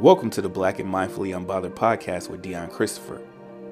Welcome 0.00 0.30
to 0.30 0.40
the 0.40 0.48
Black 0.48 0.78
and 0.78 0.88
Mindfully 0.88 1.36
Unbothered 1.36 1.74
podcast 1.74 2.30
with 2.30 2.40
Dion 2.40 2.70
Christopher, 2.70 3.20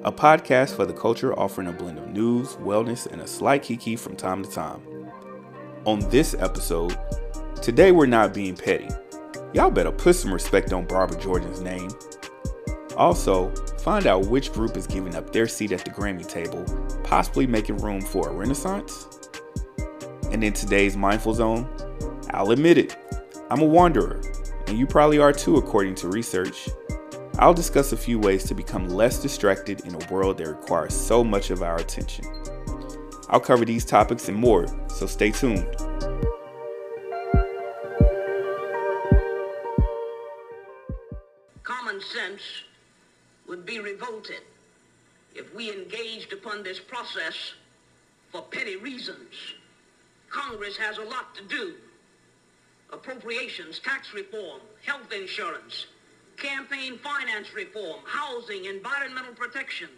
a 0.03 0.11
podcast 0.11 0.75
for 0.75 0.85
the 0.85 0.91
culture 0.91 1.33
offering 1.39 1.69
a 1.69 1.71
blend 1.71 1.97
of 1.97 2.09
news, 2.09 2.57
wellness, 2.57 3.05
and 3.05 3.21
a 3.21 3.27
slight 3.27 3.63
kiki 3.63 3.95
from 3.95 4.17
time 4.17 4.43
to 4.43 4.51
time. 4.51 4.81
On 5.85 5.99
this 6.09 6.33
episode, 6.33 6.97
today 7.61 7.93
we're 7.93 8.07
not 8.07 8.33
being 8.33 8.57
petty. 8.57 8.89
Y'all 9.53 9.71
better 9.71 9.89
put 9.89 10.17
some 10.17 10.33
respect 10.33 10.73
on 10.73 10.85
Barbara 10.85 11.17
Jordan's 11.17 11.61
name. 11.61 11.89
Also, 12.97 13.49
find 13.77 14.05
out 14.05 14.27
which 14.27 14.51
group 14.51 14.75
is 14.75 14.85
giving 14.85 15.15
up 15.15 15.31
their 15.31 15.47
seat 15.47 15.71
at 15.71 15.85
the 15.85 15.91
Grammy 15.91 16.27
table, 16.27 16.65
possibly 17.05 17.47
making 17.47 17.77
room 17.77 18.01
for 18.01 18.27
a 18.27 18.33
renaissance. 18.33 19.07
And 20.33 20.43
in 20.43 20.51
today's 20.51 20.97
Mindful 20.97 21.35
Zone, 21.35 21.69
I'll 22.31 22.51
admit 22.51 22.77
it, 22.77 22.97
I'm 23.49 23.61
a 23.61 23.65
wanderer 23.65 24.21
and 24.67 24.77
you 24.77 24.85
probably 24.85 25.17
are 25.17 25.33
too, 25.33 25.57
according 25.57 25.95
to 25.95 26.09
research. 26.09 26.69
I'll 27.39 27.53
discuss 27.53 27.93
a 27.93 27.97
few 27.97 28.19
ways 28.19 28.43
to 28.45 28.53
become 28.53 28.89
less 28.89 29.21
distracted 29.21 29.85
in 29.85 29.95
a 29.95 30.13
world 30.13 30.37
that 30.37 30.47
requires 30.47 30.93
so 30.93 31.23
much 31.23 31.49
of 31.49 31.61
our 31.63 31.77
attention. 31.77 32.25
I'll 33.29 33.39
cover 33.39 33.63
these 33.63 33.85
topics 33.85 34.27
and 34.27 34.37
more, 34.37 34.67
so 34.89 35.05
stay 35.05 35.31
tuned. 35.31 35.67
Common 41.63 42.01
sense 42.01 42.41
would 43.47 43.65
be 43.65 43.79
revolted 43.79 44.41
if 45.35 45.53
we 45.55 45.71
engaged 45.71 46.33
upon 46.33 46.63
this 46.63 46.79
process 46.79 47.53
for 48.31 48.41
petty 48.41 48.75
reasons. 48.75 49.33
Congress 50.29 50.75
has 50.75 50.97
a 50.97 51.03
lot 51.03 51.33
to 51.35 51.43
do 51.43 51.75
appropriations, 52.91 53.79
tax 53.79 54.13
reform, 54.13 54.61
health 54.85 55.11
insurance, 55.11 55.87
campaign 56.37 56.97
finance 56.99 57.53
reform, 57.53 57.99
housing, 58.05 58.65
environmental 58.65 59.33
protection, 59.33 59.89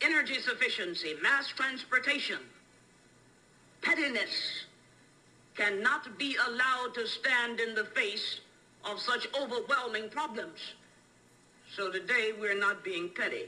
energy 0.00 0.40
sufficiency, 0.40 1.14
mass 1.22 1.48
transportation. 1.48 2.38
Pettiness 3.82 4.64
cannot 5.56 6.18
be 6.18 6.36
allowed 6.48 6.94
to 6.94 7.06
stand 7.06 7.60
in 7.60 7.74
the 7.74 7.84
face 7.84 8.40
of 8.84 9.00
such 9.00 9.26
overwhelming 9.34 10.08
problems. 10.08 10.58
So 11.74 11.90
today 11.90 12.32
we're 12.38 12.58
not 12.58 12.84
being 12.84 13.10
petty. 13.10 13.44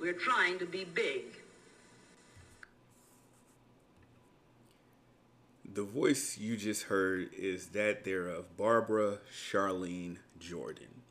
We're 0.00 0.12
trying 0.12 0.58
to 0.58 0.66
be 0.66 0.84
big. 0.84 1.24
The 5.74 5.82
voice 5.82 6.38
you 6.38 6.56
just 6.56 6.84
heard 6.84 7.30
is 7.36 7.70
that 7.70 8.04
there 8.04 8.28
of 8.28 8.56
Barbara 8.56 9.18
Charlene 9.28 10.18
Jordan. 10.38 11.02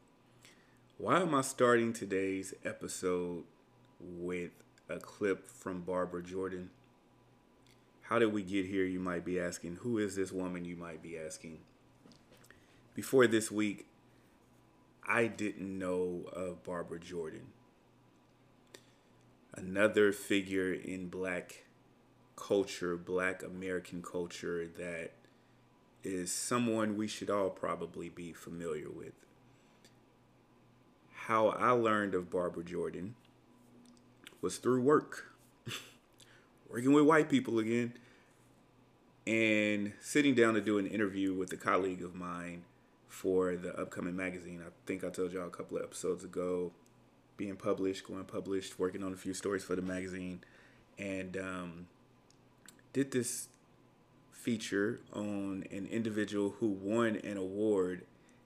Why 0.97 1.19
am 1.19 1.35
I 1.35 1.41
starting 1.41 1.91
today's 1.91 2.53
episode 2.63 3.43
with 3.99 4.51
a 4.87 4.99
clip 4.99 5.49
from 5.49 5.81
Barbara 5.81 6.23
Jordan? 6.23 6.69
How 8.03 8.19
did 8.19 8.31
we 8.31 8.41
get 8.41 8.65
here? 8.65 8.85
You 8.85 9.01
might 9.01 9.25
be 9.25 9.37
asking. 9.37 9.79
Who 9.81 9.97
is 9.97 10.15
this 10.15 10.31
woman? 10.31 10.63
You 10.63 10.77
might 10.77 11.03
be 11.03 11.17
asking. 11.17 11.57
Before 12.93 13.27
this 13.27 13.51
week, 13.51 13.85
I 15.05 15.27
didn't 15.27 15.77
know 15.77 16.23
of 16.31 16.63
Barbara 16.63 17.01
Jordan. 17.01 17.47
Another 19.53 20.13
figure 20.13 20.71
in 20.71 21.09
black 21.09 21.65
culture, 22.35 22.97
black 22.97 23.43
American 23.43 24.01
culture, 24.01 24.67
that 24.77 25.11
is 26.03 26.31
someone 26.31 26.97
we 26.97 27.07
should 27.07 27.29
all 27.29 27.49
probably 27.49 28.09
be 28.09 28.33
familiar 28.33 28.89
with. 28.89 29.13
How 31.13 31.49
I 31.49 31.71
learned 31.71 32.15
of 32.15 32.29
Barbara 32.29 32.63
Jordan 32.63 33.15
was 34.41 34.57
through 34.57 34.81
work, 34.81 35.33
working 36.69 36.91
with 36.91 37.05
white 37.05 37.29
people 37.29 37.59
again, 37.59 37.93
and 39.25 39.93
sitting 40.01 40.35
down 40.35 40.53
to 40.55 40.61
do 40.61 40.77
an 40.77 40.87
interview 40.87 41.33
with 41.33 41.53
a 41.53 41.57
colleague 41.57 42.03
of 42.03 42.13
mine 42.13 42.63
for 43.07 43.55
the 43.55 43.73
upcoming 43.79 44.15
magazine. 44.15 44.61
I 44.65 44.71
think 44.85 45.03
I 45.03 45.09
told 45.09 45.31
y'all 45.31 45.47
a 45.47 45.51
couple 45.51 45.77
of 45.77 45.83
episodes 45.83 46.25
ago, 46.25 46.71
being 47.37 47.55
published, 47.55 48.05
going 48.05 48.25
published, 48.25 48.77
working 48.77 49.03
on 49.03 49.13
a 49.13 49.15
few 49.15 49.33
stories 49.33 49.63
for 49.63 49.75
the 49.75 49.81
magazine. 49.81 50.41
And 50.97 51.37
um, 51.37 51.87
did 52.93 53.11
this 53.11 53.49
feature 54.31 55.01
on 55.11 55.63
an 55.71 55.87
individual 55.91 56.55
who 56.59 56.67
won 56.67 57.15
an 57.17 57.37
award 57.37 58.05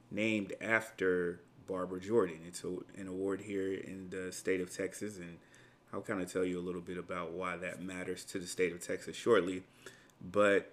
named 0.10 0.54
after 0.62 1.42
Barbara 1.68 2.00
Jordan. 2.00 2.40
It's 2.48 2.64
a, 2.64 2.70
an 3.00 3.08
award 3.08 3.42
here 3.42 3.74
in 3.74 4.10
the 4.10 4.32
state 4.32 4.62
of 4.62 4.76
Texas, 4.76 5.18
and 5.18 5.38
I'll 5.92 6.02
kind 6.02 6.22
of 6.22 6.32
tell 6.32 6.46
you 6.46 6.60
a 6.60 6.62
little 6.62 6.82
bit 6.82 6.98
about 6.98 7.32
why 7.32 7.58
that 7.58 7.82
matters 7.82 8.24
to 8.26 8.40
the 8.40 8.48
state 8.48 8.74
of 8.74 8.82
Texas 8.82 9.16
shortly. 9.16 9.64
But 10.22 10.72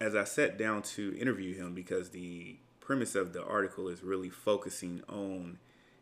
as 0.00 0.14
I 0.14 0.24
sat 0.24 0.58
down 0.58 0.82
to 0.82 1.16
interview 1.18 1.54
him, 1.54 1.74
because 1.74 2.10
the 2.10 2.56
premise 2.80 3.14
of 3.14 3.32
the 3.32 3.44
article 3.44 3.88
is 3.88 4.02
really 4.02 4.30
focusing 4.30 5.02
on 5.08 5.58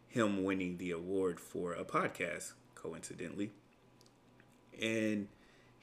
him 0.06 0.44
winning 0.44 0.78
the 0.78 0.92
award 0.92 1.40
for 1.40 1.72
a 1.72 1.84
podcast, 1.84 2.52
coincidentally. 2.74 3.50
And 4.80 5.28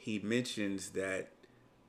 he 0.04 0.20
mentions 0.20 0.90
that 0.90 1.30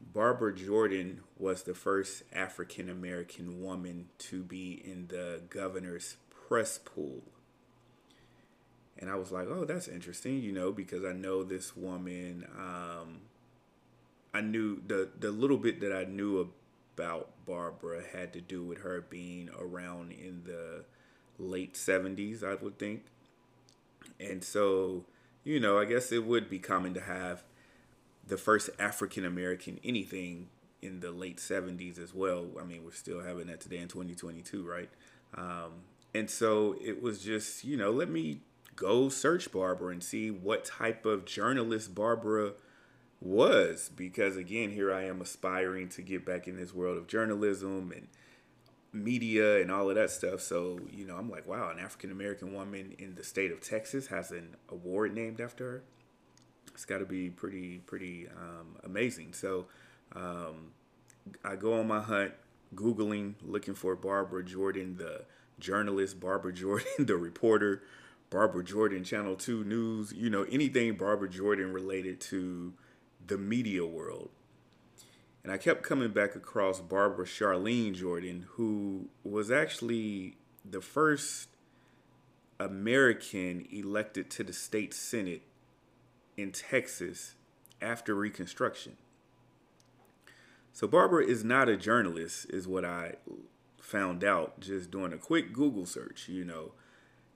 Barbara 0.01 0.55
Jordan 0.55 1.23
was 1.37 1.65
the 1.65 1.75
first 1.75 2.23
African 2.33 2.89
American 2.89 3.61
woman 3.61 4.07
to 4.19 4.45
be 4.45 4.81
in 4.85 5.09
the 5.09 5.43
governor's 5.51 6.17
press 6.31 6.79
pool. 6.79 7.23
And 8.97 9.11
I 9.11 9.17
was 9.17 9.33
like, 9.33 9.49
oh, 9.49 9.65
that's 9.65 9.89
interesting, 9.89 10.41
you 10.41 10.53
know, 10.53 10.71
because 10.71 11.05
I 11.05 11.13
know 11.13 11.43
this 11.43 11.77
woman. 11.77 12.47
Um, 12.57 13.23
I 14.33 14.43
knew 14.43 14.81
the 14.87 15.09
the 15.19 15.33
little 15.33 15.59
bit 15.59 15.81
that 15.81 15.93
I 15.93 16.05
knew 16.05 16.49
about 16.97 17.31
Barbara 17.45 18.01
had 18.13 18.33
to 18.35 18.41
do 18.41 18.63
with 18.63 18.83
her 18.83 19.01
being 19.01 19.51
around 19.59 20.13
in 20.13 20.45
the 20.45 20.85
late 21.37 21.75
70s, 21.75 22.45
I 22.45 22.55
would 22.55 22.79
think. 22.79 23.07
And 24.21 24.45
so, 24.45 25.05
you 25.43 25.59
know, 25.59 25.81
I 25.81 25.85
guess 25.85 26.13
it 26.13 26.25
would 26.25 26.49
be 26.49 26.61
common 26.61 26.95
to 26.95 27.01
have 27.01 27.43
the 28.27 28.37
first 28.37 28.71
African 28.79 29.25
American 29.25 29.79
anything 29.85 30.49
in 30.83 31.01
the 31.01 31.11
late 31.11 31.39
70s 31.39 31.99
as 31.99 32.15
well. 32.15 32.47
I 32.61 32.65
mean, 32.65 32.85
we're 32.85 32.93
still 32.93 33.23
having 33.23 33.47
that 33.47 33.61
today 33.61 33.79
in 33.79 33.89
2022, 33.89 34.67
right? 34.67 34.91
Um, 35.37 35.73
and 36.15 36.29
so 36.31 36.77
it 36.81 37.03
was 37.03 37.23
just, 37.23 37.65
you 37.65 37.77
know, 37.77 37.91
let 37.91 38.09
me 38.09 38.41
go 38.77 39.09
search 39.09 39.51
Barbara 39.51 39.93
and 39.93 40.03
see 40.03 40.31
what 40.31 40.65
type 40.65 41.07
of 41.07 41.25
journalist 41.25 41.95
Barbara 41.95 42.53
was. 43.21 43.91
Because 43.95 44.37
again, 44.37 44.71
here 44.71 44.93
I 44.93 45.05
am 45.05 45.21
aspiring 45.21 45.89
to 45.91 46.03
get 46.03 46.25
back 46.25 46.47
in 46.47 46.57
this 46.57 46.75
world 46.75 46.99
of 46.99 47.07
journalism 47.07 47.93
and 47.95 48.09
media 48.93 49.61
and 49.61 49.73
all 49.73 49.89
of 49.89 49.97
that 49.97 50.11
stuff. 50.11 50.41
So, 50.41 50.79
you 50.91 51.07
know, 51.07 51.17
I'm 51.17 51.31
like, 51.31 51.49
wow, 51.49 51.71
an 51.71 51.79
African 51.79 52.13
American 52.13 52.53
woman 52.53 52.95
in 52.99 53.15
the 53.15 53.25
state 53.25 53.51
of 53.51 53.61
Texas 53.61 54.07
has 54.09 54.31
an 54.31 54.57
award 54.69 55.15
named 55.15 55.41
after 55.41 55.65
her 55.65 55.83
it's 56.75 56.85
got 56.85 56.99
to 56.99 57.07
be 57.07 57.31
pretty 57.31 57.79
pretty 57.79 58.29
um, 58.29 58.77
amazing. 58.85 59.33
So 59.33 59.67
um, 60.15 60.73
I 61.45 61.57
go 61.57 61.75
on 61.75 61.87
my 61.87 62.01
hunt, 62.01 62.33
googling, 62.75 63.35
looking 63.43 63.75
for 63.75 63.95
Barbara 63.97 64.45
Jordan, 64.45 64.97
the 64.97 65.23
journalist, 65.59 66.21
Barbara 66.21 66.53
Jordan, 66.53 67.07
the 67.07 67.17
reporter, 67.17 67.83
Barbara 68.31 68.65
Jordan, 68.65 69.05
Channel 69.05 69.37
Two 69.37 69.65
News. 69.65 70.13
You 70.13 70.29
know 70.29 70.43
anything 70.51 70.97
Barbara 70.97 71.31
Jordan 71.31 71.73
related 71.73 72.21
to 72.23 72.75
the 73.27 73.39
media 73.39 73.87
world. 73.87 74.31
And 75.43 75.53
I 75.53 75.59
kept 75.59 75.83
coming 75.83 76.11
back 76.11 76.35
across 76.35 76.81
Barbara 76.81 77.27
Charlene 77.27 77.95
Jordan, 77.95 78.47
who 78.53 79.11
was 79.23 79.51
actually 79.51 80.39
the 80.65 80.81
first 80.81 81.51
American 82.59 83.67
elected 83.71 84.31
to 84.31 84.43
the 84.43 84.55
state 84.55 84.95
senate 84.95 85.43
in 86.37 86.53
Texas 86.53 87.35
after 87.81 88.15
Reconstruction. 88.15 88.97
So 90.73 90.89
Barbara 90.89 91.25
is 91.25 91.45
not 91.45 91.69
a 91.69 91.77
journalist, 91.77 92.47
is 92.51 92.67
what 92.67 92.85
I 92.85 93.15
found 93.81 94.25
out 94.25 94.59
just 94.61 94.91
doing 94.91 95.13
a 95.13 95.19
quick 95.19 95.53
Google 95.53 95.87
search. 95.87 96.29
You 96.29 96.45
know, 96.45 96.73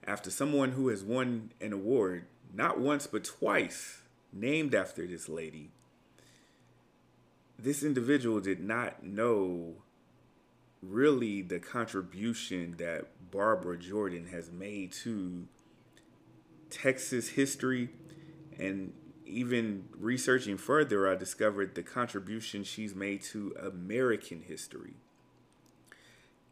after 0.05 0.31
someone 0.31 0.73
who 0.73 0.89
has 0.89 1.05
won 1.05 1.53
an 1.61 1.73
award, 1.73 2.25
not 2.53 2.81
once 2.81 3.07
but 3.07 3.25
twice, 3.25 4.03
named 4.33 4.75
after 4.75 5.07
this 5.07 5.29
lady, 5.29 5.71
this 7.59 7.83
individual 7.83 8.41
did 8.41 8.61
not 8.61 9.05
know 9.05 9.75
really 10.83 11.43
the 11.43 11.59
contribution 11.59 12.77
that 12.79 13.07
Barbara 13.31 13.77
Jordan 13.77 14.29
has 14.33 14.51
made 14.51 14.93
to 14.93 15.47
Texas 16.71 17.31
history 17.31 17.91
and 18.59 18.93
even 19.25 19.85
researching 19.97 20.57
further, 20.57 21.09
I 21.11 21.15
discovered 21.15 21.75
the 21.75 21.83
contribution 21.83 22.65
she's 22.65 22.95
made 22.95 23.23
to 23.25 23.55
American 23.61 24.43
history. 24.43 24.95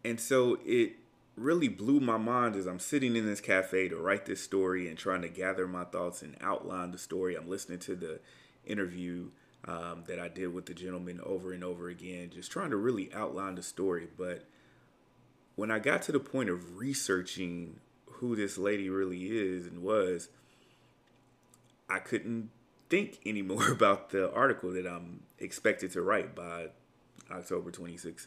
And 0.05 0.21
so 0.21 0.59
it 0.65 0.97
really 1.37 1.69
blew 1.69 2.01
my 2.01 2.17
mind 2.17 2.57
as 2.57 2.67
I'm 2.67 2.79
sitting 2.79 3.17
in 3.17 3.27
this 3.27 3.41
cafe 3.41 3.89
to 3.89 3.97
write 3.97 4.27
this 4.27 4.43
story 4.43 4.89
and 4.89 4.97
trying 4.97 5.23
to 5.23 5.29
gather 5.29 5.67
my 5.67 5.85
thoughts 5.85 6.23
and 6.23 6.37
outline 6.41 6.93
the 6.93 6.99
story. 6.99 7.35
I'm 7.35 7.49
listening 7.49 7.79
to 7.81 7.97
the 7.97 8.21
interview 8.65 9.31
um, 9.67 10.05
that 10.07 10.19
I 10.19 10.29
did 10.29 10.55
with 10.55 10.67
the 10.67 10.75
gentleman 10.75 11.21
over 11.25 11.53
and 11.53 11.65
over 11.65 11.89
again, 11.89 12.31
just 12.33 12.53
trying 12.53 12.71
to 12.71 12.77
really 12.77 13.13
outline 13.13 13.57
the 13.57 13.63
story. 13.63 14.07
But 14.17 14.45
when 15.57 15.71
I 15.71 15.79
got 15.79 16.03
to 16.03 16.13
the 16.13 16.21
point 16.21 16.51
of 16.51 16.79
researching 16.79 17.81
who 18.07 18.37
this 18.37 18.57
lady 18.57 18.89
really 18.89 19.25
is 19.25 19.67
and 19.67 19.83
was, 19.83 20.29
I 21.89 21.99
couldn't 21.99 22.51
think 22.89 23.21
anymore 23.27 23.69
about 23.73 24.11
the 24.11 24.33
article 24.33 24.73
that 24.73 24.87
I'm 24.87 25.21
expected 25.39 25.93
to 25.93 26.03
write 26.03 26.35
by 26.35 26.69
October 27.31 27.71
26th. 27.71 28.27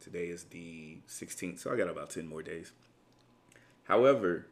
Today 0.00 0.26
is 0.26 0.44
the 0.44 0.98
16th, 1.08 1.60
so 1.60 1.72
I 1.72 1.76
got 1.76 1.88
about 1.88 2.10
10 2.10 2.26
more 2.26 2.42
days. 2.42 2.72
However, 3.84 4.46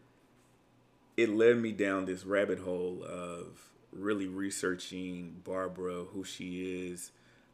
it 1.16 1.30
led 1.30 1.58
me 1.58 1.72
down 1.72 2.04
this 2.04 2.24
rabbit 2.24 2.58
hole 2.60 3.04
of 3.04 3.70
really 3.92 4.26
researching 4.26 5.40
Barbara, 5.44 6.04
who 6.04 6.24
she 6.24 6.90
is, 6.90 7.12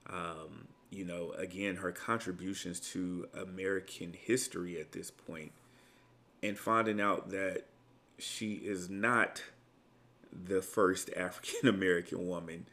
um, 0.08 0.68
you 0.90 1.04
know, 1.04 1.32
again, 1.32 1.76
her 1.76 1.92
contributions 1.92 2.80
to 2.80 3.28
American 3.34 4.14
history 4.14 4.80
at 4.80 4.92
this 4.92 5.10
point, 5.10 5.52
and 6.42 6.58
finding 6.58 7.00
out 7.00 7.30
that 7.30 7.64
she 8.18 8.54
is 8.54 8.90
not 8.90 9.42
the 10.32 10.62
first 10.62 11.10
African 11.16 11.68
American 11.68 12.26
woman 12.26 12.66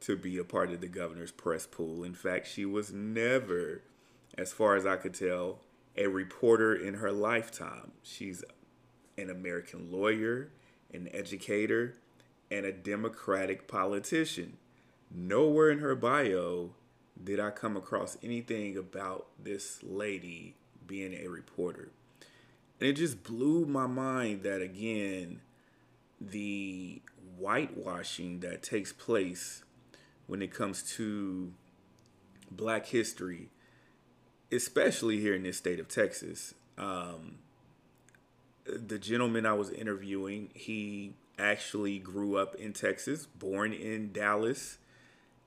to 0.00 0.16
be 0.16 0.36
a 0.38 0.44
part 0.44 0.70
of 0.70 0.80
the 0.80 0.88
governor's 0.88 1.32
press 1.32 1.66
pool. 1.66 2.04
In 2.04 2.14
fact, 2.14 2.46
she 2.46 2.64
was 2.64 2.92
never, 2.92 3.82
as 4.36 4.52
far 4.52 4.76
as 4.76 4.84
I 4.84 4.96
could 4.96 5.14
tell, 5.14 5.60
a 5.96 6.08
reporter 6.08 6.74
in 6.74 6.94
her 6.94 7.12
lifetime. 7.12 7.92
She's 8.02 8.44
an 9.16 9.30
American 9.30 9.90
lawyer, 9.90 10.50
an 10.92 11.08
educator, 11.12 11.94
and 12.50 12.66
a 12.66 12.72
Democratic 12.72 13.66
politician. 13.66 14.58
Nowhere 15.10 15.70
in 15.70 15.78
her 15.78 15.94
bio 15.94 16.70
did 17.22 17.40
I 17.40 17.50
come 17.50 17.76
across 17.76 18.18
anything 18.22 18.76
about 18.76 19.26
this 19.42 19.78
lady 19.82 20.56
being 20.86 21.14
a 21.14 21.28
reporter. 21.28 21.90
And 22.80 22.88
it 22.88 22.94
just 22.94 23.22
blew 23.22 23.64
my 23.64 23.86
mind 23.86 24.42
that, 24.42 24.60
again, 24.60 25.40
the 26.30 27.02
whitewashing 27.38 28.40
that 28.40 28.62
takes 28.62 28.92
place 28.92 29.62
when 30.26 30.42
it 30.42 30.52
comes 30.52 30.82
to 30.96 31.52
black 32.50 32.86
history, 32.86 33.50
especially 34.50 35.20
here 35.20 35.34
in 35.34 35.42
this 35.42 35.58
state 35.58 35.80
of 35.80 35.88
Texas. 35.88 36.54
Um, 36.78 37.38
the 38.64 38.98
gentleman 38.98 39.44
I 39.46 39.52
was 39.52 39.70
interviewing, 39.70 40.50
he 40.54 41.14
actually 41.38 41.98
grew 41.98 42.36
up 42.36 42.54
in 42.54 42.72
Texas, 42.72 43.26
born 43.26 43.72
in 43.72 44.12
Dallas. 44.12 44.78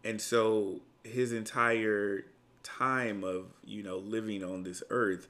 And 0.04 0.22
so 0.22 0.82
his 1.04 1.32
entire 1.32 2.26
time 2.64 3.24
of, 3.24 3.54
you 3.64 3.82
know, 3.82 3.98
living 3.98 4.44
on 4.44 4.64
this 4.64 4.84
earth, 4.90 5.28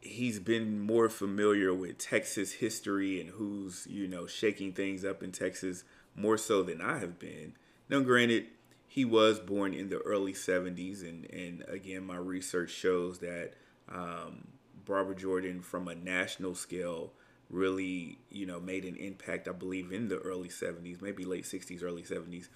he's 0.00 0.38
been 0.38 0.80
more 0.80 1.08
familiar 1.08 1.74
with 1.74 1.98
Texas 1.98 2.52
history 2.52 3.20
and 3.20 3.30
who's, 3.30 3.86
you 3.88 4.06
know, 4.06 4.26
shaking 4.26 4.72
things 4.72 5.04
up 5.04 5.22
in 5.22 5.32
Texas 5.32 5.84
more 6.14 6.38
so 6.38 6.62
than 6.62 6.80
I 6.80 6.98
have 6.98 7.18
been. 7.18 7.54
Now, 7.88 8.00
granted, 8.00 8.46
he 8.86 9.04
was 9.04 9.38
born 9.38 9.74
in 9.74 9.88
the 9.88 9.98
early 9.98 10.32
70s, 10.32 11.02
and, 11.02 11.24
and 11.26 11.64
again, 11.68 12.04
my 12.04 12.16
research 12.16 12.70
shows 12.70 13.18
that 13.18 13.52
um, 13.90 14.48
Barbara 14.84 15.14
Jordan, 15.14 15.60
from 15.60 15.88
a 15.88 15.94
national 15.94 16.54
scale, 16.54 17.12
really, 17.50 18.18
you 18.30 18.46
know, 18.46 18.60
made 18.60 18.84
an 18.84 18.96
impact, 18.96 19.48
I 19.48 19.52
believe, 19.52 19.92
in 19.92 20.08
the 20.08 20.18
early 20.18 20.48
70s, 20.48 21.00
maybe 21.00 21.24
late 21.24 21.44
60s, 21.44 21.82
early 21.82 22.02
70s. 22.02 22.48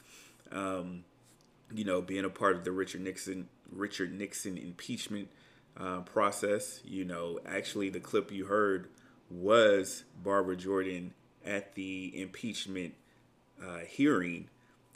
Um, 0.51 1.05
you 1.75 1.85
know, 1.85 2.03
being 2.03 2.25
a 2.25 2.31
part 2.31 2.57
of 2.57 2.65
the 2.65 2.73
Richard 2.73 3.01
Nixon 3.01 3.49
Richard 3.71 4.13
Nixon 4.13 4.59
impeachment 4.59 5.29
uh, 5.77 6.01
process. 6.01 6.81
You 6.85 7.05
know, 7.05 7.39
actually, 7.47 7.89
the 7.91 8.01
clip 8.01 8.31
you 8.31 8.47
heard 8.47 8.89
was 9.31 10.05
Barbara 10.23 10.57
Jordan 10.57 11.15
at 11.45 11.75
the 11.75 12.13
impeachment 12.21 12.95
uh, 13.63 13.81
hearing, 13.81 14.49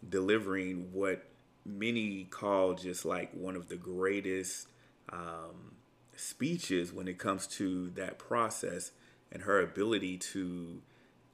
delivering 0.09 0.91
what 0.93 1.25
many 1.65 2.25
call 2.25 2.75
just 2.75 3.05
like 3.05 3.33
one 3.33 3.57
of 3.57 3.69
the 3.69 3.77
greatest 3.77 4.69
um, 5.13 5.75
speeches 6.17 6.93
when 6.93 7.09
it 7.09 7.19
comes 7.19 7.47
to 7.47 7.91
that 7.91 8.19
process 8.19 8.93
and 9.33 9.43
her 9.43 9.61
ability 9.61 10.17
to 10.17 10.81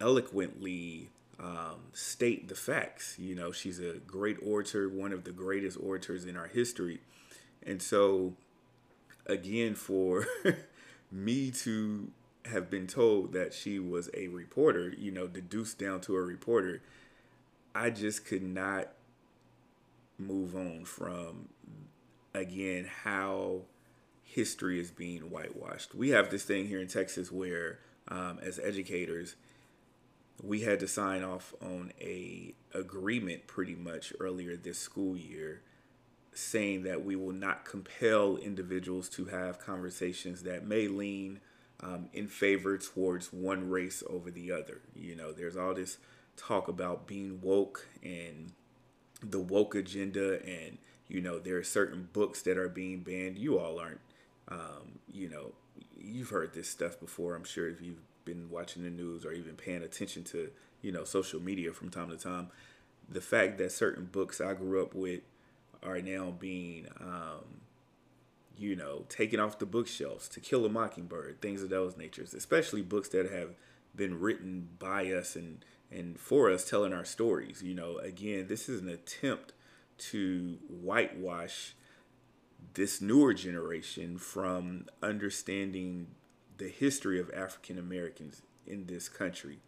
eloquently 0.00 1.10
um, 1.38 1.80
state 1.92 2.48
the 2.48 2.54
facts. 2.54 3.16
You 3.18 3.34
know, 3.34 3.52
she's 3.52 3.78
a 3.78 3.94
great 4.06 4.38
orator, 4.44 4.88
one 4.88 5.12
of 5.12 5.24
the 5.24 5.32
greatest 5.32 5.78
orators 5.80 6.24
in 6.24 6.36
our 6.36 6.46
history. 6.46 7.00
And 7.64 7.82
so, 7.82 8.34
again, 9.26 9.74
for 9.74 10.26
me 11.10 11.50
to 11.50 12.10
have 12.46 12.70
been 12.70 12.86
told 12.86 13.32
that 13.32 13.54
she 13.54 13.78
was 13.78 14.10
a 14.14 14.28
reporter, 14.28 14.92
you 14.96 15.10
know, 15.10 15.26
deduced 15.26 15.78
down 15.78 16.00
to 16.02 16.16
a 16.16 16.22
reporter, 16.22 16.82
I 17.74 17.90
just 17.90 18.26
could 18.26 18.42
not 18.42 18.88
move 20.18 20.54
on 20.54 20.84
from, 20.84 21.48
again, 22.34 22.88
how 23.04 23.62
history 24.24 24.80
is 24.80 24.90
being 24.90 25.22
whitewashed. 25.22 25.94
We 25.94 26.10
have 26.10 26.30
this 26.30 26.44
thing 26.44 26.66
here 26.66 26.80
in 26.80 26.88
Texas 26.88 27.30
where, 27.30 27.78
um, 28.08 28.38
as 28.42 28.58
educators, 28.58 29.36
we 30.42 30.60
had 30.60 30.80
to 30.80 30.88
sign 30.88 31.22
off 31.22 31.54
on 31.62 31.92
a 32.00 32.54
agreement 32.74 33.46
pretty 33.46 33.74
much 33.74 34.12
earlier 34.18 34.56
this 34.56 34.78
school 34.78 35.16
year 35.16 35.62
saying 36.32 36.82
that 36.84 37.04
we 37.04 37.16
will 37.16 37.32
not 37.32 37.64
compel 37.64 38.36
individuals 38.36 39.08
to 39.10 39.26
have 39.26 39.58
conversations 39.58 40.42
that 40.44 40.66
may 40.66 40.88
lean 40.88 41.40
um, 41.80 42.08
in 42.12 42.28
favor 42.28 42.78
towards 42.78 43.32
one 43.32 43.68
race 43.68 44.02
over 44.08 44.30
the 44.30 44.50
other. 44.50 44.80
You 44.94 45.14
know, 45.14 45.32
there's 45.32 45.56
all 45.56 45.74
this 45.74 45.98
talk 46.36 46.68
about 46.68 47.06
being 47.06 47.40
woke 47.42 47.88
and 48.02 48.52
the 49.22 49.40
woke 49.40 49.74
agenda, 49.74 50.42
and 50.44 50.78
you 51.08 51.20
know, 51.20 51.38
there 51.38 51.58
are 51.58 51.64
certain 51.64 52.08
books 52.12 52.42
that 52.42 52.56
are 52.56 52.68
being 52.68 53.00
banned. 53.00 53.38
You 53.38 53.58
all 53.58 53.78
aren't 53.78 54.00
um, 54.48 54.98
you 55.10 55.28
know, 55.28 55.52
you've 55.98 56.30
heard 56.30 56.52
this 56.52 56.68
stuff 56.68 56.98
before, 57.00 57.34
I'm 57.34 57.44
sure, 57.44 57.68
if 57.68 57.80
you've 57.80 58.02
been 58.24 58.50
watching 58.50 58.82
the 58.82 58.90
news 58.90 59.24
or 59.24 59.32
even 59.32 59.54
paying 59.54 59.82
attention 59.82 60.24
to, 60.24 60.50
you 60.82 60.92
know, 60.92 61.04
social 61.04 61.40
media 61.40 61.72
from 61.72 61.90
time 61.90 62.10
to 62.10 62.16
time. 62.16 62.48
The 63.08 63.20
fact 63.20 63.58
that 63.58 63.72
certain 63.72 64.06
books 64.06 64.40
I 64.40 64.54
grew 64.54 64.82
up 64.82 64.94
with 64.94 65.20
are 65.82 66.00
now 66.00 66.30
being, 66.30 66.86
um, 67.00 67.60
you 68.56 68.76
know, 68.76 69.04
taken 69.08 69.40
off 69.40 69.58
the 69.58 69.66
bookshelves 69.66 70.28
to 70.28 70.40
kill 70.40 70.64
a 70.64 70.68
mockingbird, 70.68 71.40
things 71.40 71.62
of 71.62 71.70
those 71.70 71.96
natures, 71.96 72.34
especially 72.34 72.82
books 72.82 73.08
that 73.10 73.30
have 73.30 73.50
been 73.94 74.18
written 74.20 74.68
by 74.78 75.06
us 75.06 75.36
and, 75.36 75.64
and 75.90 76.18
for 76.18 76.50
us 76.50 76.68
telling 76.68 76.92
our 76.92 77.04
stories. 77.04 77.62
You 77.62 77.74
know, 77.74 77.98
again, 77.98 78.46
this 78.48 78.68
is 78.68 78.80
an 78.80 78.88
attempt 78.88 79.52
to 79.98 80.58
whitewash 80.68 81.74
this 82.74 83.00
newer 83.00 83.34
generation 83.34 84.18
from 84.18 84.86
understanding 85.02 86.08
the 86.58 86.68
history 86.68 87.20
of 87.20 87.30
African 87.34 87.78
Americans 87.78 88.42
in 88.66 88.86
this 88.86 89.08
country. 89.08 89.58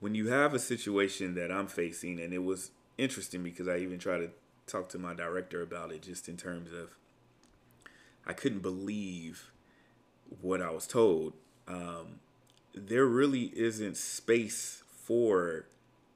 When 0.00 0.14
you 0.14 0.28
have 0.28 0.54
a 0.54 0.58
situation 0.58 1.34
that 1.34 1.50
I'm 1.50 1.66
facing, 1.66 2.20
and 2.20 2.32
it 2.32 2.44
was 2.44 2.70
interesting 2.98 3.42
because 3.42 3.68
I 3.68 3.78
even 3.78 3.98
tried 3.98 4.18
to 4.18 4.30
talk 4.66 4.88
to 4.90 4.98
my 4.98 5.14
director 5.14 5.62
about 5.62 5.92
it 5.92 6.02
just 6.02 6.28
in 6.28 6.36
terms 6.36 6.72
of 6.72 6.90
I 8.26 8.32
couldn't 8.32 8.60
believe 8.60 9.50
what 10.40 10.62
I 10.62 10.70
was 10.70 10.86
told. 10.86 11.34
Um, 11.68 12.20
there 12.74 13.06
really 13.06 13.52
isn't 13.54 13.96
space 13.96 14.82
for 15.04 15.66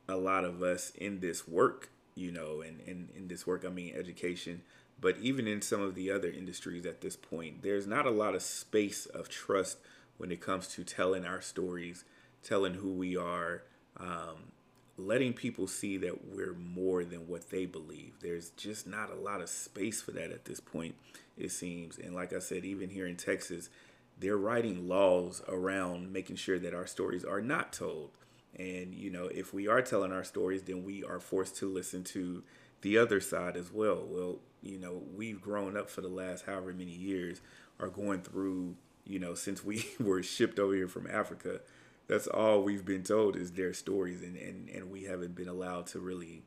a 0.08 0.16
lot 0.16 0.44
of 0.44 0.62
us 0.62 0.90
in 0.96 1.20
this 1.20 1.46
work, 1.46 1.90
you 2.14 2.32
know, 2.32 2.62
and, 2.62 2.80
and 2.86 3.10
in 3.14 3.28
this 3.28 3.46
work, 3.46 3.64
I 3.66 3.68
mean 3.68 3.94
education 3.94 4.62
but 5.00 5.16
even 5.18 5.46
in 5.46 5.62
some 5.62 5.80
of 5.80 5.94
the 5.94 6.10
other 6.10 6.28
industries 6.28 6.84
at 6.84 7.00
this 7.00 7.16
point, 7.16 7.62
there's 7.62 7.86
not 7.86 8.06
a 8.06 8.10
lot 8.10 8.34
of 8.34 8.42
space 8.42 9.06
of 9.06 9.28
trust 9.28 9.78
when 10.16 10.32
it 10.32 10.40
comes 10.40 10.68
to 10.68 10.82
telling 10.82 11.24
our 11.24 11.40
stories, 11.40 12.04
telling 12.42 12.74
who 12.74 12.92
we 12.92 13.16
are, 13.16 13.62
um, 13.98 14.52
letting 14.98 15.32
people 15.32 15.66
see 15.66 15.96
that 15.98 16.26
we're 16.26 16.54
more 16.54 17.04
than 17.04 17.28
what 17.28 17.50
they 17.50 17.66
believe. 17.66 18.14
There's 18.20 18.50
just 18.50 18.86
not 18.86 19.10
a 19.10 19.14
lot 19.14 19.40
of 19.40 19.48
space 19.48 20.02
for 20.02 20.10
that 20.12 20.32
at 20.32 20.44
this 20.44 20.60
point, 20.60 20.96
it 21.36 21.50
seems. 21.50 21.98
And 21.98 22.14
like 22.14 22.32
I 22.32 22.40
said, 22.40 22.64
even 22.64 22.90
here 22.90 23.06
in 23.06 23.16
Texas, 23.16 23.70
they're 24.18 24.36
writing 24.36 24.88
laws 24.88 25.42
around 25.48 26.12
making 26.12 26.36
sure 26.36 26.58
that 26.58 26.74
our 26.74 26.86
stories 26.86 27.24
are 27.24 27.40
not 27.40 27.72
told. 27.72 28.10
And, 28.58 28.94
you 28.94 29.10
know, 29.10 29.26
if 29.26 29.54
we 29.54 29.68
are 29.68 29.82
telling 29.82 30.12
our 30.12 30.24
stories, 30.24 30.64
then 30.64 30.84
we 30.84 31.04
are 31.04 31.20
forced 31.20 31.56
to 31.58 31.72
listen 31.72 32.02
to 32.04 32.42
the 32.80 32.98
other 32.98 33.20
side 33.20 33.56
as 33.56 33.72
well. 33.72 34.04
Well, 34.04 34.38
you 34.62 34.78
know, 34.78 35.02
we've 35.14 35.40
grown 35.40 35.76
up 35.76 35.88
for 35.88 36.00
the 36.00 36.08
last 36.08 36.46
however 36.46 36.72
many 36.72 36.92
years 36.92 37.40
are 37.78 37.88
going 37.88 38.22
through, 38.22 38.74
you 39.04 39.20
know, 39.20 39.34
since 39.34 39.64
we 39.64 39.86
were 40.00 40.22
shipped 40.22 40.58
over 40.58 40.74
here 40.74 40.88
from 40.88 41.06
Africa, 41.06 41.60
that's 42.08 42.26
all 42.26 42.62
we've 42.62 42.84
been 42.84 43.02
told 43.02 43.36
is 43.36 43.52
their 43.52 43.72
stories, 43.72 44.22
and 44.22 44.36
and 44.36 44.68
and 44.68 44.90
we 44.90 45.04
haven't 45.04 45.34
been 45.34 45.48
allowed 45.48 45.86
to 45.88 46.00
really 46.00 46.42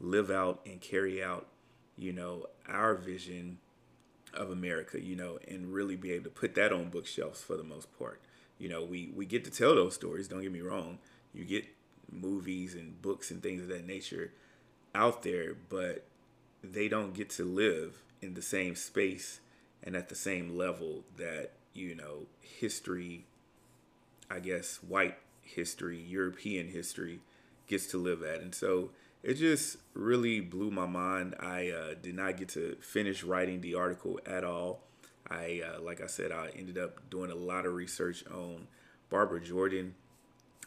live 0.00 0.30
out 0.30 0.60
and 0.64 0.80
carry 0.80 1.22
out, 1.22 1.48
you 1.98 2.12
know, 2.12 2.46
our 2.68 2.94
vision 2.94 3.58
of 4.32 4.50
America, 4.50 5.00
you 5.00 5.16
know, 5.16 5.38
and 5.48 5.72
really 5.74 5.96
be 5.96 6.12
able 6.12 6.24
to 6.24 6.30
put 6.30 6.54
that 6.54 6.72
on 6.72 6.88
bookshelves 6.88 7.42
for 7.42 7.56
the 7.56 7.64
most 7.64 7.88
part. 7.98 8.20
You 8.58 8.68
know, 8.68 8.84
we 8.84 9.10
we 9.14 9.26
get 9.26 9.44
to 9.44 9.50
tell 9.50 9.74
those 9.74 9.94
stories. 9.94 10.28
Don't 10.28 10.42
get 10.42 10.52
me 10.52 10.60
wrong. 10.60 10.98
You 11.34 11.44
get 11.44 11.66
movies 12.10 12.74
and 12.74 13.00
books 13.02 13.30
and 13.30 13.42
things 13.42 13.62
of 13.62 13.68
that 13.68 13.86
nature 13.86 14.32
out 14.94 15.22
there, 15.22 15.54
but 15.68 16.04
they 16.62 16.88
don't 16.88 17.14
get 17.14 17.30
to 17.30 17.44
live 17.44 18.02
in 18.20 18.34
the 18.34 18.42
same 18.42 18.74
space 18.74 19.40
and 19.82 19.96
at 19.96 20.08
the 20.08 20.14
same 20.14 20.56
level 20.56 21.04
that 21.16 21.52
you 21.72 21.94
know 21.94 22.26
history 22.40 23.24
i 24.30 24.38
guess 24.38 24.76
white 24.82 25.18
history 25.42 25.98
european 25.98 26.68
history 26.68 27.20
gets 27.70 27.86
to 27.86 27.98
live 27.98 28.22
at. 28.22 28.40
And 28.40 28.54
so 28.54 28.90
it 29.22 29.34
just 29.34 29.78
really 29.94 30.40
blew 30.40 30.70
my 30.70 30.86
mind. 30.86 31.36
I 31.38 31.70
uh, 31.70 31.94
did 32.02 32.16
not 32.16 32.36
get 32.36 32.48
to 32.50 32.76
finish 32.80 33.22
writing 33.22 33.60
the 33.60 33.76
article 33.76 34.18
at 34.26 34.44
all. 34.44 34.82
I 35.30 35.62
uh, 35.64 35.80
like 35.80 36.00
i 36.00 36.06
said 36.06 36.32
i 36.32 36.48
ended 36.58 36.76
up 36.76 37.08
doing 37.08 37.30
a 37.30 37.36
lot 37.36 37.64
of 37.64 37.74
research 37.74 38.24
on 38.26 38.66
barbara 39.10 39.40
jordan 39.40 39.94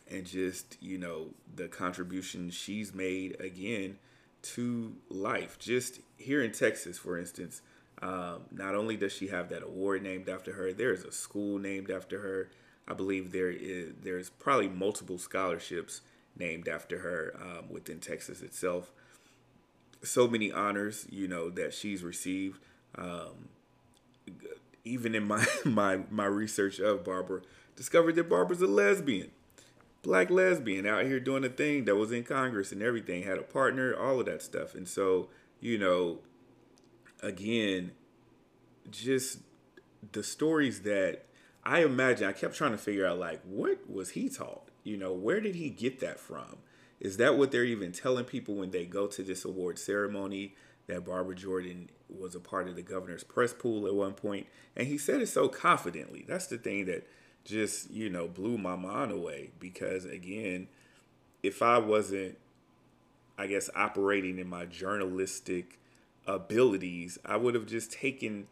and 0.10 0.26
just 0.26 0.78
you 0.80 0.98
know 0.98 1.32
the 1.54 1.68
contribution 1.68 2.50
she's 2.50 2.94
made 2.94 3.38
again 3.42 3.98
to 4.44 4.96
life. 5.10 5.60
Just 5.60 6.00
here 6.16 6.42
in 6.42 6.54
texas 6.54 6.98
for 6.98 7.18
instance 7.18 7.62
um, 8.02 8.44
not 8.52 8.76
only 8.76 8.96
does 8.96 9.12
she 9.12 9.28
have 9.28 9.50
that 9.50 9.64
award 9.64 10.04
named 10.04 10.28
after 10.28 10.54
her, 10.54 10.74
there 10.74 10.92
is 10.92 11.06
a 11.06 11.12
school 11.12 11.58
named 11.58 11.90
after 11.90 12.20
her. 12.20 12.50
I 12.88 12.94
believe 12.94 13.32
there 13.32 13.50
is 13.50 13.94
there's 14.02 14.30
probably 14.30 14.70
multiple 14.70 15.18
scholarships 15.18 16.02
named 16.38 16.68
after 16.68 17.00
her 17.00 17.36
um, 17.40 17.70
within 17.70 18.00
Texas 18.00 18.42
itself. 18.42 18.92
So 20.02 20.28
many 20.28 20.52
honors, 20.52 21.08
you 21.10 21.28
know, 21.28 21.50
that 21.52 21.74
she's 21.74 22.04
received. 22.04 22.60
Um, 22.96 23.50
even 24.84 25.16
in 25.16 25.26
my 25.28 25.46
my 25.66 26.00
my 26.10 26.26
research 26.26 26.80
of 26.80 27.04
Barbara, 27.04 27.42
discovered 27.76 28.16
that 28.16 28.30
Barbara's 28.30 28.62
a 28.62 28.68
lesbian, 28.68 29.32
black 30.02 30.30
lesbian 30.30 30.86
out 30.86 31.06
here 31.06 31.20
doing 31.20 31.46
a 31.46 31.50
thing 31.50 31.86
that 31.86 31.96
was 31.96 32.12
in 32.12 32.24
Congress 32.24 32.72
and 32.72 32.82
everything, 32.82 33.24
had 33.24 33.38
a 33.38 33.44
partner, 33.44 33.96
all 33.96 34.20
of 34.20 34.26
that 34.26 34.42
stuff, 34.42 34.76
and 34.76 34.88
so 34.88 35.30
you 35.62 35.78
know 35.78 36.20
again, 37.24 37.92
just 38.92 39.40
the 40.12 40.22
stories 40.22 40.82
that 40.82 41.26
I 41.66 41.84
imagine, 41.84 42.28
I 42.28 42.34
kept 42.34 42.56
trying 42.56 42.72
to 42.72 42.78
figure 42.78 43.06
out, 43.06 43.20
like, 43.20 43.42
what 43.44 43.90
was 43.90 44.12
he 44.12 44.30
taught? 44.30 44.70
You 44.84 44.98
know, 44.98 45.14
where 45.14 45.40
did 45.40 45.56
he 45.56 45.70
get 45.70 46.00
that 46.02 46.20
from? 46.20 46.58
Is 47.00 47.18
that 47.18 47.38
what 47.38 47.52
they're 47.52 47.64
even 47.64 47.92
telling 47.92 48.26
people 48.26 48.56
when 48.56 48.72
they 48.72 48.86
go 48.86 49.08
to 49.08 49.24
this 49.24 49.46
award 49.46 49.80
ceremony? 49.80 50.56
That 50.88 51.06
Barbara 51.06 51.36
Jordan 51.36 51.90
was 52.10 52.36
a 52.36 52.42
part 52.42 52.68
of 52.68 52.76
the 52.76 52.82
governor's 52.82 53.24
press 53.24 53.54
pool 53.54 53.88
at 53.88 53.96
one 53.96 54.14
point? 54.14 54.48
and 54.76 54.88
he 54.88 54.98
said 54.98 55.22
it 55.22 55.28
so 55.28 55.48
confidently. 55.48 56.26
That's 56.28 56.48
the 56.48 56.58
thing 56.58 56.86
that 56.86 57.08
just 57.46 57.92
you 57.92 58.10
know 58.10 58.28
blew 58.28 58.58
my 58.58 58.76
mind 58.76 59.12
away 59.12 59.52
because 59.60 60.06
again, 60.06 60.68
if 61.42 61.62
I 61.62 61.78
wasn't, 61.78 62.38
I 63.38 63.48
guess, 63.48 63.70
operating 63.76 64.40
in 64.40 64.48
my 64.48 64.66
journalistic 64.66 65.80
abilities, 66.26 67.18
I 67.26 67.38
would 67.38 67.54
have 67.54 67.66
just 67.66 67.92
taken 67.92 68.48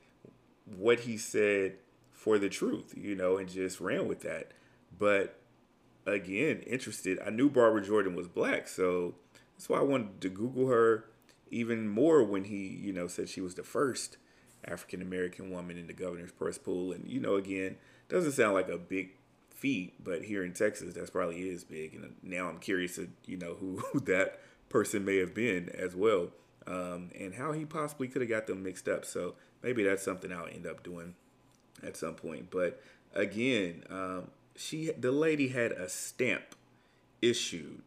what 0.77 1.01
he 1.01 1.17
said 1.17 1.75
for 2.21 2.37
the 2.37 2.49
truth, 2.49 2.93
you 2.95 3.15
know, 3.15 3.37
and 3.37 3.49
just 3.49 3.81
ran 3.81 4.07
with 4.07 4.21
that. 4.21 4.51
But 4.95 5.39
again, 6.05 6.59
interested. 6.67 7.17
I 7.25 7.31
knew 7.31 7.49
Barbara 7.49 7.83
Jordan 7.83 8.15
was 8.15 8.27
black, 8.27 8.67
so 8.67 9.15
that's 9.57 9.67
why 9.67 9.79
I 9.79 9.81
wanted 9.81 10.21
to 10.21 10.29
Google 10.29 10.67
her 10.67 11.05
even 11.49 11.89
more 11.89 12.23
when 12.23 12.43
he, 12.43 12.67
you 12.67 12.93
know, 12.93 13.07
said 13.07 13.27
she 13.27 13.41
was 13.41 13.55
the 13.55 13.63
first 13.63 14.17
African 14.63 15.01
American 15.01 15.49
woman 15.49 15.79
in 15.79 15.87
the 15.87 15.93
governor's 15.93 16.31
press 16.31 16.59
pool. 16.59 16.91
And, 16.91 17.09
you 17.09 17.19
know, 17.19 17.37
again, 17.37 17.77
doesn't 18.07 18.33
sound 18.33 18.53
like 18.53 18.69
a 18.69 18.77
big 18.77 19.13
feat, 19.49 19.95
but 20.03 20.21
here 20.25 20.43
in 20.43 20.53
Texas, 20.53 20.93
that's 20.93 21.09
probably 21.09 21.49
is 21.49 21.63
big. 21.63 21.95
And 21.95 22.13
now 22.21 22.47
I'm 22.47 22.59
curious 22.59 22.97
to, 22.97 23.09
you 23.25 23.37
know, 23.37 23.55
who, 23.55 23.77
who 23.93 23.99
that 24.01 24.39
person 24.69 25.03
may 25.03 25.17
have 25.17 25.33
been 25.33 25.69
as 25.69 25.95
well 25.95 26.27
um, 26.67 27.09
and 27.19 27.33
how 27.33 27.51
he 27.51 27.65
possibly 27.65 28.07
could 28.07 28.21
have 28.21 28.29
got 28.29 28.45
them 28.45 28.61
mixed 28.61 28.87
up. 28.87 29.05
So 29.05 29.33
maybe 29.63 29.83
that's 29.83 30.03
something 30.03 30.31
I'll 30.31 30.45
end 30.45 30.67
up 30.67 30.83
doing 30.83 31.15
at 31.83 31.97
some 31.97 32.15
point. 32.15 32.49
But 32.51 32.81
again, 33.13 33.83
um, 33.89 34.27
she 34.55 34.91
the 34.91 35.11
lady 35.11 35.49
had 35.49 35.71
a 35.71 35.89
stamp 35.89 36.55
issued 37.21 37.83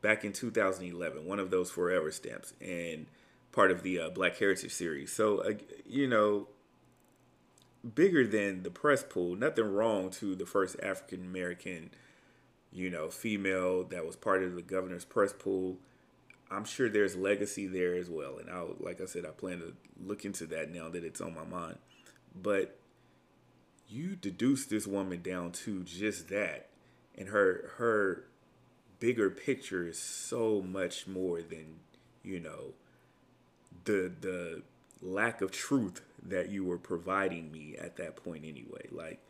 back 0.00 0.24
in 0.24 0.32
2011, 0.32 1.26
one 1.26 1.38
of 1.38 1.50
those 1.50 1.70
forever 1.70 2.10
stamps, 2.10 2.54
and 2.60 3.06
part 3.52 3.70
of 3.70 3.82
the 3.82 3.98
uh, 4.00 4.10
Black 4.10 4.36
Heritage 4.38 4.72
series. 4.72 5.12
So 5.12 5.38
uh, 5.38 5.52
you 5.86 6.06
know, 6.06 6.48
bigger 7.94 8.26
than 8.26 8.62
the 8.62 8.70
press 8.70 9.02
pool. 9.02 9.36
Nothing 9.36 9.72
wrong 9.72 10.10
to 10.12 10.34
the 10.34 10.46
first 10.46 10.76
African 10.82 11.24
American, 11.24 11.90
you 12.72 12.90
know, 12.90 13.08
female 13.08 13.84
that 13.84 14.06
was 14.06 14.16
part 14.16 14.42
of 14.42 14.54
the 14.54 14.62
governor's 14.62 15.04
press 15.04 15.32
pool. 15.32 15.76
I'm 16.50 16.64
sure 16.64 16.88
there's 16.88 17.14
legacy 17.14 17.66
there 17.66 17.94
as 17.94 18.08
well. 18.08 18.38
And 18.38 18.48
I, 18.48 18.64
like 18.80 19.00
I 19.00 19.04
said, 19.04 19.26
I 19.26 19.30
plan 19.30 19.58
to 19.58 19.74
look 20.02 20.24
into 20.24 20.46
that 20.46 20.70
now 20.72 20.88
that 20.88 21.04
it's 21.04 21.20
on 21.20 21.34
my 21.34 21.44
mind. 21.44 21.76
But 22.34 22.77
you 23.88 24.16
deduce 24.16 24.66
this 24.66 24.86
woman 24.86 25.22
down 25.22 25.52
to 25.52 25.82
just 25.82 26.28
that, 26.28 26.68
and 27.16 27.28
her 27.28 27.72
her 27.78 28.24
bigger 29.00 29.30
picture 29.30 29.86
is 29.86 29.98
so 29.98 30.60
much 30.60 31.06
more 31.06 31.40
than 31.40 31.80
you 32.22 32.40
know 32.40 32.74
the 33.84 34.12
the 34.20 34.62
lack 35.00 35.40
of 35.40 35.50
truth 35.50 36.00
that 36.22 36.50
you 36.50 36.64
were 36.64 36.78
providing 36.78 37.52
me 37.52 37.76
at 37.76 37.96
that 37.96 38.16
point 38.16 38.44
anyway. 38.44 38.88
Like 38.90 39.20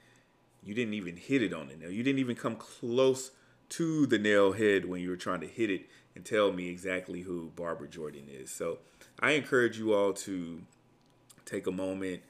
you 0.65 0.75
didn't 0.75 0.95
even 0.95 1.17
hit 1.17 1.43
it 1.43 1.53
on 1.53 1.69
the 1.69 1.77
nail. 1.77 1.91
You 1.91 2.03
didn't 2.03 2.19
even 2.19 2.37
come 2.37 2.57
close 2.57 3.31
to 3.71 4.07
the 4.07 4.19
nail 4.19 4.53
head 4.53 4.87
when 4.87 5.01
you 5.01 5.11
were 5.11 5.17
trying 5.17 5.41
to 5.41 5.47
hit 5.47 5.71
it 5.71 5.87
and 6.15 6.25
tell 6.25 6.53
me 6.53 6.69
exactly 6.69 7.23
who 7.23 7.53
Barbara 7.55 7.89
Jordan 7.89 8.25
is. 8.29 8.51
So 8.51 8.79
I 9.21 9.33
encourage 9.33 9.79
you 9.79 9.95
all 9.95 10.13
to 10.15 10.63
take 11.45 11.67
a 11.67 11.73
moment, 11.73 12.23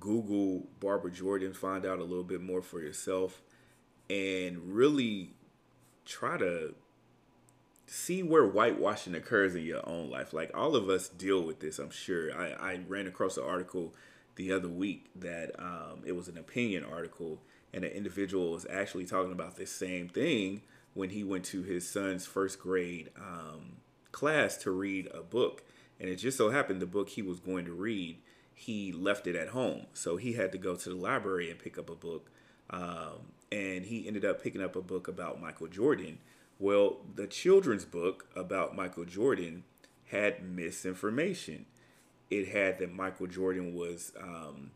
Google 0.00 0.68
Barbara 0.80 1.10
Jordan, 1.10 1.52
find 1.52 1.84
out 1.86 1.98
a 1.98 2.04
little 2.04 2.24
bit 2.24 2.40
more 2.40 2.62
for 2.62 2.80
yourself, 2.80 3.42
and 4.10 4.74
really 4.74 5.30
try 6.04 6.36
to 6.36 6.74
see 7.86 8.22
where 8.22 8.46
whitewashing 8.46 9.14
occurs 9.14 9.54
in 9.54 9.64
your 9.64 9.86
own 9.88 10.10
life. 10.10 10.32
Like 10.32 10.50
all 10.54 10.74
of 10.76 10.88
us 10.88 11.08
deal 11.08 11.42
with 11.42 11.60
this, 11.60 11.78
I'm 11.78 11.90
sure. 11.90 12.36
I, 12.36 12.52
I 12.52 12.80
ran 12.88 13.06
across 13.06 13.36
an 13.36 13.44
article 13.44 13.94
the 14.36 14.52
other 14.52 14.68
week 14.68 15.06
that 15.14 15.58
um, 15.58 16.02
it 16.04 16.12
was 16.12 16.28
an 16.28 16.38
opinion 16.38 16.84
article, 16.84 17.40
and 17.72 17.84
an 17.84 17.92
individual 17.92 18.52
was 18.52 18.66
actually 18.70 19.06
talking 19.06 19.32
about 19.32 19.56
this 19.56 19.70
same 19.70 20.08
thing 20.08 20.62
when 20.94 21.10
he 21.10 21.24
went 21.24 21.44
to 21.44 21.62
his 21.62 21.88
son's 21.88 22.26
first 22.26 22.58
grade 22.58 23.10
um, 23.16 23.76
class 24.12 24.56
to 24.58 24.70
read 24.70 25.08
a 25.12 25.22
book. 25.22 25.62
And 26.00 26.08
it 26.08 26.16
just 26.16 26.36
so 26.36 26.50
happened 26.50 26.80
the 26.80 26.86
book 26.86 27.10
he 27.10 27.22
was 27.22 27.38
going 27.38 27.64
to 27.66 27.72
read, 27.72 28.18
he 28.54 28.92
left 28.92 29.26
it 29.26 29.36
at 29.36 29.48
home. 29.48 29.86
So 29.92 30.16
he 30.16 30.34
had 30.34 30.52
to 30.52 30.58
go 30.58 30.76
to 30.76 30.88
the 30.88 30.94
library 30.94 31.50
and 31.50 31.58
pick 31.58 31.78
up 31.78 31.90
a 31.90 31.94
book. 31.94 32.30
Um, 32.70 33.32
and 33.50 33.84
he 33.84 34.06
ended 34.06 34.24
up 34.24 34.42
picking 34.42 34.62
up 34.62 34.76
a 34.76 34.82
book 34.82 35.08
about 35.08 35.40
Michael 35.40 35.66
Jordan. 35.66 36.18
Well, 36.58 36.98
the 37.14 37.26
children's 37.26 37.84
book 37.84 38.28
about 38.34 38.76
Michael 38.76 39.04
Jordan 39.04 39.64
had 40.06 40.42
misinformation. 40.42 41.66
It 42.30 42.48
had 42.48 42.78
that 42.78 42.92
Michael 42.92 43.26
Jordan 43.26 43.74
was 43.74 44.12
um, 44.20 44.70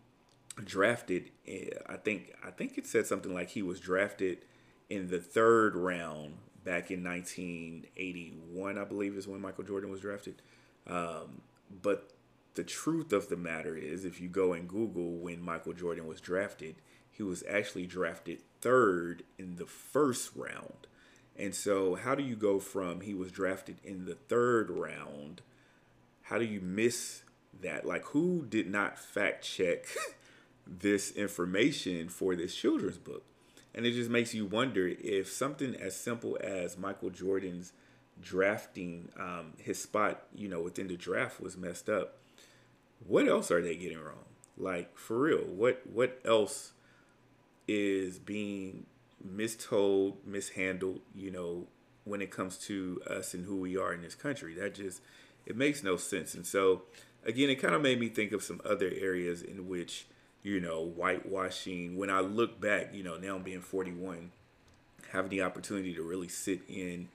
drafted. 0.64 1.30
Eh, 1.47 1.70
I 1.87 1.97
think 1.97 2.35
I 2.44 2.50
think 2.50 2.76
it 2.76 2.87
said 2.87 3.06
something 3.06 3.32
like 3.32 3.50
he 3.50 3.62
was 3.62 3.80
drafted 3.80 4.38
in 4.90 5.08
the 5.08 5.18
third 5.18 5.76
round 5.76 6.35
back 6.64 6.90
in 6.90 7.02
1981, 7.04 8.78
I 8.78 8.85
believe, 8.85 9.16
is 9.16 9.26
when 9.26 9.40
Michael 9.40 9.64
Jordan 9.64 9.90
was 9.90 10.00
drafted. 10.00 10.42
Um, 10.87 11.42
but 11.82 12.11
the 12.54 12.64
truth 12.64 13.12
of 13.12 13.28
the 13.28 13.36
matter 13.36 13.76
is, 13.76 14.04
if 14.04 14.20
you 14.20 14.28
go 14.28 14.52
and 14.52 14.68
Google 14.68 15.12
when 15.16 15.40
Michael 15.40 15.72
Jordan 15.72 16.06
was 16.06 16.20
drafted, 16.20 16.76
he 17.10 17.22
was 17.22 17.42
actually 17.48 17.86
drafted 17.86 18.40
third 18.60 19.24
in 19.38 19.56
the 19.56 19.66
first 19.66 20.30
round. 20.36 20.86
And 21.36 21.54
so, 21.54 21.94
how 21.94 22.14
do 22.14 22.22
you 22.22 22.34
go 22.34 22.58
from 22.58 23.00
he 23.00 23.14
was 23.14 23.30
drafted 23.30 23.76
in 23.84 24.06
the 24.06 24.14
third 24.14 24.70
round? 24.70 25.42
How 26.22 26.38
do 26.38 26.44
you 26.44 26.60
miss 26.60 27.22
that? 27.60 27.86
Like, 27.86 28.04
who 28.06 28.44
did 28.48 28.68
not 28.68 28.98
fact 28.98 29.44
check 29.44 29.86
this 30.66 31.12
information 31.12 32.08
for 32.08 32.34
this 32.34 32.54
children's 32.54 32.98
book? 32.98 33.24
And 33.74 33.86
it 33.86 33.92
just 33.92 34.10
makes 34.10 34.34
you 34.34 34.46
wonder 34.46 34.88
if 34.88 35.30
something 35.30 35.76
as 35.76 35.94
simple 35.94 36.36
as 36.42 36.76
Michael 36.76 37.10
Jordan's 37.10 37.72
drafting 38.20 39.08
um, 39.16 39.52
his 39.58 39.80
spot, 39.80 40.24
you 40.34 40.48
know, 40.48 40.60
within 40.60 40.88
the 40.88 40.96
draft 40.96 41.40
was 41.40 41.56
messed 41.56 41.88
up. 41.88 42.16
What 43.06 43.28
else 43.28 43.50
are 43.50 43.62
they 43.62 43.76
getting 43.76 44.00
wrong? 44.00 44.24
Like 44.56 44.96
for 44.98 45.18
real, 45.18 45.44
what 45.44 45.82
what 45.90 46.20
else 46.24 46.72
is 47.66 48.18
being 48.18 48.86
mistold, 49.26 50.16
mishandled, 50.24 51.00
you 51.14 51.30
know, 51.30 51.66
when 52.04 52.22
it 52.22 52.30
comes 52.30 52.56
to 52.56 53.00
us 53.08 53.34
and 53.34 53.44
who 53.44 53.56
we 53.56 53.76
are 53.76 53.92
in 53.92 54.02
this 54.02 54.14
country. 54.14 54.54
That 54.54 54.74
just 54.74 55.00
it 55.46 55.56
makes 55.56 55.82
no 55.82 55.96
sense. 55.96 56.34
And 56.34 56.46
so 56.46 56.82
again, 57.24 57.50
it 57.50 57.56
kind 57.56 57.74
of 57.74 57.82
made 57.82 58.00
me 58.00 58.08
think 58.08 58.32
of 58.32 58.42
some 58.42 58.60
other 58.64 58.90
areas 59.00 59.42
in 59.42 59.68
which, 59.68 60.06
you 60.42 60.60
know, 60.60 60.84
whitewashing, 60.84 61.96
when 61.96 62.10
I 62.10 62.20
look 62.20 62.60
back, 62.60 62.94
you 62.94 63.02
know, 63.02 63.16
now 63.16 63.36
I'm 63.36 63.42
being 63.42 63.60
41, 63.60 64.32
having 65.12 65.30
the 65.30 65.42
opportunity 65.42 65.94
to 65.94 66.02
really 66.02 66.28
sit 66.28 66.60
in 66.68 67.08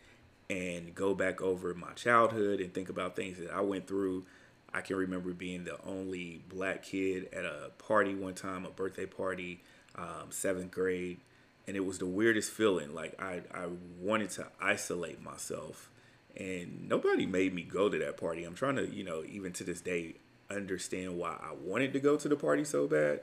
and 0.49 0.93
go 0.93 1.13
back 1.13 1.41
over 1.41 1.73
my 1.73 1.93
childhood 1.93 2.59
and 2.59 2.73
think 2.73 2.89
about 2.89 3.15
things 3.15 3.37
that 3.37 3.51
I 3.51 3.61
went 3.61 3.87
through. 3.87 4.25
I 4.73 4.81
can 4.81 4.95
remember 4.95 5.31
being 5.33 5.63
the 5.63 5.77
only 5.85 6.41
black 6.49 6.83
kid 6.83 7.29
at 7.33 7.45
a 7.45 7.71
party 7.77 8.15
one 8.15 8.33
time, 8.33 8.65
a 8.65 8.69
birthday 8.69 9.05
party, 9.05 9.61
um, 9.95 10.31
seventh 10.31 10.71
grade, 10.71 11.19
and 11.67 11.77
it 11.77 11.85
was 11.85 11.99
the 11.99 12.05
weirdest 12.05 12.51
feeling. 12.51 12.93
Like 12.93 13.21
I, 13.21 13.41
I 13.53 13.67
wanted 14.01 14.31
to 14.31 14.47
isolate 14.59 15.21
myself, 15.21 15.89
and 16.35 16.89
nobody 16.89 17.25
made 17.25 17.53
me 17.53 17.61
go 17.61 17.89
to 17.89 17.97
that 17.99 18.17
party. 18.17 18.43
I'm 18.43 18.55
trying 18.55 18.77
to, 18.77 18.87
you 18.87 19.03
know, 19.03 19.23
even 19.29 19.53
to 19.53 19.63
this 19.63 19.81
day, 19.81 20.15
understand 20.49 21.17
why 21.17 21.37
I 21.41 21.53
wanted 21.53 21.93
to 21.93 21.99
go 21.99 22.17
to 22.17 22.27
the 22.27 22.35
party 22.35 22.63
so 22.63 22.87
bad, 22.87 23.21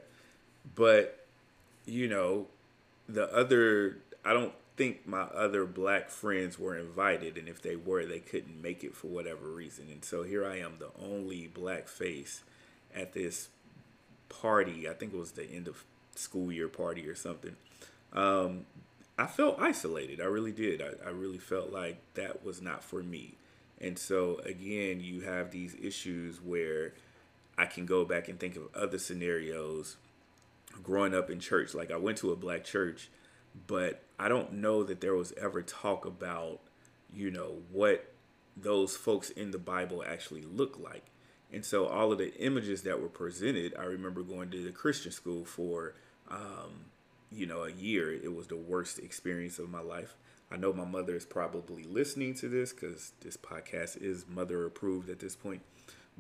but 0.75 1.26
you 1.87 2.09
know, 2.09 2.47
the 3.09 3.33
other, 3.35 3.99
I 4.25 4.33
don't 4.33 4.52
think 4.80 5.06
my 5.06 5.25
other 5.25 5.66
black 5.66 6.08
friends 6.08 6.58
were 6.58 6.75
invited, 6.75 7.37
and 7.37 7.50
if 7.50 7.60
they 7.60 7.76
were, 7.76 8.06
they 8.06 8.18
couldn't 8.18 8.62
make 8.62 8.82
it 8.82 8.96
for 8.96 9.08
whatever 9.08 9.46
reason. 9.46 9.88
And 9.92 10.02
so 10.02 10.22
here 10.22 10.46
I 10.46 10.58
am, 10.58 10.76
the 10.78 10.88
only 10.99 11.49
black 11.49 11.87
face 11.87 12.44
at 12.94 13.12
this 13.12 13.50
party. 14.30 14.88
I 14.88 14.94
think 14.94 15.12
it 15.12 15.18
was 15.18 15.32
the 15.32 15.44
end 15.44 15.68
of 15.68 15.84
school 16.14 16.50
year 16.50 16.66
party 16.66 17.06
or 17.06 17.14
something. 17.14 17.56
Um, 18.14 18.64
I 19.18 19.26
felt 19.26 19.60
isolated. 19.60 20.18
I 20.18 20.25
really 20.25 20.50
did. 20.50 20.80
I, 20.80 21.08
I 21.08 21.10
really 21.10 21.37
felt 21.37 21.70
like 21.70 21.99
that 22.14 22.42
was 22.42 22.62
not 22.62 22.82
for 22.82 23.02
me. 23.02 23.34
And 23.82 23.99
so, 23.99 24.40
again, 24.46 25.02
you 25.02 25.20
have 25.20 25.50
these 25.50 25.76
issues 25.78 26.40
where 26.42 26.94
I 27.58 27.66
can 27.66 27.84
go 27.84 28.06
back 28.06 28.30
and 28.30 28.40
think 28.40 28.56
of 28.56 28.75
other 28.75 28.99
scenarios 28.99 29.99
growing 30.82 31.14
up 31.14 31.28
in 31.28 31.38
church. 31.38 31.75
Like, 31.75 31.90
I 31.90 31.99
went 31.99 32.16
to 32.18 32.32
a 32.32 32.37
black 32.37 32.64
church 32.64 33.10
but 33.66 34.02
I 34.19 34.28
don't 34.28 34.54
know 34.54 34.83
that 34.85 35.00
there 35.00 35.14
was 35.14 35.33
ever 35.40 35.62
talk 35.62 36.04
about, 36.04 36.61
you 37.14 37.30
know, 37.30 37.62
what 37.73 38.12
those 38.57 38.97
folks 38.97 39.30
in 39.30 39.50
the 39.50 39.59
Bible 39.59 40.04
actually 40.07 40.42
look 40.42 40.78
like. 40.78 41.07
And 41.52 41.64
so 41.64 41.87
all 41.87 42.12
of 42.12 42.19
the 42.19 42.35
images 42.37 42.83
that 42.83 43.00
were 43.00 43.09
presented, 43.09 43.75
I 43.78 43.85
remember 43.85 44.23
going 44.23 44.50
to 44.50 44.62
the 44.62 44.71
Christian 44.71 45.11
school 45.11 45.45
for, 45.45 45.95
um, 46.30 46.87
you 47.33 47.47
know, 47.47 47.64
a 47.64 47.73
year. 47.73 48.12
It 48.12 48.35
was 48.35 48.47
the 48.47 48.57
worst 48.57 48.99
experience 48.99 49.59
of 49.59 49.69
my 49.69 49.80
life. 49.80 50.14
I 50.52 50.57
know 50.57 50.73
my 50.73 50.85
mother 50.85 51.14
is 51.14 51.25
probably 51.25 51.85
listening 51.85 52.35
to 52.35 52.49
this 52.49 52.73
because 52.73 53.12
this 53.21 53.37
podcast 53.37 54.00
is 54.02 54.26
mother 54.28 54.64
approved 54.66 55.09
at 55.09 55.21
this 55.21 55.37
point. 55.37 55.62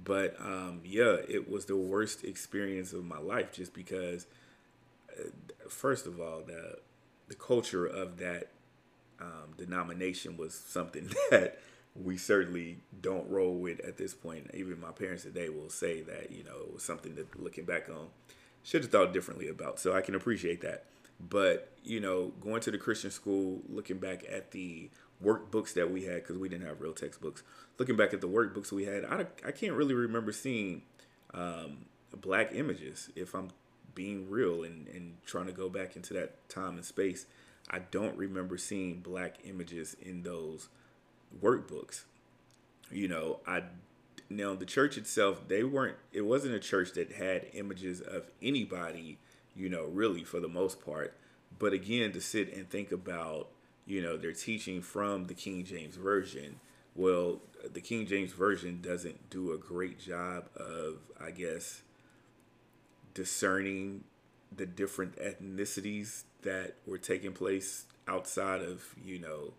But 0.02 0.36
um, 0.40 0.80
yeah, 0.84 1.16
it 1.28 1.50
was 1.50 1.66
the 1.66 1.76
worst 1.76 2.24
experience 2.24 2.92
of 2.92 3.04
my 3.04 3.18
life 3.18 3.52
just 3.52 3.74
because, 3.74 4.26
uh, 5.18 5.28
first 5.68 6.06
of 6.06 6.20
all, 6.20 6.42
the 6.46 6.78
the 7.30 7.36
culture 7.36 7.86
of 7.86 8.18
that 8.18 8.48
um, 9.20 9.54
denomination 9.56 10.36
was 10.36 10.52
something 10.52 11.08
that 11.30 11.60
we 11.94 12.16
certainly 12.16 12.78
don't 13.00 13.28
roll 13.30 13.54
with 13.54 13.80
at 13.80 13.96
this 13.96 14.12
point. 14.12 14.50
Even 14.52 14.80
my 14.80 14.90
parents 14.90 15.22
today 15.22 15.48
will 15.48 15.70
say 15.70 16.02
that 16.02 16.32
you 16.32 16.42
know 16.44 16.56
it 16.66 16.74
was 16.74 16.82
something 16.82 17.14
that 17.14 17.40
looking 17.40 17.64
back 17.64 17.88
on 17.88 18.08
should 18.64 18.82
have 18.82 18.90
thought 18.90 19.12
differently 19.14 19.48
about. 19.48 19.78
So 19.78 19.94
I 19.94 20.00
can 20.00 20.14
appreciate 20.14 20.60
that. 20.62 20.84
But 21.20 21.72
you 21.84 22.00
know, 22.00 22.32
going 22.40 22.60
to 22.62 22.70
the 22.72 22.78
Christian 22.78 23.12
school, 23.12 23.60
looking 23.68 23.98
back 23.98 24.24
at 24.30 24.50
the 24.50 24.90
workbooks 25.24 25.72
that 25.74 25.90
we 25.90 26.04
had 26.04 26.16
because 26.16 26.36
we 26.36 26.48
didn't 26.48 26.66
have 26.66 26.80
real 26.80 26.94
textbooks. 26.94 27.44
Looking 27.78 27.96
back 27.96 28.12
at 28.12 28.20
the 28.20 28.28
workbooks 28.28 28.72
we 28.72 28.86
had, 28.86 29.04
I, 29.04 29.26
I 29.46 29.52
can't 29.52 29.74
really 29.74 29.94
remember 29.94 30.32
seeing 30.32 30.82
um, 31.32 31.86
black 32.20 32.50
images. 32.54 33.10
If 33.14 33.34
I'm 33.34 33.50
being 33.94 34.28
real 34.30 34.64
and, 34.64 34.88
and 34.88 35.16
trying 35.26 35.46
to 35.46 35.52
go 35.52 35.68
back 35.68 35.96
into 35.96 36.14
that 36.14 36.48
time 36.48 36.76
and 36.76 36.84
space, 36.84 37.26
I 37.68 37.78
don't 37.78 38.16
remember 38.16 38.58
seeing 38.58 39.00
black 39.00 39.36
images 39.44 39.96
in 40.00 40.22
those 40.22 40.68
workbooks. 41.42 42.04
You 42.90 43.08
know, 43.08 43.40
I 43.46 43.62
now 44.28 44.54
the 44.54 44.64
church 44.64 44.96
itself, 44.96 45.48
they 45.48 45.64
weren't 45.64 45.96
it 46.12 46.22
wasn't 46.22 46.54
a 46.54 46.60
church 46.60 46.92
that 46.92 47.12
had 47.12 47.46
images 47.52 48.00
of 48.00 48.30
anybody, 48.42 49.18
you 49.54 49.68
know, 49.68 49.84
really 49.84 50.24
for 50.24 50.40
the 50.40 50.48
most 50.48 50.84
part. 50.84 51.16
But 51.58 51.72
again, 51.72 52.12
to 52.12 52.20
sit 52.20 52.54
and 52.54 52.68
think 52.68 52.92
about, 52.92 53.48
you 53.86 54.02
know, 54.02 54.16
they're 54.16 54.32
teaching 54.32 54.82
from 54.82 55.26
the 55.26 55.34
King 55.34 55.64
James 55.64 55.96
Version. 55.96 56.60
Well, 56.94 57.40
the 57.72 57.80
King 57.80 58.06
James 58.06 58.32
Version 58.32 58.80
doesn't 58.80 59.30
do 59.30 59.52
a 59.52 59.58
great 59.58 59.98
job 59.98 60.48
of, 60.56 60.98
I 61.20 61.30
guess, 61.30 61.82
discerning 63.14 64.04
the 64.54 64.66
different 64.66 65.16
ethnicities 65.16 66.24
that 66.42 66.74
were 66.86 66.98
taking 66.98 67.32
place 67.32 67.84
outside 68.08 68.62
of 68.62 68.94
you 69.02 69.18
know 69.18 69.52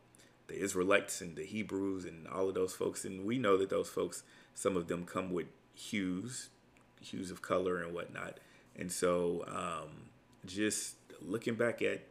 the 0.48 0.60
Israelites 0.60 1.22
and 1.22 1.36
the 1.36 1.46
Hebrews 1.46 2.06
and 2.06 2.28
all 2.28 2.50
of 2.50 2.56
those 2.56 2.74
folks, 2.74 3.06
and 3.06 3.26
we 3.26 3.38
know 3.38 3.58
that 3.58 3.70
those 3.70 3.90
folks, 3.90 4.24
some 4.54 4.76
of 4.76 4.88
them 4.88 5.06
come 5.06 5.32
with 5.32 5.48
hues, 5.74 6.50
hues 7.00 7.32
of 7.32 7.42
color 7.42 7.82
and 7.82 7.94
whatnot, 7.94 8.40
and 8.78 8.92
so 8.92 9.46
um, 9.48 10.10
just 10.46 10.96
looking 11.22 11.56
back 11.56 11.82
at 11.82 12.02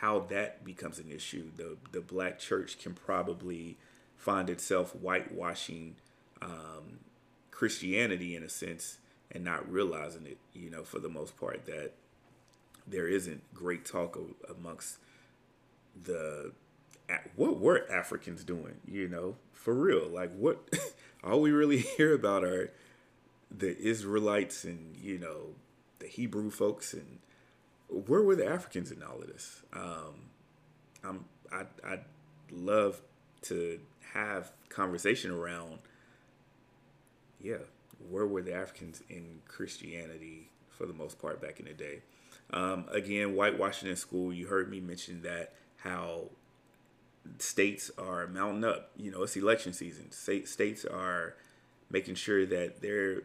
how 0.00 0.18
that 0.18 0.64
becomes 0.64 0.98
an 0.98 1.10
issue, 1.10 1.50
the 1.56 1.76
the 1.92 2.00
black 2.00 2.38
church 2.38 2.78
can 2.78 2.94
probably 2.94 3.76
find 4.16 4.48
itself 4.50 4.92
whitewashing 4.92 5.96
um, 6.42 7.00
Christianity 7.50 8.34
in 8.34 8.42
a 8.42 8.48
sense 8.48 8.98
and 9.30 9.44
not 9.44 9.70
realizing 9.70 10.26
it, 10.26 10.38
you 10.52 10.70
know, 10.70 10.84
for 10.84 10.98
the 10.98 11.08
most 11.08 11.36
part, 11.36 11.66
that 11.66 11.92
there 12.86 13.08
isn't 13.08 13.42
great 13.54 13.84
talk 13.84 14.18
amongst 14.48 14.98
the 16.02 16.52
what 17.36 17.58
were 17.58 17.86
Africans 17.90 18.44
doing, 18.44 18.76
you 18.86 19.08
know, 19.08 19.36
for 19.52 19.74
real. 19.74 20.08
Like, 20.08 20.32
what 20.34 20.58
all 21.24 21.40
we 21.40 21.50
really 21.50 21.78
hear 21.96 22.14
about 22.14 22.44
are 22.44 22.72
the 23.50 23.76
Israelites 23.78 24.64
and, 24.64 24.96
you 24.96 25.18
know, 25.18 25.54
the 25.98 26.06
Hebrew 26.06 26.50
folks, 26.50 26.92
and 26.92 27.18
where 27.88 28.22
were 28.22 28.36
the 28.36 28.46
Africans 28.46 28.90
in 28.90 29.02
all 29.02 29.20
of 29.20 29.28
this? 29.28 29.62
Um, 29.72 30.30
I'm, 31.02 31.24
I, 31.52 31.64
I'd 31.86 32.04
love 32.50 33.00
to 33.42 33.80
have 34.12 34.52
conversation 34.68 35.30
around, 35.30 35.78
yeah, 37.40 37.58
where 38.10 38.26
were 38.26 38.42
the 38.42 38.54
Africans 38.54 39.02
in 39.08 39.40
Christianity 39.46 40.50
for 40.68 40.86
the 40.86 40.92
most 40.92 41.20
part 41.20 41.40
back 41.40 41.60
in 41.60 41.66
the 41.66 41.72
day? 41.72 42.02
Um, 42.50 42.86
again, 42.90 43.34
whitewashing 43.34 43.88
in 43.88 43.96
school, 43.96 44.32
you 44.32 44.46
heard 44.46 44.70
me 44.70 44.80
mention 44.80 45.22
that 45.22 45.54
how 45.78 46.30
states 47.38 47.90
are 47.98 48.26
mounting 48.26 48.64
up. 48.64 48.90
You 48.96 49.10
know, 49.10 49.22
it's 49.22 49.36
election 49.36 49.72
season. 49.72 50.12
State, 50.12 50.48
states 50.48 50.84
are 50.84 51.34
making 51.90 52.16
sure 52.16 52.44
that 52.46 52.80
they're 52.80 53.22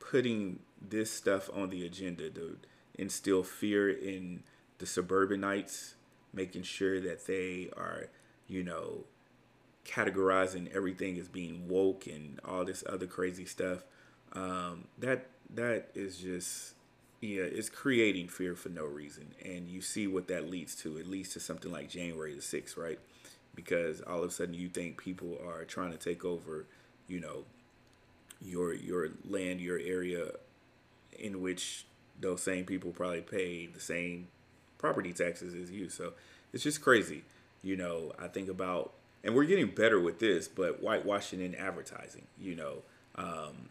putting 0.00 0.60
this 0.80 1.10
stuff 1.10 1.50
on 1.54 1.70
the 1.70 1.86
agenda 1.86 2.30
to 2.30 2.58
instill 2.94 3.42
fear 3.42 3.90
in 3.90 4.42
the 4.78 4.86
suburbanites, 4.86 5.94
making 6.32 6.62
sure 6.62 7.00
that 7.00 7.26
they 7.26 7.70
are, 7.76 8.08
you 8.48 8.62
know, 8.62 9.04
categorizing 9.84 10.72
everything 10.74 11.18
as 11.18 11.28
being 11.28 11.68
woke 11.68 12.06
and 12.06 12.40
all 12.44 12.64
this 12.64 12.84
other 12.88 13.06
crazy 13.06 13.44
stuff 13.44 13.84
um, 14.34 14.84
that 14.98 15.26
that 15.54 15.88
is 15.94 16.18
just 16.18 16.74
yeah, 17.20 17.42
it's 17.42 17.68
creating 17.68 18.28
fear 18.28 18.54
for 18.54 18.68
no 18.68 18.84
reason, 18.84 19.28
and 19.44 19.68
you 19.68 19.80
see 19.80 20.06
what 20.06 20.28
that 20.28 20.50
leads 20.50 20.74
to. 20.76 20.96
It 20.96 21.06
leads 21.06 21.30
to 21.34 21.40
something 21.40 21.70
like 21.70 21.88
January 21.88 22.34
the 22.34 22.42
sixth, 22.42 22.76
right? 22.76 22.98
Because 23.54 24.00
all 24.00 24.22
of 24.22 24.30
a 24.30 24.32
sudden 24.32 24.54
you 24.54 24.68
think 24.68 24.96
people 24.96 25.38
are 25.46 25.64
trying 25.64 25.92
to 25.92 25.98
take 25.98 26.24
over, 26.24 26.66
you 27.06 27.20
know, 27.20 27.44
your 28.40 28.74
your 28.74 29.10
land, 29.28 29.60
your 29.60 29.78
area, 29.78 30.32
in 31.18 31.40
which 31.40 31.84
those 32.20 32.42
same 32.42 32.64
people 32.64 32.90
probably 32.90 33.20
pay 33.20 33.66
the 33.66 33.80
same 33.80 34.28
property 34.78 35.12
taxes 35.12 35.54
as 35.54 35.70
you. 35.70 35.88
So 35.88 36.14
it's 36.52 36.62
just 36.62 36.82
crazy. 36.82 37.22
You 37.62 37.76
know, 37.76 38.12
I 38.18 38.26
think 38.26 38.48
about, 38.48 38.92
and 39.22 39.34
we're 39.34 39.44
getting 39.44 39.68
better 39.68 40.00
with 40.00 40.18
this, 40.18 40.48
but 40.48 40.80
whitewashing 40.80 41.40
in 41.40 41.54
advertising. 41.54 42.26
You 42.40 42.56
know, 42.56 42.74
um, 43.14 43.68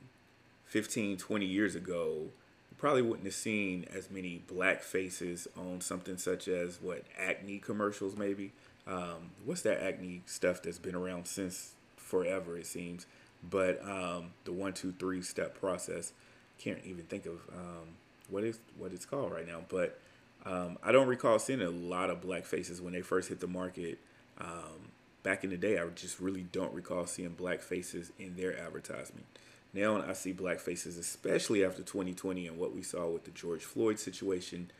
15, 0.72 1.18
20 1.18 1.46
years 1.46 1.76
ago, 1.76 2.30
you 2.70 2.78
probably 2.78 3.02
wouldn't 3.02 3.26
have 3.26 3.34
seen 3.36 3.86
as 3.94 4.10
many 4.10 4.42
black 4.48 4.82
faces 4.82 5.46
on 5.58 5.82
something 5.82 6.18
such 6.18 6.48
as 6.48 6.82
what 6.82 7.04
acne 7.20 7.60
commercials, 7.60 8.16
maybe. 8.16 8.54
Um, 8.88 9.32
what's 9.44 9.64
that 9.64 9.84
acne 9.84 10.22
stuff 10.26 10.62
that's 10.64 10.80
been 10.80 10.96
around 10.96 11.28
since 11.28 11.74
forever, 11.98 12.58
it 12.58 12.66
seems. 12.68 13.06
But 13.44 13.84
um, 13.86 14.32
the 14.46 14.54
one, 14.54 14.72
two, 14.72 14.94
three 14.98 15.22
step 15.22 15.60
process, 15.60 16.14
can't 16.58 16.80
even 16.86 17.04
think 17.04 17.26
of 17.26 17.42
um, 17.54 17.88
what 18.30 18.46
is 18.46 18.60
what 18.78 18.94
it's 18.94 19.06
called 19.06 19.34
right 19.34 19.48
now. 19.48 19.64
But 19.68 20.00
Um, 20.46 20.78
I 20.82 20.92
don't 20.92 21.08
recall 21.08 21.38
seeing 21.38 21.62
a 21.62 21.70
lot 21.70 22.10
of 22.10 22.22
black 22.22 22.46
faces 22.46 22.82
when 22.82 22.94
they 22.94 23.02
first 23.02 23.30
hit 23.30 23.40
the 23.42 23.48
market. 23.48 24.00
Um, 24.40 24.90
back 25.22 25.44
in 25.44 25.52
the 25.52 25.58
day, 25.58 25.78
I 25.78 25.86
just 25.90 26.20
really 26.20 26.48
don't 26.52 26.74
recall 26.74 27.06
seeing 27.06 27.30
black 27.30 27.62
faces 27.62 28.12
in 28.18 28.36
their 28.36 28.58
advertisement. 28.58 29.26
Now 29.74 30.02
I 30.02 30.14
see 30.14 30.34
black 30.34 30.60
faces, 30.60 30.98
especially 30.98 31.64
after 31.64 31.82
2020 31.82 32.48
and 32.48 32.58
what 32.58 32.76
we 32.76 32.82
saw 32.82 33.08
with 33.08 33.24
the 33.24 33.32
George 33.32 33.64
Floyd 33.64 34.00
situation. 34.00 34.72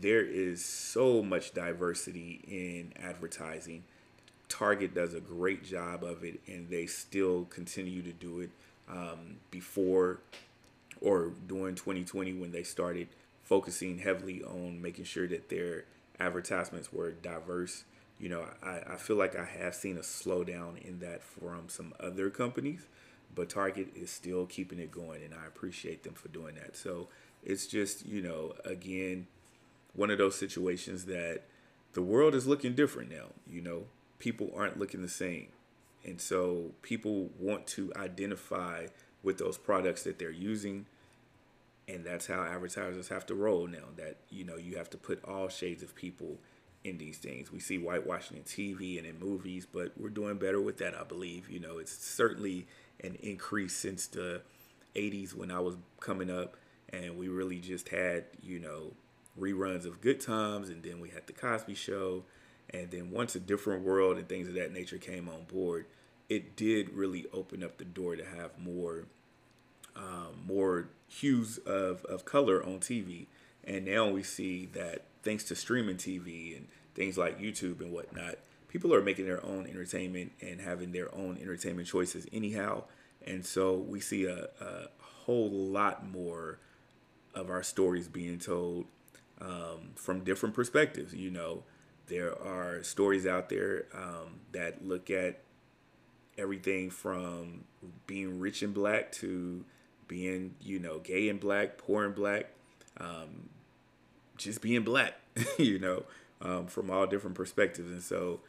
There 0.00 0.22
is 0.22 0.64
so 0.64 1.22
much 1.22 1.54
diversity 1.54 2.40
in 2.48 2.92
advertising. 3.02 3.84
Target 4.48 4.94
does 4.94 5.14
a 5.14 5.20
great 5.20 5.64
job 5.64 6.02
of 6.02 6.24
it, 6.24 6.40
and 6.46 6.68
they 6.68 6.86
still 6.86 7.44
continue 7.44 8.02
to 8.02 8.12
do 8.12 8.40
it. 8.40 8.50
Um, 8.88 9.36
before 9.50 10.18
or 11.00 11.32
during 11.46 11.74
2020, 11.74 12.34
when 12.34 12.50
they 12.52 12.62
started 12.62 13.08
focusing 13.44 13.98
heavily 13.98 14.42
on 14.42 14.82
making 14.82 15.04
sure 15.04 15.26
that 15.28 15.48
their 15.48 15.84
advertisements 16.18 16.92
were 16.92 17.12
diverse, 17.12 17.84
you 18.18 18.28
know, 18.28 18.44
I, 18.62 18.80
I 18.94 18.96
feel 18.96 19.16
like 19.16 19.36
I 19.36 19.44
have 19.44 19.74
seen 19.74 19.96
a 19.96 20.00
slowdown 20.00 20.80
in 20.82 21.00
that 21.00 21.22
from 21.22 21.68
some 21.68 21.94
other 22.00 22.28
companies 22.28 22.86
but 23.34 23.48
Target 23.48 23.88
is 23.94 24.10
still 24.10 24.46
keeping 24.46 24.78
it 24.78 24.90
going, 24.90 25.22
and 25.22 25.34
I 25.34 25.46
appreciate 25.46 26.02
them 26.02 26.14
for 26.14 26.28
doing 26.28 26.54
that. 26.56 26.76
So 26.76 27.08
it's 27.44 27.66
just, 27.66 28.06
you 28.06 28.22
know, 28.22 28.54
again, 28.64 29.26
one 29.94 30.10
of 30.10 30.18
those 30.18 30.38
situations 30.38 31.06
that 31.06 31.42
the 31.92 32.02
world 32.02 32.34
is 32.34 32.46
looking 32.46 32.74
different 32.74 33.10
now. 33.10 33.26
You 33.46 33.62
know, 33.62 33.84
people 34.18 34.50
aren't 34.56 34.78
looking 34.78 35.02
the 35.02 35.08
same. 35.08 35.48
And 36.04 36.20
so 36.20 36.72
people 36.82 37.30
want 37.38 37.66
to 37.68 37.92
identify 37.96 38.86
with 39.22 39.38
those 39.38 39.56
products 39.56 40.02
that 40.02 40.18
they're 40.18 40.30
using. 40.30 40.86
And 41.88 42.04
that's 42.04 42.26
how 42.26 42.42
advertisers 42.42 43.08
have 43.08 43.26
to 43.26 43.34
roll 43.34 43.66
now. 43.66 43.88
That, 43.96 44.16
you 44.30 44.44
know, 44.44 44.56
you 44.56 44.76
have 44.76 44.90
to 44.90 44.96
put 44.96 45.22
all 45.24 45.48
shades 45.48 45.82
of 45.82 45.94
people 45.94 46.38
in 46.84 46.98
these 46.98 47.18
things. 47.18 47.52
We 47.52 47.60
see 47.60 47.78
whitewashing 47.78 48.36
in 48.36 48.42
TV 48.42 48.98
and 48.98 49.06
in 49.06 49.18
movies, 49.20 49.66
but 49.70 49.92
we're 49.96 50.08
doing 50.08 50.36
better 50.38 50.60
with 50.60 50.78
that, 50.78 50.94
I 50.94 51.04
believe. 51.04 51.48
You 51.48 51.60
know, 51.60 51.78
it's 51.78 51.92
certainly 51.92 52.66
an 53.02 53.16
increase 53.22 53.74
since 53.74 54.06
the 54.06 54.42
80s 54.94 55.34
when 55.34 55.50
I 55.50 55.60
was 55.60 55.76
coming 56.00 56.30
up, 56.30 56.56
and 56.90 57.16
we 57.16 57.28
really 57.28 57.58
just 57.58 57.88
had, 57.88 58.24
you 58.42 58.58
know, 58.58 58.92
reruns 59.38 59.86
of 59.86 60.00
Good 60.00 60.20
Times, 60.20 60.68
and 60.68 60.82
then 60.82 61.00
we 61.00 61.08
had 61.08 61.26
The 61.26 61.32
Cosby 61.32 61.74
Show. 61.74 62.24
And 62.70 62.90
then 62.90 63.10
once 63.10 63.34
a 63.34 63.40
different 63.40 63.84
world 63.84 64.16
and 64.16 64.28
things 64.28 64.48
of 64.48 64.54
that 64.54 64.72
nature 64.72 64.98
came 64.98 65.28
on 65.28 65.44
board, 65.44 65.86
it 66.28 66.56
did 66.56 66.90
really 66.90 67.26
open 67.32 67.62
up 67.62 67.78
the 67.78 67.84
door 67.84 68.16
to 68.16 68.24
have 68.24 68.58
more 68.58 69.06
um, 69.94 70.44
more 70.46 70.88
hues 71.06 71.58
of, 71.58 72.04
of 72.06 72.24
color 72.24 72.64
on 72.64 72.78
TV. 72.78 73.26
And 73.64 73.84
now 73.84 74.08
we 74.08 74.22
see 74.22 74.66
that 74.72 75.04
thanks 75.22 75.44
to 75.44 75.54
streaming 75.54 75.96
TV 75.96 76.56
and 76.56 76.68
things 76.94 77.18
like 77.18 77.38
YouTube 77.38 77.80
and 77.80 77.92
whatnot, 77.92 78.36
people 78.72 78.94
are 78.94 79.02
making 79.02 79.26
their 79.26 79.44
own 79.44 79.66
entertainment 79.66 80.32
and 80.40 80.58
having 80.58 80.92
their 80.92 81.14
own 81.14 81.36
entertainment 81.38 81.86
choices 81.86 82.26
anyhow. 82.32 82.82
And 83.26 83.44
so 83.44 83.76
we 83.76 84.00
see 84.00 84.24
a, 84.24 84.48
a 84.60 84.88
whole 84.98 85.50
lot 85.50 86.10
more 86.10 86.58
of 87.34 87.50
our 87.50 87.62
stories 87.62 88.08
being 88.08 88.38
told 88.38 88.86
um, 89.42 89.90
from 89.94 90.24
different 90.24 90.54
perspectives. 90.54 91.12
You 91.12 91.30
know, 91.30 91.64
there 92.06 92.32
are 92.42 92.82
stories 92.82 93.26
out 93.26 93.50
there 93.50 93.84
um, 93.94 94.40
that 94.52 94.82
look 94.82 95.10
at 95.10 95.40
everything 96.38 96.88
from 96.88 97.64
being 98.06 98.40
rich 98.40 98.62
and 98.62 98.72
black 98.72 99.12
to 99.12 99.66
being, 100.08 100.54
you 100.62 100.78
know, 100.78 100.98
gay 100.98 101.28
and 101.28 101.38
black, 101.38 101.76
poor 101.76 102.06
and 102.06 102.14
black, 102.14 102.46
um, 102.96 103.50
just 104.38 104.62
being 104.62 104.82
black, 104.82 105.20
you 105.58 105.78
know, 105.78 106.04
um, 106.40 106.66
from 106.66 106.90
all 106.90 107.06
different 107.06 107.36
perspectives. 107.36 107.90
And 107.90 108.02
so 108.02 108.40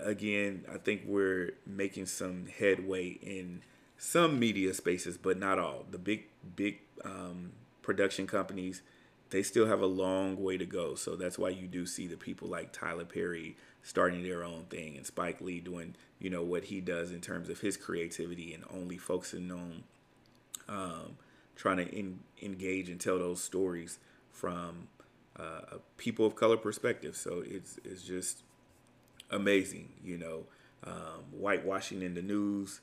again, 0.00 0.64
I 0.72 0.78
think 0.78 1.02
we're 1.06 1.52
making 1.66 2.06
some 2.06 2.46
headway 2.46 3.18
in 3.22 3.62
some 3.98 4.38
media 4.38 4.74
spaces, 4.74 5.16
but 5.16 5.38
not 5.38 5.58
all. 5.58 5.84
The 5.90 5.98
big, 5.98 6.24
big 6.54 6.78
um, 7.04 7.52
production 7.82 8.26
companies, 8.26 8.82
they 9.30 9.42
still 9.42 9.66
have 9.66 9.80
a 9.80 9.86
long 9.86 10.42
way 10.42 10.56
to 10.58 10.66
go. 10.66 10.94
So 10.94 11.16
that's 11.16 11.38
why 11.38 11.50
you 11.50 11.66
do 11.66 11.86
see 11.86 12.06
the 12.06 12.16
people 12.16 12.48
like 12.48 12.72
Tyler 12.72 13.04
Perry 13.04 13.56
starting 13.82 14.22
their 14.22 14.44
own 14.44 14.64
thing 14.64 14.96
and 14.96 15.06
Spike 15.06 15.40
Lee 15.40 15.60
doing, 15.60 15.94
you 16.18 16.28
know, 16.28 16.42
what 16.42 16.64
he 16.64 16.80
does 16.80 17.12
in 17.12 17.20
terms 17.20 17.48
of 17.48 17.60
his 17.60 17.76
creativity 17.76 18.52
and 18.52 18.64
only 18.70 18.98
focusing 18.98 19.50
on 19.50 19.84
um, 20.68 21.16
trying 21.54 21.78
to 21.78 21.88
in, 21.88 22.20
engage 22.42 22.88
and 22.88 23.00
tell 23.00 23.18
those 23.18 23.42
stories 23.42 23.98
from 24.32 24.88
uh, 25.38 25.76
a 25.76 25.78
people 25.96 26.26
of 26.26 26.34
color 26.34 26.56
perspective. 26.56 27.16
So 27.16 27.42
it's 27.46 27.78
it's 27.84 28.02
just 28.02 28.42
amazing. 29.30 29.92
You 30.04 30.18
know, 30.18 30.44
um, 30.84 31.24
whitewashing 31.32 32.02
in 32.02 32.14
the 32.14 32.22
news. 32.22 32.80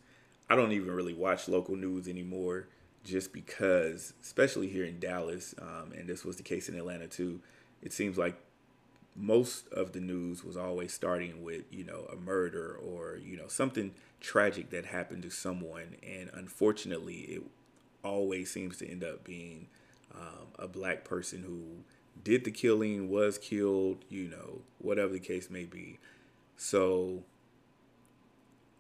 I 0.50 0.56
don't 0.56 0.72
even 0.72 0.92
really 0.92 1.14
watch 1.14 1.48
local 1.48 1.76
news 1.76 2.08
anymore, 2.08 2.68
just 3.04 3.34
because, 3.34 4.14
especially 4.22 4.68
here 4.68 4.84
in 4.84 5.00
Dallas, 5.00 5.56
um, 5.62 5.94
and 5.98 6.08
this 6.08 6.26
was 6.26 6.36
the 6.36 6.44
case 6.44 6.70
in 6.70 6.76
Atlanta 6.76 7.08
too. 7.08 7.40
It 7.82 7.94
seems 7.94 8.18
like 8.18 8.36
most 9.16 9.68
of 9.70 9.94
the 9.94 10.00
news 10.00 10.44
was 10.44 10.58
always 10.58 10.92
starting 10.94 11.44
with 11.44 11.64
you 11.72 11.84
know 11.84 12.08
a 12.12 12.16
murder 12.16 12.76
or 12.76 13.20
you 13.24 13.38
know 13.38 13.48
something 13.48 13.94
tragic 14.20 14.70
that 14.72 14.86
happened 14.86 15.24
to 15.24 15.30
someone, 15.30 15.96
and 16.04 16.30
unfortunately, 16.34 17.16
it 17.16 17.44
always 18.04 18.52
seems 18.52 18.78
to 18.78 18.90
end 18.90 19.04
up 19.04 19.24
being 19.24 19.68
um, 20.14 20.48
a 20.60 20.68
black 20.68 21.04
person 21.04 21.44
who 21.44 21.84
did 22.24 22.44
the 22.44 22.52
killing, 22.52 23.10
was 23.10 23.38
killed, 23.38 23.98
you 24.10 24.28
know, 24.28 24.62
whatever 24.80 25.14
the 25.14 25.20
case 25.20 25.50
may 25.50 25.64
be. 25.64 26.00
So 26.64 27.24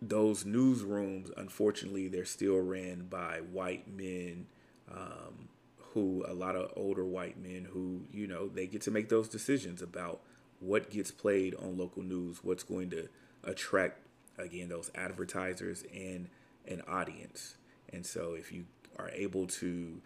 those 0.02 0.46
newsrooms, 0.46 1.32
unfortunately, 1.36 2.08
they're 2.08 2.24
still 2.24 2.62
ran 2.62 3.08
by 3.10 3.41
white 3.52 3.93
men, 3.93 4.46
um, 4.89 5.50
who 5.91 6.24
a 6.26 6.34
lot 6.34 6.56
of 6.56 6.72
older 6.78 7.04
white 7.04 7.38
men 7.38 7.67
who 7.74 8.04
you 8.13 8.26
know 8.26 8.48
they 8.48 8.67
get 8.67 8.80
to 8.84 8.91
make 8.91 9.10
those 9.10 9.28
decisions 9.28 9.82
about 9.82 10.22
what 10.62 10.91
gets 10.91 11.12
played 11.12 11.56
on 11.56 11.78
local 11.78 12.04
news, 12.04 12.41
what's 12.41 12.63
going 12.63 12.89
to 12.91 13.10
attract 13.43 14.00
again 14.38 14.69
those 14.69 14.89
advertisers 14.96 15.84
and 15.93 16.30
an 16.65 16.84
audience. 16.88 17.58
And 17.91 18.06
so 18.06 18.34
if 18.34 18.54
you 18.54 18.63
are 18.98 19.10
able 19.10 19.46
to 19.46 20.00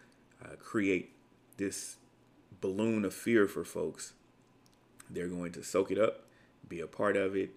uh, 0.44 0.56
create 0.58 1.12
this 1.58 1.98
balloon 2.60 3.04
of 3.04 3.14
fear 3.14 3.46
for 3.46 3.62
folks, 3.62 4.14
they're 5.08 5.28
going 5.28 5.52
to 5.52 5.62
soak 5.62 5.92
it 5.92 5.98
up, 5.98 6.24
be 6.68 6.80
a 6.80 6.88
part 6.88 7.16
of 7.16 7.36
it, 7.36 7.50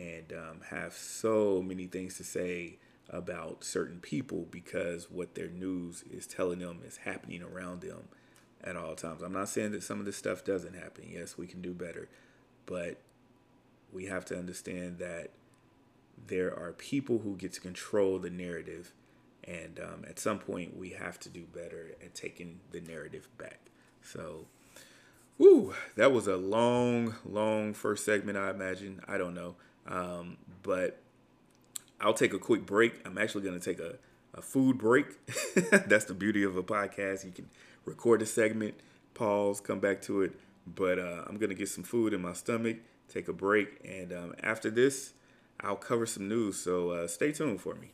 and 0.00 0.32
um, 0.32 0.60
have 0.70 0.94
so 0.94 1.62
many 1.62 1.86
things 1.86 2.16
to 2.16 2.24
say 2.24 2.78
about 3.10 3.62
certain 3.64 3.98
people 4.00 4.46
because 4.50 5.10
what 5.10 5.34
their 5.34 5.48
news 5.48 6.04
is 6.10 6.26
telling 6.26 6.60
them 6.60 6.80
is 6.86 6.98
happening 6.98 7.42
around 7.42 7.82
them 7.82 8.08
at 8.64 8.76
all 8.76 8.94
times. 8.94 9.22
I'm 9.22 9.32
not 9.32 9.48
saying 9.48 9.72
that 9.72 9.82
some 9.82 10.00
of 10.00 10.06
this 10.06 10.16
stuff 10.16 10.44
doesn't 10.44 10.74
happen. 10.74 11.04
Yes, 11.10 11.36
we 11.36 11.46
can 11.46 11.60
do 11.60 11.74
better, 11.74 12.08
but 12.66 13.00
we 13.92 14.06
have 14.06 14.24
to 14.26 14.38
understand 14.38 14.98
that 14.98 15.30
there 16.26 16.56
are 16.56 16.72
people 16.72 17.18
who 17.18 17.36
get 17.36 17.52
to 17.54 17.60
control 17.60 18.18
the 18.18 18.30
narrative, 18.30 18.92
and 19.44 19.80
um, 19.80 20.04
at 20.08 20.18
some 20.18 20.38
point 20.38 20.76
we 20.76 20.90
have 20.90 21.18
to 21.20 21.28
do 21.28 21.44
better 21.52 21.90
at 22.02 22.14
taking 22.14 22.60
the 22.70 22.80
narrative 22.80 23.28
back. 23.38 23.58
So, 24.02 24.46
whoo, 25.36 25.74
that 25.96 26.12
was 26.12 26.26
a 26.26 26.36
long, 26.36 27.16
long 27.24 27.74
first 27.74 28.04
segment. 28.04 28.38
I 28.38 28.50
imagine. 28.50 29.00
I 29.08 29.18
don't 29.18 29.34
know. 29.34 29.56
Um, 29.86 30.36
but 30.62 31.00
I'll 32.00 32.14
take 32.14 32.32
a 32.32 32.38
quick 32.38 32.66
break. 32.66 32.94
I'm 33.04 33.18
actually 33.18 33.42
going 33.42 33.58
to 33.58 33.64
take 33.64 33.78
a, 33.78 33.96
a 34.34 34.42
food 34.42 34.78
break. 34.78 35.06
That's 35.86 36.04
the 36.06 36.14
beauty 36.14 36.42
of 36.42 36.56
a 36.56 36.62
podcast. 36.62 37.24
You 37.24 37.32
can 37.32 37.48
record 37.84 38.22
a 38.22 38.26
segment, 38.26 38.74
pause, 39.14 39.60
come 39.60 39.80
back 39.80 40.02
to 40.02 40.22
it. 40.22 40.32
But 40.66 40.98
uh, 40.98 41.24
I'm 41.26 41.36
going 41.38 41.50
to 41.50 41.54
get 41.54 41.68
some 41.68 41.84
food 41.84 42.12
in 42.14 42.22
my 42.22 42.32
stomach, 42.32 42.78
take 43.08 43.28
a 43.28 43.32
break. 43.32 43.80
And 43.84 44.12
um, 44.12 44.34
after 44.42 44.70
this, 44.70 45.14
I'll 45.60 45.76
cover 45.76 46.06
some 46.06 46.28
news. 46.28 46.58
So 46.58 46.90
uh, 46.90 47.06
stay 47.06 47.32
tuned 47.32 47.60
for 47.60 47.74
me. 47.74 47.92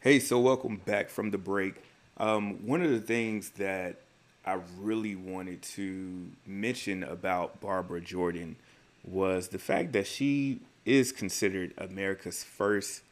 Hey, 0.00 0.18
so 0.18 0.40
welcome 0.40 0.78
back 0.84 1.10
from 1.10 1.30
the 1.30 1.38
break. 1.38 1.76
Um, 2.22 2.64
one 2.64 2.82
of 2.82 2.90
the 2.92 3.00
things 3.00 3.50
that 3.56 3.96
I 4.46 4.60
really 4.78 5.16
wanted 5.16 5.60
to 5.62 6.28
mention 6.46 7.02
about 7.02 7.60
Barbara 7.60 8.00
Jordan 8.00 8.54
was 9.04 9.48
the 9.48 9.58
fact 9.58 9.92
that 9.94 10.06
she 10.06 10.60
is 10.84 11.10
considered 11.10 11.74
America's 11.76 12.44
first 12.44 13.02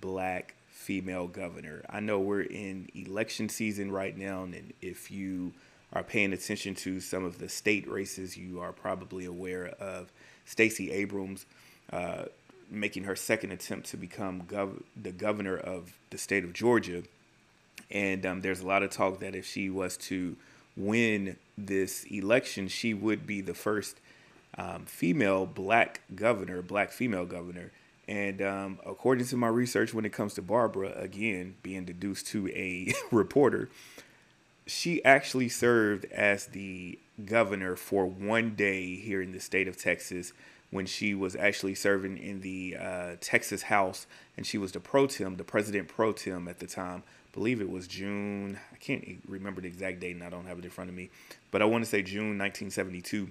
black 0.00 0.56
female 0.70 1.28
governor. 1.28 1.84
I 1.88 2.00
know 2.00 2.18
we're 2.18 2.42
in 2.42 2.88
election 2.96 3.48
season 3.48 3.92
right 3.92 4.18
now, 4.18 4.42
and 4.42 4.72
if 4.82 5.08
you 5.08 5.52
are 5.92 6.02
paying 6.02 6.32
attention 6.32 6.74
to 6.74 6.98
some 6.98 7.24
of 7.24 7.38
the 7.38 7.48
state 7.48 7.88
races, 7.88 8.36
you 8.36 8.60
are 8.60 8.72
probably 8.72 9.24
aware 9.24 9.68
of 9.78 10.10
Stacey 10.46 10.90
Abrams. 10.90 11.46
Uh, 11.92 12.24
making 12.70 13.04
her 13.04 13.16
second 13.16 13.50
attempt 13.52 13.88
to 13.88 13.96
become 13.96 14.42
gov- 14.42 14.82
the 15.00 15.12
governor 15.12 15.56
of 15.56 15.92
the 16.10 16.18
state 16.18 16.44
of 16.44 16.52
Georgia. 16.52 17.02
And 17.90 18.24
um, 18.26 18.40
there's 18.42 18.60
a 18.60 18.66
lot 18.66 18.82
of 18.82 18.90
talk 18.90 19.20
that 19.20 19.34
if 19.34 19.46
she 19.46 19.70
was 19.70 19.96
to 19.96 20.36
win 20.76 21.36
this 21.56 22.04
election, 22.04 22.68
she 22.68 22.94
would 22.94 23.26
be 23.26 23.40
the 23.40 23.54
first 23.54 24.00
um, 24.56 24.84
female 24.84 25.46
black 25.46 26.02
governor, 26.14 26.62
black 26.62 26.90
female 26.90 27.24
governor. 27.24 27.72
And 28.06 28.40
um, 28.40 28.78
according 28.86 29.26
to 29.26 29.36
my 29.36 29.48
research, 29.48 29.92
when 29.92 30.04
it 30.04 30.12
comes 30.12 30.34
to 30.34 30.42
Barbara, 30.42 30.92
again, 30.96 31.56
being 31.62 31.84
deduced 31.84 32.26
to 32.28 32.48
a 32.48 32.92
reporter, 33.10 33.68
she 34.66 35.04
actually 35.04 35.48
served 35.48 36.06
as 36.06 36.46
the 36.46 36.98
governor 37.24 37.76
for 37.76 38.06
one 38.06 38.54
day 38.54 38.96
here 38.96 39.20
in 39.20 39.32
the 39.32 39.40
state 39.40 39.68
of 39.68 39.76
Texas 39.76 40.32
when 40.70 40.86
she 40.86 41.14
was 41.14 41.34
actually 41.34 41.74
serving 41.74 42.18
in 42.18 42.40
the 42.40 42.76
uh, 42.78 43.16
Texas 43.20 43.62
House 43.62 44.06
and 44.36 44.46
she 44.46 44.58
was 44.58 44.72
the 44.72 44.80
pro 44.80 45.06
tem, 45.06 45.36
the 45.36 45.44
president 45.44 45.88
pro 45.88 46.12
tem 46.12 46.48
at 46.48 46.58
the 46.58 46.66
time. 46.66 47.02
Believe 47.32 47.60
it 47.60 47.70
was 47.70 47.86
June. 47.86 48.58
I 48.72 48.76
can't 48.76 49.22
remember 49.28 49.60
the 49.60 49.68
exact 49.68 50.00
date 50.00 50.14
and 50.14 50.24
I 50.24 50.30
don't 50.30 50.46
have 50.46 50.58
it 50.58 50.64
in 50.64 50.70
front 50.70 50.90
of 50.90 50.96
me, 50.96 51.10
but 51.50 51.62
I 51.62 51.66
want 51.66 51.84
to 51.84 51.90
say 51.90 52.02
June 52.02 52.38
1972, 52.38 53.28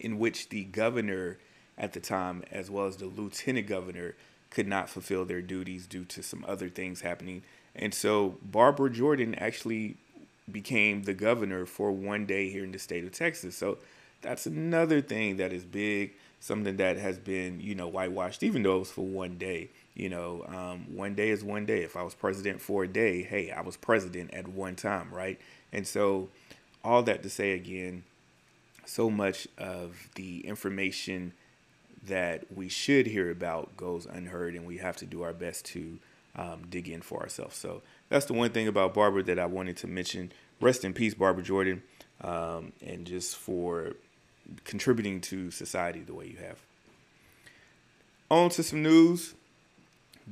in 0.00 0.18
which 0.18 0.48
the 0.48 0.64
governor 0.64 1.38
at 1.76 1.92
the 1.92 2.00
time, 2.00 2.44
as 2.50 2.70
well 2.70 2.86
as 2.86 2.96
the 2.96 3.06
lieutenant 3.06 3.66
governor, 3.66 4.14
could 4.50 4.68
not 4.68 4.88
fulfill 4.88 5.24
their 5.24 5.42
duties 5.42 5.86
due 5.86 6.04
to 6.04 6.22
some 6.22 6.44
other 6.46 6.68
things 6.68 7.00
happening. 7.00 7.42
And 7.74 7.92
so 7.92 8.38
Barbara 8.42 8.90
Jordan 8.90 9.34
actually 9.34 9.96
became 10.50 11.02
the 11.02 11.14
governor 11.14 11.66
for 11.66 11.90
one 11.90 12.26
day 12.26 12.50
here 12.50 12.64
in 12.64 12.72
the 12.72 12.78
state 12.78 13.04
of 13.04 13.12
Texas. 13.12 13.56
So 13.56 13.78
that's 14.22 14.46
another 14.46 15.00
thing 15.00 15.38
that 15.38 15.52
is 15.52 15.64
big, 15.64 16.12
something 16.38 16.76
that 16.76 16.96
has 16.96 17.18
been, 17.18 17.60
you 17.60 17.74
know, 17.74 17.88
whitewashed, 17.88 18.42
even 18.42 18.62
though 18.62 18.76
it 18.76 18.80
was 18.80 18.90
for 18.90 19.04
one 19.04 19.38
day. 19.38 19.70
You 19.94 20.08
know, 20.08 20.44
um, 20.48 20.96
one 20.96 21.14
day 21.14 21.30
is 21.30 21.44
one 21.44 21.66
day. 21.66 21.82
If 21.82 21.96
I 21.96 22.02
was 22.02 22.14
president 22.14 22.60
for 22.60 22.84
a 22.84 22.88
day, 22.88 23.22
hey, 23.22 23.52
I 23.52 23.60
was 23.60 23.76
president 23.76 24.34
at 24.34 24.48
one 24.48 24.74
time, 24.74 25.12
right? 25.12 25.40
And 25.72 25.86
so, 25.86 26.30
all 26.82 27.02
that 27.04 27.22
to 27.22 27.30
say 27.30 27.52
again, 27.52 28.04
so 28.84 29.08
much 29.08 29.46
of 29.56 30.08
the 30.16 30.46
information 30.46 31.32
that 32.06 32.44
we 32.54 32.68
should 32.68 33.06
hear 33.06 33.30
about 33.30 33.76
goes 33.76 34.06
unheard, 34.06 34.54
and 34.54 34.66
we 34.66 34.78
have 34.78 34.96
to 34.96 35.06
do 35.06 35.22
our 35.22 35.32
best 35.32 35.64
to 35.66 35.98
um, 36.36 36.62
dig 36.68 36.88
in 36.88 37.00
for 37.00 37.20
ourselves. 37.20 37.56
So 37.56 37.82
that's 38.08 38.26
the 38.26 38.32
one 38.32 38.50
thing 38.50 38.68
about 38.68 38.94
Barbara 38.94 39.22
that 39.24 39.38
I 39.38 39.46
wanted 39.46 39.76
to 39.78 39.86
mention. 39.86 40.32
Rest 40.60 40.84
in 40.84 40.92
peace, 40.92 41.14
Barbara 41.14 41.42
Jordan, 41.42 41.82
um, 42.20 42.72
and 42.84 43.06
just 43.06 43.36
for 43.36 43.94
contributing 44.64 45.20
to 45.22 45.50
society 45.50 46.00
the 46.00 46.14
way 46.14 46.26
you 46.26 46.36
have. 46.36 46.58
On 48.30 48.50
to 48.50 48.62
some 48.62 48.82
news. 48.82 49.34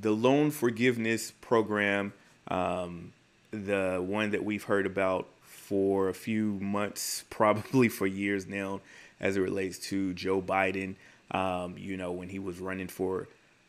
The 0.00 0.12
loan 0.12 0.50
forgiveness 0.50 1.32
program, 1.40 2.12
um, 2.48 3.12
the 3.50 4.02
one 4.04 4.30
that 4.30 4.44
we've 4.44 4.64
heard 4.64 4.86
about 4.86 5.28
for 5.42 6.08
a 6.08 6.14
few 6.14 6.58
months, 6.60 7.24
probably 7.30 7.88
for 7.88 8.06
years 8.06 8.46
now, 8.46 8.80
as 9.20 9.36
it 9.36 9.40
relates 9.40 9.78
to 9.78 10.14
Joe 10.14 10.40
Biden. 10.40 10.96
Um, 11.30 11.76
you 11.78 11.96
know, 11.96 12.12
when 12.12 12.28
he 12.28 12.38
was 12.38 12.58
running 12.58 12.88
for 12.88 13.28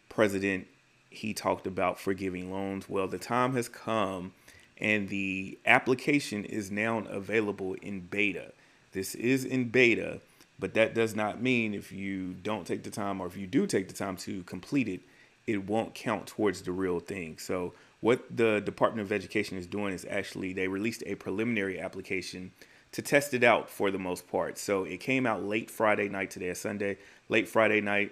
president, 0.09 0.67
he 1.09 1.33
talked 1.33 1.67
about 1.67 1.99
forgiving 1.99 2.51
loans. 2.51 2.89
Well, 2.89 3.07
the 3.07 3.19
time 3.19 3.53
has 3.55 3.69
come 3.69 4.33
and 4.77 5.09
the 5.09 5.57
application 5.65 6.45
is 6.45 6.71
now 6.71 6.99
available 6.99 7.75
in 7.75 8.01
beta. 8.01 8.51
This 8.91 9.15
is 9.15 9.45
in 9.45 9.69
beta, 9.69 10.19
but 10.59 10.73
that 10.73 10.93
does 10.93 11.15
not 11.15 11.41
mean 11.41 11.73
if 11.73 11.91
you 11.91 12.33
don't 12.33 12.65
take 12.65 12.83
the 12.83 12.89
time 12.89 13.21
or 13.21 13.27
if 13.27 13.37
you 13.37 13.47
do 13.47 13.65
take 13.67 13.87
the 13.87 13.93
time 13.93 14.17
to 14.17 14.43
complete 14.43 14.87
it, 14.87 15.01
it 15.47 15.65
won't 15.65 15.93
count 15.93 16.27
towards 16.27 16.61
the 16.61 16.71
real 16.71 16.99
thing. 16.99 17.37
So, 17.37 17.73
what 18.01 18.25
the 18.35 18.59
Department 18.59 19.05
of 19.05 19.11
Education 19.11 19.57
is 19.57 19.67
doing 19.67 19.93
is 19.93 20.05
actually 20.09 20.53
they 20.53 20.67
released 20.67 21.03
a 21.05 21.15
preliminary 21.15 21.79
application 21.79 22.51
to 22.91 23.01
test 23.01 23.33
it 23.33 23.43
out 23.43 23.69
for 23.69 23.89
the 23.91 23.99
most 23.99 24.29
part. 24.29 24.57
So, 24.57 24.83
it 24.83 24.99
came 24.99 25.25
out 25.25 25.43
late 25.43 25.71
Friday 25.71 26.09
night, 26.09 26.31
today 26.31 26.53
Sunday, 26.53 26.97
late 27.29 27.47
Friday 27.47 27.81
night. 27.81 28.11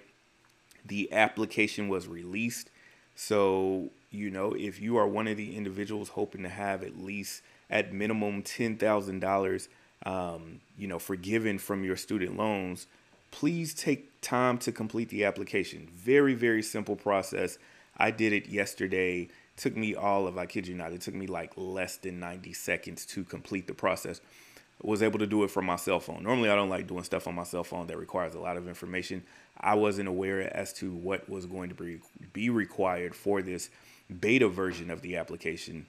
The 0.86 1.12
application 1.14 1.90
was 1.90 2.08
released 2.08 2.70
so, 3.16 3.90
you 4.10 4.30
know, 4.30 4.54
if 4.54 4.82
you 4.82 4.98
are 4.98 5.08
one 5.08 5.28
of 5.28 5.38
the 5.38 5.56
individuals 5.56 6.10
hoping 6.10 6.44
to 6.44 6.50
have 6.50 6.84
at 6.84 6.98
least 6.98 7.44
at 7.70 7.94
minimum 7.94 8.44
$10,000, 8.44 9.68
um, 10.06 10.62
you 10.78 10.88
know, 10.88 11.00
forgiven 11.00 11.60
from 11.60 11.84
your 11.84 11.96
student 11.96 12.38
loans, 12.38 12.88
please 13.32 13.74
take 13.74 14.22
time 14.22 14.58
to 14.60 14.72
complete 14.72 15.10
the 15.10 15.26
application. 15.26 15.88
Very, 15.94 16.34
very 16.34 16.62
simple 16.62 16.96
process. 16.96 17.58
I 17.98 18.12
did 18.12 18.34
it 18.34 18.48
yesterday. 18.48 19.30
Took 19.58 19.76
me 19.76 19.96
all 19.96 20.28
of, 20.28 20.38
I 20.38 20.46
kid 20.46 20.68
you 20.68 20.76
not, 20.76 20.94
it 20.94 21.02
took 21.02 21.14
me 21.14 21.28
like 21.28 21.54
less 21.56 21.98
than 21.98 22.20
90 22.20 22.54
seconds 22.54 23.06
to 23.08 23.24
complete 23.24 23.68
the 23.68 23.74
process 23.74 24.22
was 24.84 25.04
able 25.04 25.20
to 25.20 25.28
do 25.28 25.44
it 25.44 25.52
from 25.52 25.66
my 25.66 25.76
cell 25.76 26.00
phone. 26.00 26.24
Normally, 26.24 26.50
I 26.50 26.56
don't 26.56 26.70
like 26.70 26.88
doing 26.88 27.04
stuff 27.04 27.28
on 27.28 27.36
my 27.36 27.44
cell 27.44 27.64
phone 27.64 27.88
that 27.88 27.98
requires 27.98 28.34
a 28.34 28.40
lot 28.40 28.58
of 28.58 28.68
information. 28.68 29.24
I 29.60 29.76
wasn't 29.76 30.08
aware 30.08 30.56
as 30.56 30.74
to 30.74 30.92
what 30.92 31.30
was 31.30 31.46
going 31.46 31.70
to 31.70 31.76
be, 31.76 32.00
be 32.34 32.50
required 32.50 33.16
for 33.16 33.42
this 33.42 33.70
beta 34.20 34.48
version 34.48 34.90
of 34.90 35.02
the 35.02 35.18
application. 35.18 35.86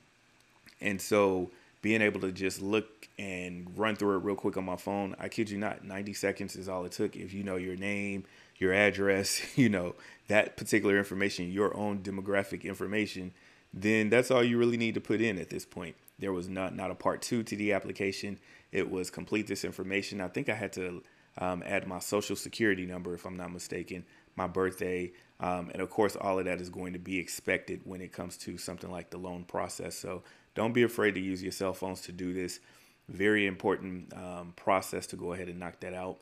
And 0.81 1.01
so, 1.01 1.51
being 1.81 2.03
able 2.03 2.21
to 2.21 2.33
just 2.33 2.61
look 2.61 3.02
and 3.19 3.71
run 3.77 3.97
through 3.97 4.17
it 4.17 4.25
real 4.25 4.37
quick 4.37 4.57
on 4.57 4.65
my 4.65 4.77
phone, 4.77 5.15
I 5.19 5.29
kid 5.29 5.51
you 5.51 5.59
not, 5.59 5.85
90 5.85 6.13
seconds 6.15 6.57
is 6.57 6.69
all 6.69 6.85
it 6.85 6.93
took. 6.93 7.17
If 7.17 7.35
you 7.35 7.43
know 7.43 7.57
your 7.57 7.77
name, 7.77 8.25
your 8.57 8.73
address, 8.73 9.43
you 9.57 9.69
know, 9.69 9.95
that 10.29 10.57
particular 10.57 10.99
information, 10.99 11.53
your 11.53 11.77
own 11.77 12.01
demographic 12.01 12.65
information, 12.65 13.33
then 13.75 14.11
that's 14.11 14.31
all 14.31 14.43
you 14.43 14.59
really 14.59 14.77
need 14.77 14.95
to 14.95 15.01
put 15.01 15.21
in 15.21 15.39
at 15.39 15.51
this 15.51 15.65
point. 15.65 15.97
There 16.19 16.33
was 16.33 16.49
not, 16.49 16.75
not 16.75 16.91
a 16.91 16.95
part 16.95 17.23
two 17.23 17.43
to 17.43 17.57
the 17.57 17.73
application 17.73 18.39
it 18.73 18.91
was 18.91 19.11
complete 19.11 19.47
this 19.47 19.65
information. 19.65 20.21
I 20.21 20.29
think 20.29 20.49
I 20.49 20.55
had 20.55 20.73
to 20.73 21.03
um, 21.39 21.63
add 21.65 21.87
my 21.87 21.99
social 21.99 22.35
security 22.35 22.87
number, 22.87 23.15
if 23.15 23.27
I'm 23.27 23.37
not 23.37 23.53
mistaken, 23.53 24.05
my 24.35 24.47
birthday, 24.47 25.13
um, 25.41 25.71
and 25.73 25.83
of 25.83 25.91
course, 25.91 26.17
all 26.17 26.39
of 26.39 26.47
that 26.47 26.61
is 26.61 26.71
going 26.71 26.95
to 26.95 26.99
be 26.99 27.19
expected 27.19 27.83
when 27.85 28.01
it 28.01 28.13
comes 28.13 28.37
to 28.39 28.57
something 28.57 28.91
like 28.91 29.11
the 29.11 29.19
loan 29.19 29.45
process. 29.45 29.95
So 29.95 30.23
don't 30.55 30.73
be 30.73 30.85
afraid 30.85 31.15
to 31.15 31.21
use 31.21 31.43
your 31.43 31.53
cell 31.53 31.75
phones 31.75 32.01
to 32.03 32.13
do 32.13 32.33
this. 32.33 32.61
Very 33.09 33.47
important 33.47 34.13
um, 34.15 34.53
process 34.57 35.07
to 35.09 35.17
go 35.17 35.33
ahead 35.33 35.49
and 35.49 35.59
knock 35.59 35.81
that 35.81 35.95
out. 35.95 36.19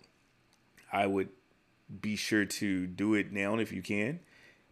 I 0.92 1.06
would 1.06 1.28
be 2.00 2.16
sure 2.16 2.44
to 2.44 2.86
do 2.86 3.14
it 3.14 3.32
now 3.32 3.56
if 3.58 3.72
you 3.72 3.82
can, 3.82 4.20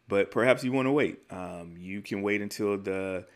but 0.09 0.31
perhaps 0.31 0.65
you 0.65 0.73
want 0.73 0.87
to 0.87 0.93
wait. 0.93 1.21
Um, 1.31 1.77
you 1.79 2.01
can 2.01 2.23
wait 2.23 2.41
until 2.41 2.79
the 2.79 3.27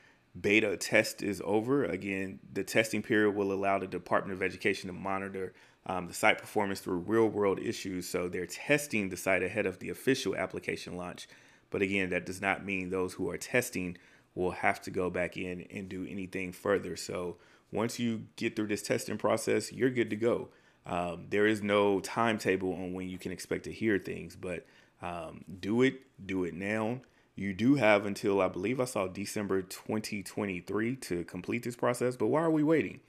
beta 0.40 0.76
test 0.76 1.22
is 1.22 1.42
over. 1.44 1.84
Again, 1.84 2.38
the 2.52 2.64
testing 2.64 3.02
period 3.02 3.34
will 3.34 3.52
allow 3.52 3.78
the 3.78 3.86
Department 3.86 4.36
of 4.36 4.42
Education 4.42 4.88
to 4.88 4.92
monitor 4.92 5.52
um, 5.86 6.06
the 6.06 6.14
site 6.14 6.38
performance 6.38 6.80
through 6.80 6.98
real 6.98 7.28
world 7.28 7.58
issues. 7.58 8.08
So 8.08 8.28
they're 8.28 8.46
testing 8.46 9.08
the 9.08 9.16
site 9.16 9.42
ahead 9.42 9.66
of 9.66 9.78
the 9.78 9.90
official 9.90 10.36
application 10.36 10.96
launch. 10.96 11.28
But 11.70 11.82
again, 11.82 12.10
that 12.10 12.26
does 12.26 12.40
not 12.40 12.64
mean 12.64 12.90
those 12.90 13.14
who 13.14 13.30
are 13.30 13.38
testing 13.38 13.96
will 14.34 14.52
have 14.52 14.80
to 14.82 14.90
go 14.90 15.10
back 15.10 15.36
in 15.36 15.62
and 15.70 15.88
do 15.88 16.06
anything 16.08 16.52
further. 16.52 16.96
So 16.96 17.36
once 17.72 17.98
you 17.98 18.24
get 18.36 18.54
through 18.54 18.68
this 18.68 18.82
testing 18.82 19.18
process, 19.18 19.72
you're 19.72 19.90
good 19.90 20.10
to 20.10 20.16
go. 20.16 20.50
Um, 20.84 21.26
there 21.30 21.46
is 21.46 21.62
no 21.62 22.00
timetable 22.00 22.72
on 22.72 22.92
when 22.92 23.08
you 23.08 23.18
can 23.18 23.32
expect 23.32 23.64
to 23.64 23.72
hear 23.72 23.98
things, 23.98 24.36
but 24.36 24.66
um, 25.00 25.44
do 25.60 25.82
it, 25.82 26.00
do 26.24 26.44
it 26.44 26.54
now. 26.54 27.00
You 27.34 27.54
do 27.54 27.76
have 27.76 28.04
until 28.04 28.40
I 28.42 28.48
believe 28.48 28.78
I 28.78 28.84
saw 28.84 29.08
December 29.08 29.62
2023 29.62 30.96
to 30.96 31.24
complete 31.24 31.62
this 31.62 31.76
process, 31.76 32.14
but 32.14 32.26
why 32.26 32.42
are 32.42 32.50
we 32.50 32.62
waiting? 32.62 33.00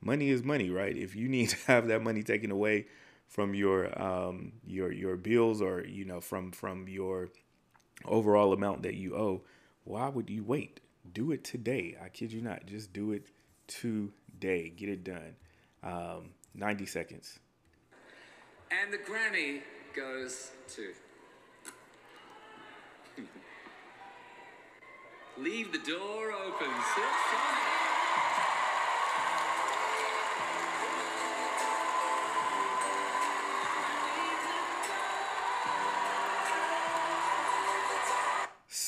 Money 0.00 0.30
is 0.30 0.42
money, 0.42 0.70
right? 0.70 0.96
If 0.96 1.14
you 1.14 1.28
need 1.28 1.48
to 1.50 1.56
have 1.66 1.88
that 1.88 2.02
money 2.02 2.22
taken 2.22 2.50
away 2.50 2.86
from 3.26 3.54
your 3.54 4.00
um, 4.00 4.52
your 4.66 4.90
your 4.90 5.16
bills 5.16 5.60
or 5.60 5.84
you 5.84 6.06
know 6.06 6.18
from 6.18 6.50
from 6.50 6.88
your 6.88 7.28
overall 8.06 8.54
amount 8.54 8.82
that 8.84 8.94
you 8.94 9.14
owe, 9.14 9.42
why 9.84 10.08
would 10.08 10.30
you 10.30 10.42
wait? 10.42 10.80
Do 11.12 11.30
it 11.32 11.44
today. 11.44 11.96
I 12.02 12.08
kid 12.08 12.32
you 12.32 12.40
not. 12.40 12.64
Just 12.64 12.94
do 12.94 13.12
it 13.12 13.26
today. 13.68 14.70
Get 14.76 14.88
it 14.88 15.04
done. 15.04 15.36
Um, 15.84 16.30
90 16.54 16.86
seconds. 16.86 17.38
And 18.70 18.92
the 18.92 18.98
Grammy 18.98 19.60
goes 19.94 20.50
to. 20.74 20.92
Leave 25.38 25.70
the 25.72 25.78
door 25.78 26.32
open. 26.32 26.68
Sit 26.94 27.04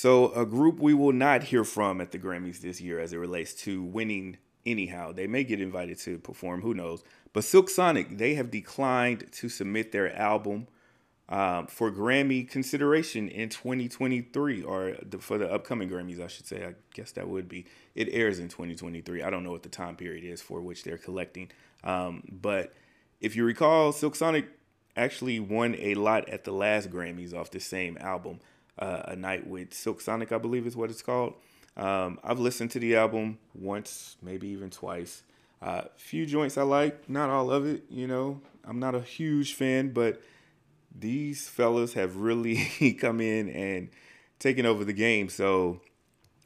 So, 0.00 0.32
a 0.32 0.46
group 0.46 0.80
we 0.80 0.94
will 0.94 1.12
not 1.12 1.42
hear 1.42 1.62
from 1.62 2.00
at 2.00 2.10
the 2.10 2.18
Grammys 2.18 2.60
this 2.62 2.80
year 2.80 2.98
as 2.98 3.12
it 3.12 3.18
relates 3.18 3.52
to 3.64 3.82
winning 3.82 4.38
anyhow. 4.66 5.12
They 5.12 5.26
may 5.26 5.44
get 5.44 5.60
invited 5.60 5.98
to 6.00 6.18
perform, 6.18 6.62
who 6.62 6.74
knows. 6.74 7.02
But 7.32 7.44
Silk 7.44 7.70
Sonic, 7.70 8.18
they 8.18 8.34
have 8.34 8.50
declined 8.50 9.26
to 9.32 9.48
submit 9.48 9.92
their 9.92 10.14
album 10.16 10.66
um, 11.28 11.68
for 11.68 11.92
Grammy 11.92 12.48
consideration 12.48 13.28
in 13.28 13.48
2023 13.48 14.62
or 14.62 14.96
the, 15.08 15.18
for 15.18 15.38
the 15.38 15.50
upcoming 15.50 15.88
Grammys, 15.88 16.20
I 16.20 16.26
should 16.26 16.46
say. 16.46 16.64
I 16.64 16.74
guess 16.92 17.12
that 17.12 17.28
would 17.28 17.48
be. 17.48 17.66
It 17.94 18.08
airs 18.10 18.40
in 18.40 18.48
2023. 18.48 19.22
I 19.22 19.30
don't 19.30 19.44
know 19.44 19.52
what 19.52 19.62
the 19.62 19.68
time 19.68 19.94
period 19.94 20.24
is 20.24 20.42
for 20.42 20.60
which 20.60 20.82
they're 20.82 20.98
collecting. 20.98 21.50
Um, 21.84 22.24
but 22.30 22.74
if 23.20 23.36
you 23.36 23.44
recall, 23.44 23.92
Silk 23.92 24.16
Sonic 24.16 24.48
actually 24.96 25.38
won 25.38 25.76
a 25.78 25.94
lot 25.94 26.28
at 26.28 26.42
the 26.42 26.52
last 26.52 26.90
Grammys 26.90 27.32
off 27.32 27.52
the 27.52 27.60
same 27.60 27.96
album, 27.98 28.40
uh, 28.78 29.02
A 29.04 29.16
Night 29.16 29.46
with 29.46 29.72
Silk 29.72 30.00
Sonic, 30.00 30.32
I 30.32 30.38
believe 30.38 30.66
is 30.66 30.76
what 30.76 30.90
it's 30.90 31.02
called. 31.02 31.34
Um, 31.76 32.18
I've 32.22 32.38
listened 32.38 32.70
to 32.72 32.78
the 32.78 32.96
album 32.96 33.38
once, 33.54 34.16
maybe 34.22 34.48
even 34.48 34.70
twice. 34.70 35.22
Uh, 35.62 35.82
few 35.96 36.26
joints 36.26 36.56
I 36.58 36.62
like, 36.62 37.08
not 37.08 37.30
all 37.30 37.50
of 37.50 37.66
it. 37.66 37.84
You 37.90 38.06
know, 38.06 38.40
I'm 38.64 38.78
not 38.78 38.94
a 38.94 39.00
huge 39.00 39.54
fan, 39.54 39.92
but 39.92 40.20
these 40.94 41.48
fellas 41.48 41.94
have 41.94 42.16
really 42.16 42.96
come 43.00 43.20
in 43.20 43.48
and 43.50 43.90
taken 44.38 44.66
over 44.66 44.84
the 44.84 44.92
game. 44.92 45.28
So 45.28 45.80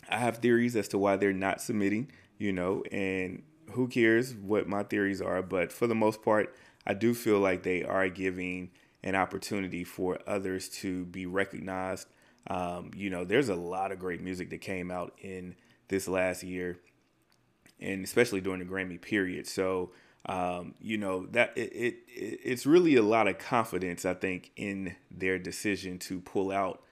I 0.09 0.19
have 0.19 0.39
theories 0.39 0.77
as 0.77 0.89
to 0.89 0.99
why 0.99 1.17
they're 1.17 1.33
not 1.33 1.61
submitting, 1.61 2.11
you 2.39 2.53
know, 2.53 2.83
and 2.93 3.43
who 3.71 3.89
cares 3.89 4.35
what 4.35 4.69
my 4.69 4.83
theories 4.83 5.23
are. 5.23 5.43
But 5.43 5.73
for 5.73 5.87
the 5.87 5.95
most 5.95 6.23
part, 6.23 6.55
I 6.87 6.95
do 6.95 7.15
feel 7.15 7.39
like 7.39 7.63
they 7.63 7.83
are 7.83 8.09
giving 8.09 8.71
an 9.03 9.15
opportunity 9.15 9.85
for 9.85 10.19
others 10.27 10.69
to 10.69 11.05
be 11.07 11.27
recognized. 11.27 12.09
Um, 12.49 12.91
you 12.95 13.11
know, 13.11 13.25
there's 13.25 13.49
a 13.49 13.55
lot 13.55 13.93
of 13.93 13.99
great 13.99 14.21
music 14.21 14.51
that 14.51 14.61
came 14.61 14.91
out 14.91 15.15
in 15.21 15.55
this 15.89 16.09
last 16.09 16.43
year, 16.43 16.79
and 17.81 18.05
especially 18.05 18.41
during 18.41 18.61
the 18.61 18.67
Grammy 18.67 19.01
period. 19.01 19.47
So 19.47 19.93
um, 20.27 20.75
you 20.81 20.97
know 20.97 21.27
that 21.27 21.57
it, 21.57 21.73
it 21.73 21.97
it's 22.09 22.67
really 22.67 22.97
a 22.97 23.03
lot 23.03 23.29
of 23.29 23.39
confidence 23.39 24.05
I 24.07 24.15
think 24.15 24.53
in 24.57 24.97
their 25.11 25.39
decision 25.39 25.99
to 26.01 26.21
pull 26.21 26.51
out 26.51 26.83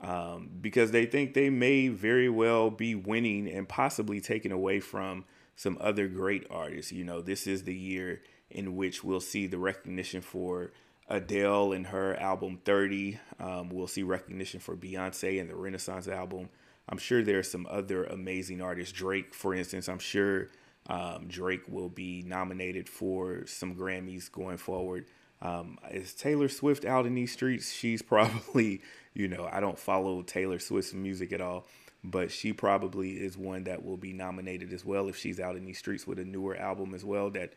um, 0.00 0.50
because 0.60 0.90
they 0.90 1.06
think 1.06 1.34
they 1.34 1.48
may 1.48 1.88
very 1.88 2.28
well 2.28 2.70
be 2.70 2.94
winning 2.94 3.48
and 3.48 3.68
possibly 3.68 4.20
taking 4.20 4.50
away 4.50 4.80
from 4.80 5.24
some 5.54 5.78
other 5.80 6.08
great 6.08 6.44
artists. 6.50 6.90
You 6.90 7.04
know, 7.04 7.20
this 7.20 7.46
is 7.46 7.62
the 7.62 7.74
year 7.74 8.22
in 8.50 8.74
which 8.74 9.04
we'll 9.04 9.20
see 9.20 9.46
the 9.46 9.58
recognition 9.58 10.20
for 10.20 10.72
Adele 11.12 11.72
and 11.72 11.86
her 11.88 12.16
album 12.18 12.58
30. 12.64 13.18
Um, 13.38 13.68
we'll 13.68 13.86
see 13.86 14.02
recognition 14.02 14.60
for 14.60 14.74
Beyonce 14.74 15.38
and 15.40 15.48
the 15.48 15.54
Renaissance 15.54 16.08
album. 16.08 16.48
I'm 16.88 16.96
sure 16.98 17.22
there 17.22 17.38
are 17.38 17.44
some 17.44 17.66
other 17.70 18.04
amazing 18.04 18.62
artists. 18.62 18.92
Drake, 18.92 19.34
for 19.34 19.54
instance, 19.54 19.88
I'm 19.88 19.98
sure 19.98 20.48
um, 20.88 21.26
Drake 21.28 21.62
will 21.68 21.90
be 21.90 22.22
nominated 22.26 22.88
for 22.88 23.46
some 23.46 23.76
Grammys 23.76 24.32
going 24.32 24.56
forward. 24.56 25.04
Um, 25.42 25.78
is 25.90 26.14
Taylor 26.14 26.48
Swift 26.48 26.86
out 26.86 27.04
in 27.04 27.14
these 27.14 27.32
streets? 27.32 27.70
She's 27.70 28.00
probably, 28.02 28.80
you 29.12 29.28
know, 29.28 29.46
I 29.52 29.60
don't 29.60 29.78
follow 29.78 30.22
Taylor 30.22 30.58
Swift's 30.58 30.94
music 30.94 31.32
at 31.32 31.42
all, 31.42 31.66
but 32.02 32.30
she 32.30 32.54
probably 32.54 33.12
is 33.12 33.36
one 33.36 33.64
that 33.64 33.84
will 33.84 33.98
be 33.98 34.14
nominated 34.14 34.72
as 34.72 34.82
well 34.82 35.08
if 35.08 35.18
she's 35.18 35.38
out 35.38 35.56
in 35.56 35.66
these 35.66 35.78
streets 35.78 36.06
with 36.06 36.18
a 36.18 36.24
newer 36.24 36.56
album 36.56 36.94
as 36.94 37.04
well 37.04 37.28
that 37.30 37.52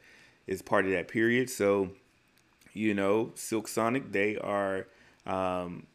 is 0.45 0.61
part 0.61 0.85
of 0.85 0.91
that 0.91 1.07
period. 1.07 1.49
So, 1.49 1.91
you 2.75 2.93
know, 2.93 3.31
Silk 3.33 3.67
Sonic, 3.67 4.11
they 4.11 4.37
are 4.37 4.85
um, 5.25 5.87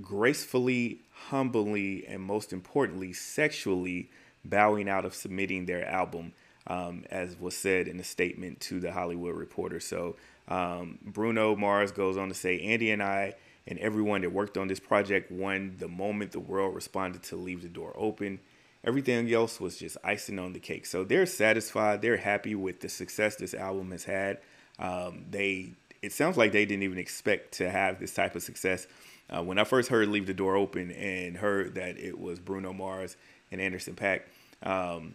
gracefully, 0.00 1.00
humbly, 1.28 2.06
and 2.06 2.22
most 2.22 2.54
importantly, 2.54 3.12
sexually 3.12 4.10
bowing 4.42 4.88
out 4.88 5.04
of 5.04 5.14
submitting 5.14 5.66
their 5.66 5.86
album 5.86 6.32
um, 6.66 7.04
as 7.10 7.38
was 7.38 7.56
said 7.56 7.88
in 7.88 7.98
a 8.00 8.04
statement 8.04 8.60
to 8.60 8.80
the 8.80 8.92
Hollywood 8.92 9.36
Reporter. 9.36 9.80
So 9.80 10.16
um, 10.48 10.98
Bruno 11.02 11.56
Mars 11.56 11.92
goes 11.92 12.16
on 12.16 12.28
to 12.28 12.34
say, 12.34 12.60
Andy 12.60 12.90
and 12.90 13.02
I 13.02 13.34
and 13.66 13.78
everyone 13.78 14.22
that 14.22 14.32
worked 14.32 14.56
on 14.56 14.68
this 14.68 14.80
project 14.80 15.30
won 15.30 15.76
the 15.78 15.88
moment 15.88 16.32
the 16.32 16.40
world 16.40 16.74
responded 16.74 17.22
to 17.24 17.36
Leave 17.36 17.62
the 17.62 17.68
Door 17.68 17.94
Open. 17.96 18.40
Everything 18.84 19.30
else 19.32 19.60
was 19.60 19.76
just 19.76 19.96
icing 20.02 20.38
on 20.38 20.52
the 20.52 20.60
cake. 20.60 20.86
So 20.86 21.04
they're 21.04 21.26
satisfied. 21.26 22.02
They're 22.02 22.16
happy 22.16 22.54
with 22.54 22.80
the 22.80 22.88
success 22.88 23.36
this 23.36 23.52
album 23.52 23.90
has 23.90 24.04
had. 24.04 24.38
Um, 24.78 25.26
they 25.30 25.74
it 26.02 26.12
sounds 26.12 26.36
like 26.36 26.52
they 26.52 26.64
didn't 26.64 26.82
even 26.82 26.98
expect 26.98 27.52
to 27.54 27.70
have 27.70 27.98
this 28.00 28.14
type 28.14 28.34
of 28.34 28.42
success. 28.42 28.86
Uh, 29.28 29.42
when 29.42 29.58
I 29.58 29.64
first 29.64 29.88
heard 29.88 30.08
"Leave 30.08 30.26
the 30.26 30.34
Door 30.34 30.56
Open" 30.56 30.90
and 30.90 31.36
heard 31.36 31.74
that 31.74 31.98
it 31.98 32.18
was 32.18 32.38
Bruno 32.38 32.72
Mars 32.72 33.16
and 33.52 33.60
Anderson 33.60 33.94
.Paak, 33.94 34.22
um, 34.62 35.14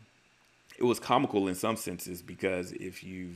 it 0.78 0.84
was 0.84 1.00
comical 1.00 1.48
in 1.48 1.56
some 1.56 1.76
senses 1.76 2.22
because 2.22 2.72
if 2.74 3.04
you, 3.04 3.32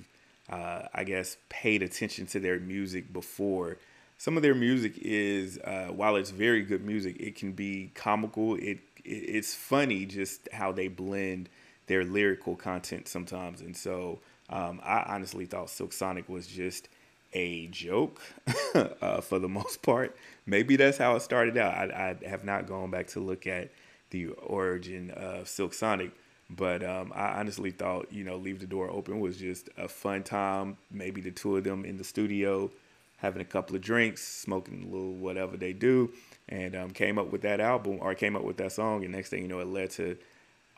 uh, 0.50 0.84
I 0.94 1.04
guess, 1.04 1.38
paid 1.50 1.84
attention 1.84 2.28
to 2.28 2.40
their 2.40 2.60
music 2.60 3.12
before, 3.12 3.78
some 4.18 4.36
of 4.36 4.44
their 4.44 4.56
music 4.56 4.94
is, 4.98 5.58
uh, 5.60 5.88
while 5.88 6.16
it's 6.18 6.32
very 6.32 6.62
good 6.62 6.86
music, 6.86 7.18
it 7.20 7.36
can 7.36 7.54
be 7.54 7.92
comical. 7.96 8.56
It, 8.56 8.80
it 9.04 9.10
it's 9.10 9.56
funny 9.56 10.06
just 10.06 10.48
how 10.52 10.72
they 10.72 10.88
blend 10.88 11.50
their 11.88 12.04
lyrical 12.04 12.56
content 12.56 13.08
sometimes, 13.08 13.62
and 13.62 13.76
so 13.76 14.20
um, 14.50 14.80
I 14.84 15.04
honestly 15.08 15.46
thought 15.46 15.70
Silk 15.70 15.94
Sonic 15.94 16.30
was 16.30 16.48
just 16.48 16.90
a 17.34 17.68
joke 17.68 18.22
uh, 18.76 19.22
for 19.22 19.40
the 19.40 19.50
most 19.50 19.82
part. 19.82 20.16
Maybe 20.46 20.76
that's 20.76 20.98
how 20.98 21.16
it 21.16 21.22
started 21.22 21.58
out. 21.58 21.74
I, 21.74 22.16
I 22.24 22.28
have 22.28 22.44
not 22.44 22.68
gone 22.68 22.92
back 22.92 23.08
to 23.08 23.20
look 23.20 23.48
at 23.48 23.70
the 24.10 24.28
origin 24.28 25.12
of 25.12 25.48
Silk 25.48 25.74
Sonic 25.74 26.12
but 26.50 26.84
um, 26.84 27.14
I 27.16 27.40
honestly 27.40 27.70
thought, 27.72 28.12
you 28.12 28.24
know, 28.24 28.38
Leave 28.38 28.60
the 28.60 28.66
Door 28.66 28.90
Open 28.90 29.20
was 29.20 29.38
just 29.38 29.70
a 29.78 29.88
fun 29.88 30.24
time. 30.24 30.78
Maybe 30.90 31.22
the 31.22 31.32
two 31.32 31.58
of 31.58 31.64
them 31.64 31.86
in 31.86 31.98
the 31.98 32.04
studio 32.04 32.72
having 33.18 33.42
a 33.42 33.46
couple 33.46 33.76
of 33.76 33.82
drinks, 33.82 34.26
smoking 34.26 34.84
a 34.84 34.86
little 34.86 35.14
whatever 35.14 35.58
they 35.58 35.74
do, 35.74 36.12
and 36.48 36.76
um, 36.76 36.90
came 36.92 37.20
up 37.20 37.32
with 37.32 37.42
that 37.42 37.60
album 37.60 38.00
or 38.02 38.16
came 38.16 38.36
up 38.36 38.44
with 38.44 38.58
that 38.58 38.72
song. 38.72 39.04
And 39.04 39.14
next 39.14 39.30
thing 39.30 39.44
you 39.44 39.48
know, 39.48 39.60
it 39.60 39.68
led 39.68 39.92
to 39.92 40.18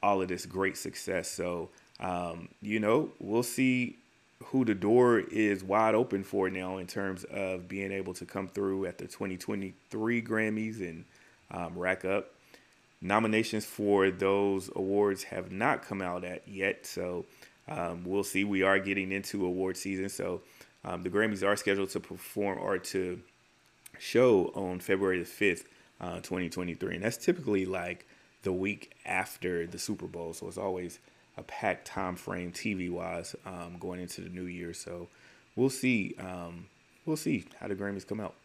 all 0.04 0.22
of 0.22 0.28
this 0.28 0.46
great 0.46 0.76
success. 0.76 1.30
So, 1.30 1.70
um, 2.00 2.50
you 2.62 2.80
know, 2.80 3.12
we'll 3.20 3.44
see 3.44 3.98
who 4.46 4.66
the 4.66 4.76
door 4.76 5.20
is 5.20 5.64
wide 5.64 5.96
open 5.96 6.24
for 6.24 6.50
now 6.50 6.78
in 6.78 6.88
terms 6.88 7.24
of 7.26 7.68
being 7.68 7.92
able 7.92 8.14
to 8.16 8.26
come 8.26 8.48
through 8.48 8.86
at 8.86 8.98
the 8.98 9.06
2023 9.06 10.22
Grammys 10.22 10.80
and 10.80 11.06
um, 11.52 11.78
rack 11.78 12.06
up 12.06 12.32
Nominations 13.04 13.66
for 13.66 14.12
those 14.12 14.70
awards 14.76 15.24
have 15.24 15.52
not 15.52 15.84
come 15.84 16.04
out 16.04 16.24
at 16.24 16.48
yet, 16.48 16.86
so 16.86 17.26
um, 17.68 18.04
we'll 18.06 18.24
see. 18.24 18.44
We 18.44 18.62
are 18.62 18.78
getting 18.78 19.12
into 19.12 19.44
award 19.44 19.76
season, 19.76 20.08
so 20.08 20.42
um, 20.86 21.02
the 21.02 21.10
Grammys 21.10 21.44
are 21.44 21.56
scheduled 21.56 21.90
to 21.92 22.00
perform 22.00 22.60
or 22.60 22.78
to 22.78 23.20
show 23.98 24.52
on 24.54 24.80
February 24.82 25.18
the 25.18 25.26
fifth, 25.26 25.68
uh, 26.00 26.18
2023, 26.18 26.94
and 26.94 27.04
that's 27.04 27.18
typically 27.18 27.66
like 27.66 28.06
the 28.44 28.54
week 28.54 28.92
after 29.04 29.66
the 29.66 29.80
Super 29.80 30.06
Bowl, 30.06 30.34
so 30.34 30.48
it's 30.48 30.60
always 30.60 31.00
a 31.38 31.44
packed 31.44 31.86
time 31.86 32.16
frame 32.16 32.52
TV 32.52 32.90
wise 32.90 33.36
um, 33.46 33.78
going 33.80 34.00
into 34.00 34.22
the 34.22 34.30
new 34.30 34.46
year. 34.46 34.74
So 34.74 35.08
we'll 35.56 35.70
see. 35.70 36.16
Um, 36.20 36.68
we'll 37.06 37.18
see 37.18 37.46
how 37.60 37.68
the 37.68 37.76
Grammys 37.76 38.08
come 38.08 38.20
out 38.20 38.36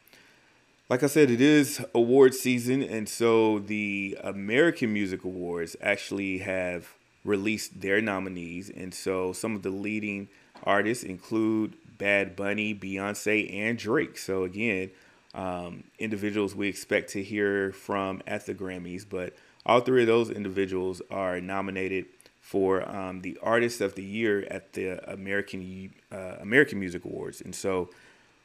like 0.88 1.03
I 1.03 1.07
said, 1.07 1.31
it 1.31 1.40
is 1.40 1.85
award 1.94 2.33
season, 2.35 2.81
and 2.81 3.09
so 3.09 3.59
the 3.59 4.16
American 4.22 4.92
Music 4.92 5.25
Awards 5.25 5.75
actually 5.81 6.38
have 6.38 6.94
released 7.25 7.81
their 7.81 8.01
nominees, 8.01 8.70
and 8.70 8.94
so 8.94 9.33
some 9.33 9.57
of 9.57 9.62
the 9.62 9.70
leading 9.70 10.29
artists 10.62 11.03
include 11.03 11.75
Bad 11.99 12.37
Bunny, 12.37 12.72
Beyonce, 12.72 13.53
and 13.53 13.77
Drake. 13.77 14.16
So 14.16 14.44
again, 14.44 14.90
um, 15.35 15.83
individuals 15.99 16.55
we 16.55 16.68
expect 16.68 17.11
to 17.11 17.22
hear 17.22 17.72
from 17.72 18.22
at 18.27 18.46
the 18.46 18.55
Grammys, 18.55 19.05
but 19.09 19.35
all 19.64 19.81
three 19.81 20.03
of 20.03 20.07
those 20.07 20.31
individuals 20.31 21.03
are 21.11 21.40
nominated 21.40 22.07
for 22.46 22.88
um, 22.88 23.22
the 23.22 23.37
Artist 23.42 23.80
of 23.80 23.96
the 23.96 24.04
Year 24.04 24.46
at 24.48 24.74
the 24.74 25.04
American 25.12 25.92
uh, 26.12 26.37
American 26.38 26.78
Music 26.78 27.04
Awards, 27.04 27.40
and 27.40 27.53
so 27.53 27.90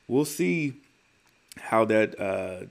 we'll 0.08 0.26
see 0.26 0.74
how 1.58 1.86
that 1.86 2.20
uh, 2.20 2.66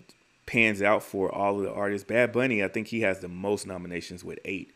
pans 0.45 0.83
out 0.83 1.05
for 1.05 1.33
all 1.33 1.59
of 1.59 1.62
the 1.62 1.72
artists. 1.72 2.05
Bad 2.05 2.33
Bunny, 2.33 2.64
I 2.64 2.68
think 2.68 2.89
he 2.89 3.03
has 3.03 3.20
the 3.20 3.28
most 3.28 3.64
nominations 3.64 4.24
with 4.24 4.41
eight. 4.45 4.74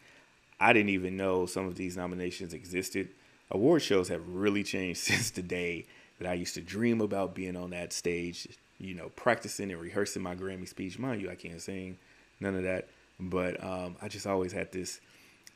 I 0.61 0.73
didn't 0.73 0.91
even 0.91 1.17
know 1.17 1.47
some 1.47 1.67
of 1.67 1.75
these 1.75 1.97
nominations 1.97 2.55
existed. 2.55 3.09
Award 3.51 3.83
shows 3.83 4.07
have 4.09 4.23
really 4.29 4.63
changed 4.63 5.01
since 5.11 5.31
the 5.31 5.43
day 5.43 5.87
that 6.21 6.29
I 6.29 6.35
used 6.35 6.55
to 6.55 6.61
dream 6.61 7.01
about 7.01 7.35
being 7.35 7.57
on 7.57 7.71
that 7.71 7.93
stage, 7.93 8.47
you 8.79 8.95
know, 8.95 9.09
practicing 9.17 9.73
and 9.73 9.81
rehearsing 9.81 10.23
my 10.23 10.37
Grammy 10.37 10.69
speech. 10.69 11.01
Mind 11.01 11.21
you, 11.21 11.31
I 11.31 11.35
can't 11.35 11.61
sing, 11.61 11.99
none 12.39 12.55
of 12.55 12.63
that. 12.63 12.87
But 13.19 13.63
um, 13.63 13.97
I 14.01 14.07
just 14.07 14.29
always 14.29 14.53
had 14.53 14.71
this 14.71 15.01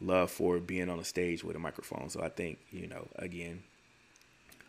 love 0.01 0.31
for 0.31 0.59
being 0.59 0.89
on 0.89 0.99
a 0.99 1.05
stage 1.05 1.43
with 1.45 1.57
a 1.57 1.59
microphone. 1.59 2.09
So 2.09 2.23
I 2.23 2.29
think, 2.29 2.59
you 2.71 2.87
know, 2.87 3.09
again, 3.17 3.63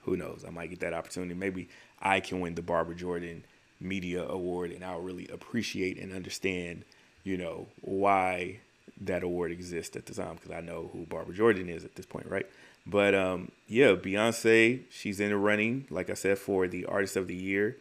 who 0.04 0.18
knows? 0.18 0.44
I 0.48 0.52
might 0.52 0.70
get 0.70 0.80
that 0.80 0.94
opportunity. 0.94 1.34
Maybe 1.34 1.70
I 2.02 2.20
can 2.20 2.40
win 2.40 2.56
the 2.56 2.62
Barbara 2.62 2.96
Jordan 2.96 3.44
media 3.80 4.24
award 4.24 4.72
and 4.72 4.84
I'll 4.84 5.02
really 5.02 5.28
appreciate 5.28 5.98
and 5.98 6.14
understand, 6.14 6.84
you 7.24 7.38
know, 7.38 7.68
why 7.82 8.60
that 9.02 9.24
award 9.24 9.52
exists 9.52 9.96
at 9.96 10.06
the 10.06 10.14
time 10.14 10.36
because 10.36 10.52
I 10.52 10.62
know 10.62 10.90
who 10.92 11.06
Barbara 11.06 11.36
Jordan 11.36 11.70
is 11.70 11.86
at 11.86 11.96
this 11.96 12.06
point, 12.06 12.28
right? 12.28 12.48
But 12.86 13.14
um, 13.14 13.52
yeah, 13.68 13.94
Beyonce, 13.94 14.82
she's 14.90 15.20
in 15.20 15.30
the 15.30 15.38
running, 15.38 15.86
like 15.90 16.10
I 16.10 16.16
said, 16.16 16.38
for 16.38 16.68
the 16.68 16.86
Artist 16.86 17.16
of 17.16 17.28
the 17.28 17.36
Year. 17.36 17.78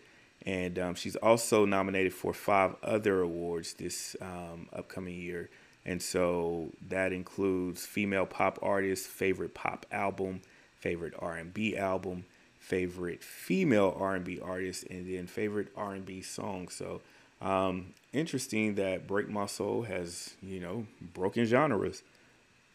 And 0.47 0.79
um, 0.79 0.95
she's 0.95 1.17
also 1.17 1.65
nominated 1.65 2.15
for 2.15 2.33
five 2.33 2.77
other 2.83 3.21
awards 3.21 3.75
this 3.75 4.17
um, 4.21 4.69
upcoming 4.73 5.15
year. 5.15 5.51
And 5.85 6.03
so 6.03 6.71
that 6.89 7.13
includes 7.13 7.87
female 7.87 8.27
pop 8.27 8.59
artist, 8.63 9.07
favorite 9.07 9.55
pop 9.55 9.87
album, 9.91 10.43
favorite 10.77 11.15
R&B 11.19 11.77
album, 11.77 12.25
favorite 12.59 13.23
female 13.23 13.97
R&B 13.99 14.41
artist, 14.41 14.85
and 14.91 15.09
then 15.13 15.27
favorite 15.27 15.69
R&B 15.77 16.21
song. 16.21 16.69
So 16.69 17.01
um, 17.41 17.95
interesting 18.13 18.75
that 18.75 19.07
Break 19.07 19.29
My 19.29 19.47
Soul 19.47 19.83
has 19.83 20.35
you 20.43 20.61
know 20.61 20.87
broken 21.01 21.45
genres. 21.45 22.03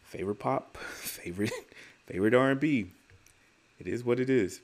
Favorite 0.03 0.39
pop, 0.39 0.77
favorite 0.95 1.51
favorite 2.05 2.33
R&B. 2.33 2.91
It 3.79 3.87
is 3.87 4.03
what 4.03 4.19
it 4.19 4.29
is. 4.29 4.61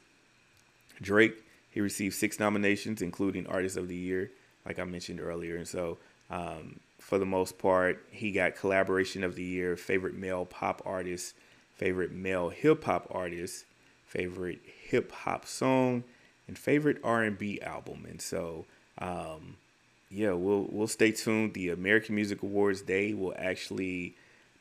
Drake 1.02 1.44
he 1.70 1.82
received 1.82 2.16
six 2.16 2.40
nominations, 2.40 3.02
including 3.02 3.46
Artist 3.48 3.78
of 3.78 3.88
the 3.88 3.96
Year, 3.96 4.32
like 4.66 4.80
I 4.80 4.84
mentioned 4.86 5.20
earlier, 5.20 5.56
and 5.56 5.68
so 5.68 5.98
um, 6.30 6.80
for 7.10 7.18
the 7.18 7.26
most 7.26 7.58
part, 7.58 8.06
he 8.12 8.32
got 8.32 8.56
collaboration 8.56 9.24
of 9.24 9.34
the 9.34 9.44
year, 9.44 9.76
favorite 9.76 10.14
male 10.14 10.46
pop 10.46 10.80
artist, 10.86 11.34
favorite 11.74 12.12
male 12.12 12.50
hip 12.50 12.84
hop 12.84 13.08
artist, 13.10 13.66
favorite 14.06 14.60
hip 14.84 15.12
hop 15.12 15.48
song, 15.48 16.04
and 16.48 16.56
favorite 16.56 16.98
R 17.04 17.24
and 17.24 17.36
B 17.36 17.60
album. 17.62 18.06
And 18.08 18.22
so, 18.22 18.68
um, 19.00 19.58
yeah, 20.12 20.34
we'll 20.34 20.68
we'll 20.70 20.86
stay 20.86 21.12
tuned. 21.12 21.56
The 21.56 21.70
American 21.70 22.14
Music 22.14 22.44
Awards 22.44 22.84
Day 22.84 23.16
will 23.16 23.34
actually 23.40 24.14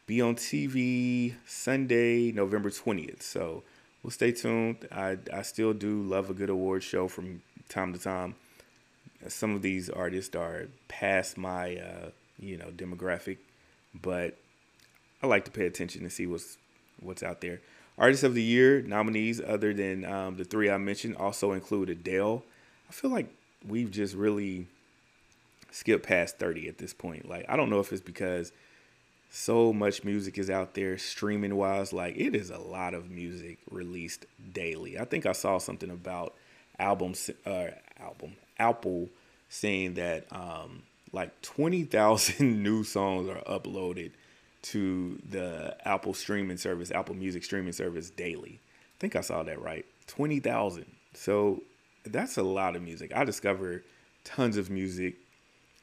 be 0.07 0.22
on 0.22 0.34
TV 0.34 1.34
Sunday, 1.46 2.32
November 2.32 2.70
twentieth. 2.70 3.20
So 3.20 3.62
we'll 4.03 4.11
stay 4.11 4.32
tuned. 4.32 4.88
I 4.90 5.18
I 5.30 5.42
still 5.42 5.74
do 5.74 6.03
love 6.03 6.30
a 6.30 6.34
good 6.34 6.49
award 6.49 6.82
show 6.82 7.09
from 7.09 7.42
time 7.68 7.92
to 7.92 7.99
time. 7.99 8.36
Some 9.26 9.55
of 9.55 9.61
these 9.61 9.90
artists 9.90 10.34
are 10.34 10.68
past 10.88 11.36
my 11.36 11.76
uh, 11.76 12.11
you 12.39 12.57
know 12.57 12.68
demographic, 12.74 13.39
but 13.95 14.36
I 15.22 15.26
like 15.26 15.45
to 15.47 15.51
pay 15.51 15.66
attention 15.66 16.03
to 16.03 16.11
see 16.11 16.26
what's 16.26 16.59
what's 17.01 17.22
out 17.22 17.41
there. 17.41 17.61
Artist 17.97 18.22
of 18.22 18.34
the 18.34 18.43
Year 18.43 18.80
nominees, 18.82 19.41
other 19.41 19.74
than 19.74 20.05
um, 20.05 20.36
the 20.36 20.45
three 20.45 20.70
I 20.70 20.78
mentioned, 20.78 21.16
also 21.16 21.53
include 21.53 21.91
Adele. 21.91 22.45
I 22.89 22.93
feel 22.93 23.11
like 23.11 23.28
we've 23.66 23.91
just 23.91 24.14
really 24.14 24.66
skipped 25.70 26.07
past 26.07 26.39
30 26.39 26.68
at 26.68 26.78
this 26.78 26.93
point. 26.93 27.28
Like, 27.28 27.45
I 27.49 27.57
don't 27.57 27.70
know 27.70 27.80
if 27.80 27.93
it's 27.93 28.01
because 28.01 28.53
so 29.30 29.72
much 29.72 30.05
music 30.05 30.39
is 30.39 30.49
out 30.49 30.74
there 30.74 30.97
streaming 30.97 31.57
wise. 31.57 31.93
Like, 31.93 32.16
it 32.16 32.34
is 32.34 32.51
a 32.51 32.59
lot 32.59 32.95
of 32.95 33.11
music 33.11 33.59
released 33.70 34.26
daily. 34.53 34.99
I 34.99 35.05
think 35.05 35.26
I 35.26 35.32
saw 35.32 35.59
something 35.59 35.91
about 35.91 36.34
albums, 36.78 37.30
uh, 37.45 37.68
album, 38.01 38.36
Apple 38.59 39.09
saying 39.49 39.95
that 39.95 40.26
um, 40.32 40.82
like 41.12 41.40
20,000 41.42 42.62
new 42.62 42.84
songs 42.84 43.28
are 43.28 43.42
uploaded 43.42 44.12
to 44.61 45.18
the 45.28 45.76
Apple 45.84 46.14
streaming 46.14 46.56
service, 46.56 46.90
Apple 46.90 47.14
Music 47.14 47.44
streaming 47.44 47.72
service 47.72 48.11
daily. 48.11 48.61
I 48.61 48.96
think 48.98 49.16
I 49.16 49.20
saw 49.20 49.42
that 49.44 49.62
right. 49.62 49.86
20,000. 50.09 50.84
So 51.14 51.62
that's 52.04 52.36
a 52.36 52.42
lot 52.42 52.76
of 52.76 52.82
music. 52.82 53.12
I 53.14 53.24
discovered 53.24 53.84
tons 54.24 54.56
of 54.56 54.70
music 54.70 55.16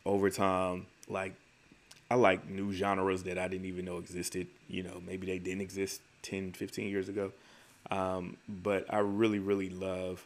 over 0.05 0.29
time. 0.29 0.87
Like, 1.07 1.33
I 2.11 2.15
like 2.15 2.49
new 2.49 2.73
genres 2.73 3.23
that 3.23 3.37
I 3.37 3.47
didn't 3.47 3.65
even 3.65 3.85
know 3.85 3.97
existed. 3.97 4.47
You 4.67 4.83
know, 4.83 5.01
maybe 5.05 5.25
they 5.25 5.39
didn't 5.39 5.61
exist 5.61 6.01
10, 6.23 6.53
15 6.53 6.89
years 6.89 7.09
ago. 7.09 7.31
Um, 7.89 8.37
but 8.47 8.85
I 8.93 8.99
really, 8.99 9.39
really 9.39 9.69
love 9.69 10.25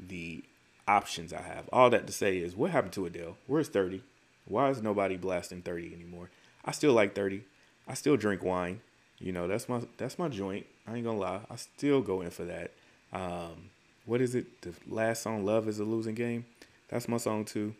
the 0.00 0.42
options 0.88 1.32
I 1.32 1.42
have. 1.42 1.68
All 1.72 1.90
that 1.90 2.06
to 2.06 2.12
say 2.12 2.38
is, 2.38 2.56
what 2.56 2.70
happened 2.70 2.92
to 2.94 3.06
Adele? 3.06 3.36
Where's 3.46 3.68
30? 3.68 4.02
Why 4.46 4.70
is 4.70 4.82
nobody 4.82 5.16
blasting 5.16 5.62
30 5.62 5.94
anymore? 5.94 6.30
I 6.64 6.72
still 6.72 6.92
like 6.92 7.14
30. 7.14 7.44
I 7.88 7.94
still 7.94 8.16
drink 8.16 8.42
wine. 8.42 8.80
You 9.18 9.32
know, 9.32 9.46
that's 9.46 9.68
my 9.68 9.80
that's 9.96 10.18
my 10.18 10.28
joint. 10.28 10.66
I 10.86 10.96
ain't 10.96 11.04
gonna 11.04 11.18
lie. 11.18 11.40
I 11.50 11.56
still 11.56 12.02
go 12.02 12.20
in 12.20 12.30
for 12.30 12.44
that. 12.44 12.72
Um, 13.12 13.70
what 14.06 14.20
is 14.20 14.34
it? 14.34 14.60
The 14.62 14.72
last 14.88 15.22
song, 15.22 15.44
"Love 15.44 15.68
Is 15.68 15.78
a 15.78 15.84
Losing 15.84 16.14
Game." 16.14 16.44
That's 16.88 17.08
my 17.08 17.16
song 17.16 17.44
too. 17.44 17.74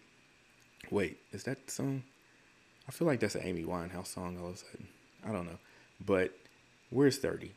Wait, 0.91 1.19
is 1.33 1.45
that 1.45 1.71
song? 1.71 2.03
I 2.89 2.93
feel 2.93 3.07
like 3.07 3.21
that's 3.21 3.35
an 3.35 3.43
Amy 3.45 3.65
Winehouse 3.65 4.09
song 4.09 4.39
all 4.41 4.49
of 4.49 4.55
a 4.55 4.59
sudden. 4.59 4.89
I 5.27 5.33
don't 5.33 5.47
know, 5.47 5.59
but 6.05 6.33
where's 6.91 7.19
thirty? 7.19 7.53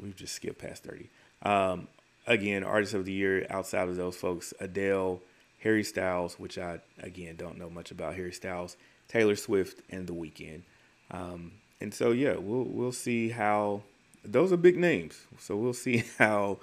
We've 0.00 0.16
just 0.16 0.34
skipped 0.34 0.58
past 0.58 0.84
thirty. 0.84 1.10
Um, 1.42 1.88
again, 2.26 2.64
artist 2.64 2.94
of 2.94 3.04
the 3.04 3.12
year 3.12 3.46
outside 3.50 3.88
of 3.88 3.96
those 3.96 4.16
folks: 4.16 4.54
Adele, 4.58 5.20
Harry 5.60 5.84
Styles, 5.84 6.38
which 6.38 6.58
I 6.58 6.80
again 7.00 7.36
don't 7.36 7.58
know 7.58 7.70
much 7.70 7.90
about 7.90 8.14
Harry 8.14 8.32
Styles, 8.32 8.76
Taylor 9.08 9.36
Swift, 9.36 9.82
and 9.90 10.06
The 10.06 10.14
Weeknd. 10.14 10.62
Um, 11.10 11.52
and 11.80 11.92
so 11.92 12.12
yeah, 12.12 12.36
we'll 12.36 12.64
we'll 12.64 12.92
see 12.92 13.30
how 13.30 13.82
those 14.24 14.52
are 14.52 14.56
big 14.56 14.76
names. 14.76 15.26
So 15.38 15.56
we'll 15.56 15.72
see 15.72 16.04
how 16.18 16.58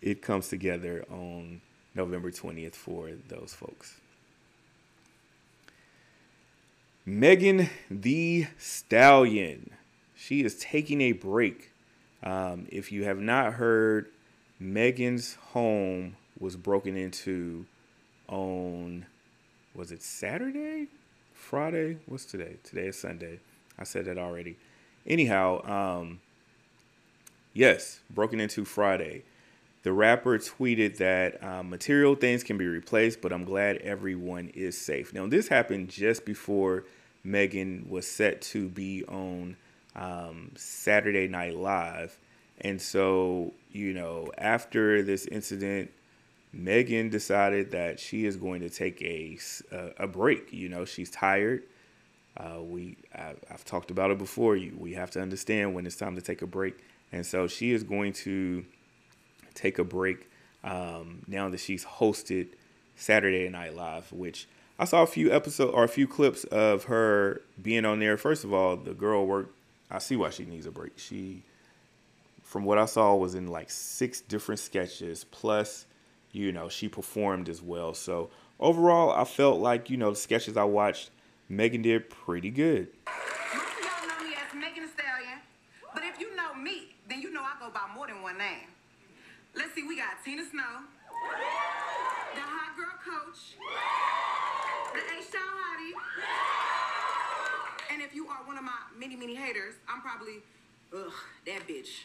it 0.00 0.22
comes 0.22 0.48
together 0.48 1.04
on 1.10 1.60
November 1.94 2.30
20th 2.30 2.74
for 2.74 3.10
those 3.28 3.52
folks. 3.52 3.96
Megan 7.04 7.68
Thee 7.90 8.48
Stallion. 8.58 9.70
She 10.14 10.44
is 10.44 10.58
taking 10.58 11.00
a 11.00 11.12
break. 11.12 11.72
Um, 12.22 12.66
if 12.70 12.92
you 12.92 13.04
have 13.04 13.18
not 13.18 13.54
heard, 13.54 14.06
Megan's 14.58 15.34
home 15.52 16.16
was 16.38 16.56
broken 16.56 16.96
into 16.96 17.64
on 18.30 19.04
was 19.74 19.92
it 19.92 20.02
Saturday? 20.02 20.88
Friday? 21.34 21.98
What's 22.06 22.24
today? 22.24 22.56
Today 22.64 22.88
is 22.88 22.98
Sunday. 22.98 23.40
I 23.78 23.84
said 23.84 24.06
that 24.06 24.16
already. 24.16 24.56
Anyhow, 25.06 25.64
um 25.68 26.20
yes, 27.52 28.00
broken 28.10 28.40
into 28.40 28.64
Friday. 28.64 29.24
The 29.82 29.92
rapper 29.92 30.38
tweeted 30.38 30.98
that 30.98 31.42
um, 31.42 31.70
material 31.70 32.14
things 32.14 32.42
can 32.42 32.58
be 32.58 32.66
replaced, 32.66 33.22
but 33.22 33.32
I'm 33.32 33.44
glad 33.44 33.78
everyone 33.78 34.48
is 34.48 34.76
safe. 34.76 35.14
Now, 35.14 35.26
this 35.26 35.48
happened 35.48 35.88
just 35.88 36.26
before 36.26 36.84
Megan 37.24 37.86
was 37.88 38.06
set 38.06 38.42
to 38.42 38.68
be 38.68 39.04
on 39.06 39.56
um, 39.96 40.52
Saturday 40.56 41.28
Night 41.28 41.56
Live. 41.56 42.18
And 42.60 42.80
so, 42.80 43.54
you 43.72 43.94
know, 43.94 44.30
after 44.36 45.02
this 45.02 45.24
incident, 45.26 45.90
Megan 46.52 47.10
decided 47.10 47.70
that 47.70 48.00
she 48.00 48.26
is 48.26 48.36
going 48.36 48.60
to 48.62 48.70
take 48.70 49.00
a, 49.02 49.38
a, 49.98 50.06
break. 50.06 50.52
You 50.52 50.68
know, 50.68 50.84
she's 50.84 51.10
tired. 51.10 51.62
Uh, 52.36 52.60
we 52.62 52.96
I, 53.14 53.34
have 53.48 53.64
talked 53.64 53.90
about 53.90 54.10
it 54.10 54.18
before. 54.18 54.56
You 54.56 54.76
we 54.78 54.94
have 54.94 55.10
to 55.12 55.20
understand 55.20 55.74
when 55.74 55.86
it's 55.86 55.96
time 55.96 56.16
to 56.16 56.22
take 56.22 56.42
a 56.42 56.46
break, 56.46 56.74
and 57.12 57.24
so 57.24 57.46
she 57.46 57.72
is 57.72 57.82
going 57.82 58.12
to 58.14 58.64
take 59.54 59.78
a 59.78 59.84
break 59.84 60.28
um, 60.64 61.22
now 61.26 61.48
that 61.48 61.58
she's 61.60 61.84
hosted 61.84 62.48
Saturday 62.96 63.48
Night 63.48 63.74
Live, 63.74 64.12
which 64.12 64.48
I 64.78 64.84
saw 64.84 65.02
a 65.02 65.06
few 65.06 65.32
episodes 65.32 65.72
or 65.72 65.84
a 65.84 65.88
few 65.88 66.08
clips 66.08 66.44
of 66.44 66.84
her 66.84 67.42
being 67.60 67.84
on 67.84 68.00
there. 68.00 68.16
First 68.16 68.44
of 68.44 68.52
all, 68.52 68.76
the 68.76 68.94
girl 68.94 69.26
worked. 69.26 69.54
I 69.90 69.98
see 69.98 70.16
why 70.16 70.30
she 70.30 70.44
needs 70.44 70.66
a 70.66 70.70
break. 70.70 70.98
She, 70.98 71.42
from 72.42 72.64
what 72.64 72.78
I 72.78 72.86
saw, 72.86 73.14
was 73.16 73.34
in 73.34 73.48
like 73.48 73.70
six 73.70 74.20
different 74.20 74.60
sketches 74.60 75.24
plus 75.24 75.84
you 76.32 76.52
know, 76.52 76.68
she 76.68 76.88
performed 76.88 77.48
as 77.48 77.62
well. 77.62 77.94
So 77.94 78.30
overall, 78.58 79.10
I 79.10 79.24
felt 79.24 79.60
like, 79.60 79.90
you 79.90 79.96
know, 79.96 80.10
the 80.10 80.16
sketches 80.16 80.56
I 80.56 80.64
watched, 80.64 81.10
Megan 81.48 81.82
did 81.82 82.10
pretty 82.10 82.50
good. 82.50 82.88
Most 83.06 83.66
of 83.78 83.84
y'all 83.84 84.06
know 84.08 84.24
me 84.28 84.34
as 84.36 84.54
Megan 84.54 84.84
Thee 84.84 84.90
Stallion, 84.96 85.40
but 85.92 86.04
if 86.04 86.20
you 86.20 86.34
know 86.36 86.54
me, 86.54 86.94
then 87.08 87.20
you 87.20 87.32
know 87.32 87.42
I 87.42 87.54
go 87.58 87.70
by 87.70 87.88
more 87.94 88.06
than 88.06 88.22
one 88.22 88.38
name. 88.38 88.68
Let's 89.54 89.74
see, 89.74 89.82
we 89.82 89.96
got 89.96 90.22
Tina 90.24 90.44
Snow, 90.48 90.84
the 92.34 92.40
hot 92.40 92.76
girl 92.76 92.94
coach, 93.02 93.56
the 94.94 95.00
H-Town 95.18 95.42
hottie, 95.42 95.94
and 97.92 98.00
if 98.00 98.14
you 98.14 98.28
are 98.28 98.46
one 98.46 98.56
of 98.56 98.62
my 98.62 98.78
many, 98.96 99.16
many 99.16 99.34
haters, 99.34 99.74
I'm 99.88 100.00
probably, 100.02 100.42
ugh, 100.94 101.12
that 101.46 101.66
bitch. 101.66 102.04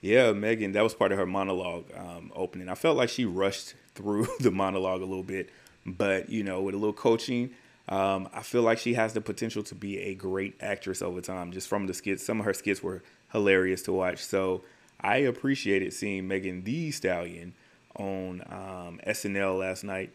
Yeah, 0.00 0.32
Megan, 0.32 0.72
that 0.72 0.82
was 0.82 0.94
part 0.94 1.12
of 1.12 1.18
her 1.18 1.26
monologue 1.26 1.86
um, 1.96 2.30
opening. 2.34 2.68
I 2.68 2.74
felt 2.74 2.96
like 2.96 3.08
she 3.08 3.24
rushed 3.24 3.74
through 3.94 4.28
the 4.40 4.50
monologue 4.50 5.00
a 5.00 5.06
little 5.06 5.22
bit, 5.22 5.50
but 5.84 6.28
you 6.28 6.42
know, 6.42 6.62
with 6.62 6.74
a 6.74 6.78
little 6.78 6.92
coaching, 6.92 7.50
um, 7.88 8.28
I 8.32 8.42
feel 8.42 8.62
like 8.62 8.78
she 8.78 8.94
has 8.94 9.12
the 9.12 9.20
potential 9.20 9.62
to 9.64 9.74
be 9.74 9.98
a 9.98 10.14
great 10.14 10.54
actress 10.60 11.02
over 11.02 11.20
time. 11.20 11.52
Just 11.52 11.68
from 11.68 11.86
the 11.86 11.94
skits, 11.94 12.24
some 12.24 12.40
of 12.40 12.46
her 12.46 12.54
skits 12.54 12.82
were 12.82 13.02
hilarious 13.32 13.82
to 13.82 13.92
watch. 13.92 14.24
So 14.24 14.62
I 15.00 15.18
appreciated 15.18 15.92
seeing 15.92 16.26
Megan 16.26 16.64
Thee 16.64 16.90
Stallion 16.90 17.54
on 17.94 18.42
um, 18.50 19.00
SNL 19.06 19.58
last 19.60 19.84
night. 19.84 20.10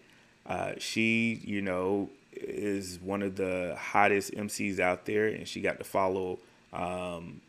Uh, 0.45 0.73
she, 0.77 1.41
you 1.43 1.61
know, 1.61 2.09
is 2.33 2.99
one 2.99 3.21
of 3.21 3.35
the 3.35 3.77
hottest 3.79 4.33
MCs 4.33 4.79
out 4.79 5.05
there, 5.05 5.27
and 5.27 5.47
she 5.47 5.61
got 5.61 5.77
to 5.77 5.83
follow 5.83 6.39
um, 6.73 7.41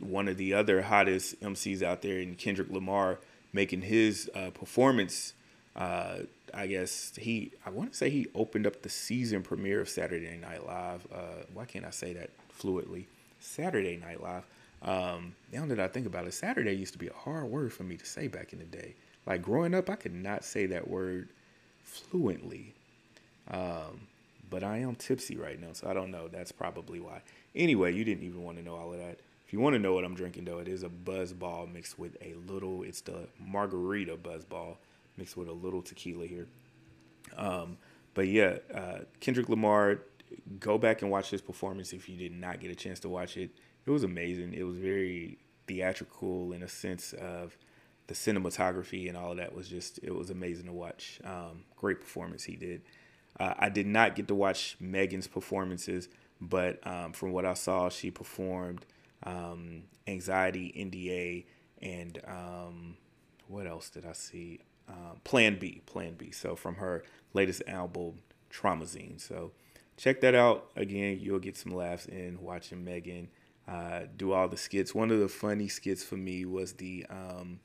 one 0.00 0.28
of 0.28 0.36
the 0.38 0.54
other 0.54 0.82
hottest 0.82 1.40
MCs 1.40 1.82
out 1.82 2.02
there, 2.02 2.18
and 2.18 2.38
Kendrick 2.38 2.70
Lamar 2.70 3.18
making 3.52 3.82
his 3.82 4.30
uh, 4.34 4.50
performance 4.50 5.34
Uh, 5.76 6.20
I 6.52 6.66
guess 6.66 7.12
he, 7.16 7.52
I 7.64 7.70
want 7.70 7.92
to 7.92 7.96
say 7.96 8.10
he 8.10 8.26
opened 8.34 8.66
up 8.66 8.82
the 8.82 8.88
season 8.88 9.42
premiere 9.42 9.80
of 9.80 9.88
Saturday 9.88 10.36
Night 10.36 10.66
Live. 10.66 11.06
Uh, 11.14 11.44
why 11.54 11.64
can't 11.64 11.84
I 11.84 11.90
say 11.90 12.12
that 12.14 12.30
fluidly? 12.60 13.06
Saturday 13.38 13.96
Night 13.96 14.20
Live. 14.22 14.44
Um, 14.82 15.34
now 15.52 15.66
that 15.66 15.78
I 15.80 15.88
think 15.88 16.06
about 16.06 16.26
it, 16.26 16.34
Saturday 16.34 16.72
used 16.72 16.92
to 16.94 16.98
be 16.98 17.08
a 17.08 17.12
hard 17.14 17.46
word 17.46 17.72
for 17.72 17.84
me 17.84 17.96
to 17.96 18.06
say 18.06 18.28
back 18.28 18.52
in 18.52 18.58
the 18.58 18.64
day. 18.64 18.94
Like 19.26 19.42
growing 19.42 19.74
up, 19.74 19.88
I 19.90 19.96
could 19.96 20.14
not 20.14 20.44
say 20.44 20.66
that 20.66 20.88
word 20.88 21.28
fluently. 21.84 22.74
Um, 23.50 24.08
but 24.50 24.64
I 24.64 24.78
am 24.78 24.96
tipsy 24.96 25.36
right 25.36 25.60
now, 25.60 25.72
so 25.74 25.88
I 25.88 25.94
don't 25.94 26.10
know. 26.10 26.28
That's 26.28 26.52
probably 26.52 27.00
why. 27.00 27.22
Anyway, 27.54 27.94
you 27.94 28.04
didn't 28.04 28.24
even 28.24 28.42
want 28.42 28.58
to 28.58 28.64
know 28.64 28.74
all 28.74 28.92
of 28.92 28.98
that. 28.98 29.18
If 29.50 29.54
you 29.54 29.58
want 29.58 29.74
to 29.74 29.80
know 29.80 29.94
what 29.94 30.04
I'm 30.04 30.14
drinking, 30.14 30.44
though, 30.44 30.60
it 30.60 30.68
is 30.68 30.84
a 30.84 30.88
Buzz 30.88 31.32
Ball 31.32 31.66
mixed 31.66 31.98
with 31.98 32.16
a 32.22 32.34
little. 32.46 32.84
It's 32.84 33.00
the 33.00 33.26
margarita 33.36 34.16
Buzz 34.16 34.44
Ball 34.44 34.78
mixed 35.16 35.36
with 35.36 35.48
a 35.48 35.52
little 35.52 35.82
tequila 35.82 36.24
here. 36.24 36.46
Um, 37.36 37.76
but 38.14 38.28
yeah, 38.28 38.58
uh, 38.72 38.98
Kendrick 39.18 39.48
Lamar, 39.48 40.02
go 40.60 40.78
back 40.78 41.02
and 41.02 41.10
watch 41.10 41.30
his 41.30 41.40
performance 41.40 41.92
if 41.92 42.08
you 42.08 42.16
did 42.16 42.30
not 42.30 42.60
get 42.60 42.70
a 42.70 42.76
chance 42.76 43.00
to 43.00 43.08
watch 43.08 43.36
it. 43.36 43.50
It 43.86 43.90
was 43.90 44.04
amazing. 44.04 44.54
It 44.54 44.62
was 44.62 44.76
very 44.76 45.38
theatrical 45.66 46.52
in 46.52 46.62
a 46.62 46.68
sense 46.68 47.12
of 47.14 47.56
the 48.06 48.14
cinematography 48.14 49.08
and 49.08 49.16
all 49.16 49.32
of 49.32 49.38
that 49.38 49.52
was 49.52 49.68
just 49.68 49.98
it 50.04 50.14
was 50.14 50.30
amazing 50.30 50.66
to 50.66 50.72
watch. 50.72 51.20
Um, 51.24 51.64
great 51.74 51.98
performance 51.98 52.44
he 52.44 52.54
did. 52.54 52.82
Uh, 53.40 53.54
I 53.58 53.68
did 53.68 53.88
not 53.88 54.14
get 54.14 54.28
to 54.28 54.34
watch 54.36 54.76
Megan's 54.78 55.26
performances, 55.26 56.08
but 56.40 56.86
um, 56.86 57.12
from 57.12 57.32
what 57.32 57.44
I 57.44 57.54
saw, 57.54 57.88
she 57.88 58.12
performed 58.12 58.86
um, 59.24 59.84
Anxiety, 60.06 60.72
NDA, 60.76 61.44
and 61.82 62.20
um, 62.26 62.96
what 63.48 63.66
else 63.66 63.90
did 63.90 64.06
I 64.06 64.12
see? 64.12 64.60
Uh, 64.88 65.14
Plan 65.24 65.58
B, 65.58 65.82
Plan 65.86 66.14
B. 66.14 66.30
So 66.30 66.56
from 66.56 66.76
her 66.76 67.04
latest 67.32 67.62
album, 67.66 68.20
Traumazine. 68.52 69.20
So 69.20 69.52
check 69.96 70.20
that 70.22 70.34
out. 70.34 70.70
Again, 70.76 71.18
you'll 71.20 71.38
get 71.38 71.56
some 71.56 71.74
laughs 71.74 72.06
in 72.06 72.40
watching 72.40 72.84
Megan 72.84 73.28
uh, 73.70 74.00
do 74.16 74.32
all 74.32 74.48
the 74.48 74.56
skits. 74.56 74.94
One 74.94 75.10
of 75.10 75.20
the 75.20 75.28
funny 75.28 75.68
skits 75.68 76.02
for 76.02 76.16
me 76.16 76.44
was 76.44 76.72
the 76.72 77.06
um, 77.08 77.60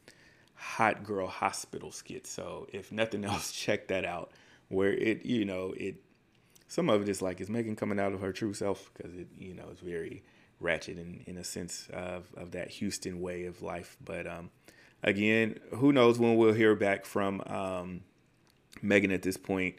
Hot 0.54 1.04
Girl 1.04 1.28
Hospital 1.28 1.92
skit. 1.92 2.28
So 2.28 2.68
if 2.72 2.92
nothing 2.92 3.26
else, 3.26 3.52
check 3.52 3.88
that 3.88 4.06
out. 4.06 4.32
Where 4.70 4.94
it, 4.94 5.26
you 5.26 5.46
know, 5.46 5.74
it 5.76 5.96
some 6.68 6.90
of 6.90 7.02
it 7.02 7.10
is 7.10 7.22
like 7.22 7.42
is 7.42 7.50
Megan 7.50 7.76
coming 7.76 8.00
out 8.00 8.14
of 8.14 8.22
her 8.22 8.32
true 8.32 8.54
self 8.54 8.92
because 8.94 9.14
it, 9.16 9.28
you 9.38 9.54
know, 9.54 9.66
it's 9.72 9.82
very 9.82 10.24
ratchet 10.60 10.98
in 10.98 11.24
in 11.26 11.38
a 11.38 11.44
sense 11.44 11.88
of 11.94 12.32
of 12.36 12.52
that 12.52 12.70
Houston 12.72 13.22
way 13.22 13.46
of 13.46 13.62
life. 13.62 13.98
But 14.04 14.28
um, 14.28 14.52
again, 15.04 15.60
who 15.76 15.92
knows 15.92 16.20
when 16.20 16.36
we'll 16.36 16.54
hear 16.54 16.76
back 16.76 17.06
from 17.06 17.42
um, 17.48 18.02
Megan 18.82 19.12
at 19.12 19.22
this 19.22 19.38
point, 19.38 19.76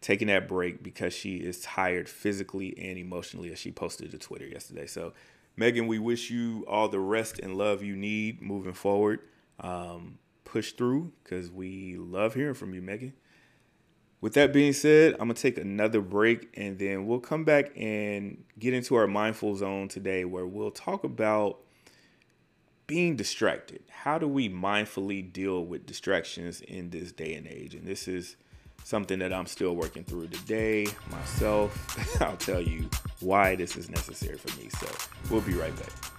taking 0.00 0.28
that 0.28 0.48
break 0.48 0.82
because 0.82 1.12
she 1.12 1.36
is 1.36 1.60
tired 1.60 2.08
physically 2.08 2.76
and 2.78 2.98
emotionally, 2.98 3.50
as 3.52 3.58
she 3.58 3.70
posted 3.70 4.10
to 4.10 4.18
Twitter 4.18 4.46
yesterday. 4.46 4.86
So, 4.86 5.12
Megan, 5.56 5.86
we 5.86 5.98
wish 5.98 6.30
you 6.30 6.64
all 6.68 6.88
the 6.88 7.00
rest 7.00 7.38
and 7.38 7.56
love 7.56 7.82
you 7.82 7.96
need 7.96 8.40
moving 8.40 8.74
forward. 8.74 9.20
Um, 9.58 10.18
push 10.44 10.72
through 10.72 11.12
because 11.22 11.50
we 11.50 11.96
love 11.96 12.34
hearing 12.34 12.54
from 12.54 12.74
you, 12.74 12.82
Megan. 12.82 13.12
With 14.20 14.34
that 14.34 14.52
being 14.52 14.74
said, 14.74 15.14
I'm 15.14 15.20
gonna 15.20 15.34
take 15.34 15.56
another 15.56 16.00
break 16.00 16.50
and 16.54 16.78
then 16.78 17.06
we'll 17.06 17.20
come 17.20 17.44
back 17.44 17.72
and 17.76 18.44
get 18.58 18.74
into 18.74 18.94
our 18.96 19.06
mindful 19.06 19.56
zone 19.56 19.88
today 19.88 20.24
where 20.24 20.46
we'll 20.46 20.70
talk 20.70 21.04
about 21.04 21.60
being 22.86 23.16
distracted. 23.16 23.82
How 23.88 24.18
do 24.18 24.28
we 24.28 24.48
mindfully 24.48 25.32
deal 25.32 25.64
with 25.64 25.86
distractions 25.86 26.60
in 26.60 26.90
this 26.90 27.12
day 27.12 27.34
and 27.34 27.46
age? 27.46 27.74
And 27.74 27.86
this 27.86 28.08
is 28.08 28.36
something 28.84 29.20
that 29.20 29.32
I'm 29.32 29.46
still 29.46 29.74
working 29.74 30.04
through 30.04 30.28
today 30.28 30.86
myself. 31.10 32.20
I'll 32.20 32.36
tell 32.36 32.60
you 32.60 32.90
why 33.20 33.54
this 33.54 33.76
is 33.76 33.88
necessary 33.88 34.36
for 34.36 34.54
me. 34.60 34.68
So 34.70 34.88
we'll 35.30 35.40
be 35.42 35.54
right 35.54 35.74
back. 35.76 36.09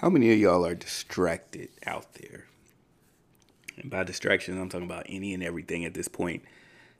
How 0.00 0.10
many 0.10 0.30
of 0.30 0.38
y'all 0.38 0.66
are 0.66 0.74
distracted 0.74 1.70
out 1.86 2.12
there? 2.20 2.44
And 3.78 3.90
by 3.90 4.04
distraction, 4.04 4.60
I'm 4.60 4.68
talking 4.68 4.86
about 4.86 5.06
any 5.08 5.32
and 5.32 5.42
everything 5.42 5.86
at 5.86 5.94
this 5.94 6.06
point 6.06 6.42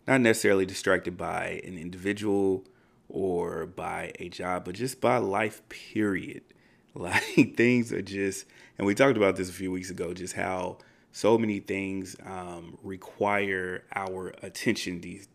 not 0.06 0.22
necessarily 0.22 0.64
distracted 0.64 1.18
by 1.18 1.60
an 1.64 1.76
individual 1.76 2.64
or 3.10 3.66
by 3.66 4.12
a 4.18 4.30
job, 4.30 4.64
but 4.64 4.76
just 4.76 4.98
by 4.98 5.18
life, 5.18 5.62
period. 5.68 6.42
Like 6.94 7.58
things 7.58 7.92
are 7.92 8.00
just, 8.00 8.46
and 8.78 8.86
we 8.86 8.94
talked 8.94 9.18
about 9.18 9.36
this 9.36 9.50
a 9.50 9.52
few 9.52 9.70
weeks 9.70 9.90
ago, 9.90 10.14
just 10.14 10.32
how 10.32 10.78
so 11.12 11.36
many 11.36 11.60
things 11.60 12.16
um, 12.24 12.78
require 12.82 13.84
our 13.94 14.32
attention 14.42 15.02
these, 15.02 15.28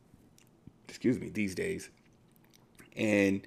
excuse 0.89 1.19
me, 1.19 1.29
these 1.29 1.53
days, 1.53 1.91
and 2.95 3.45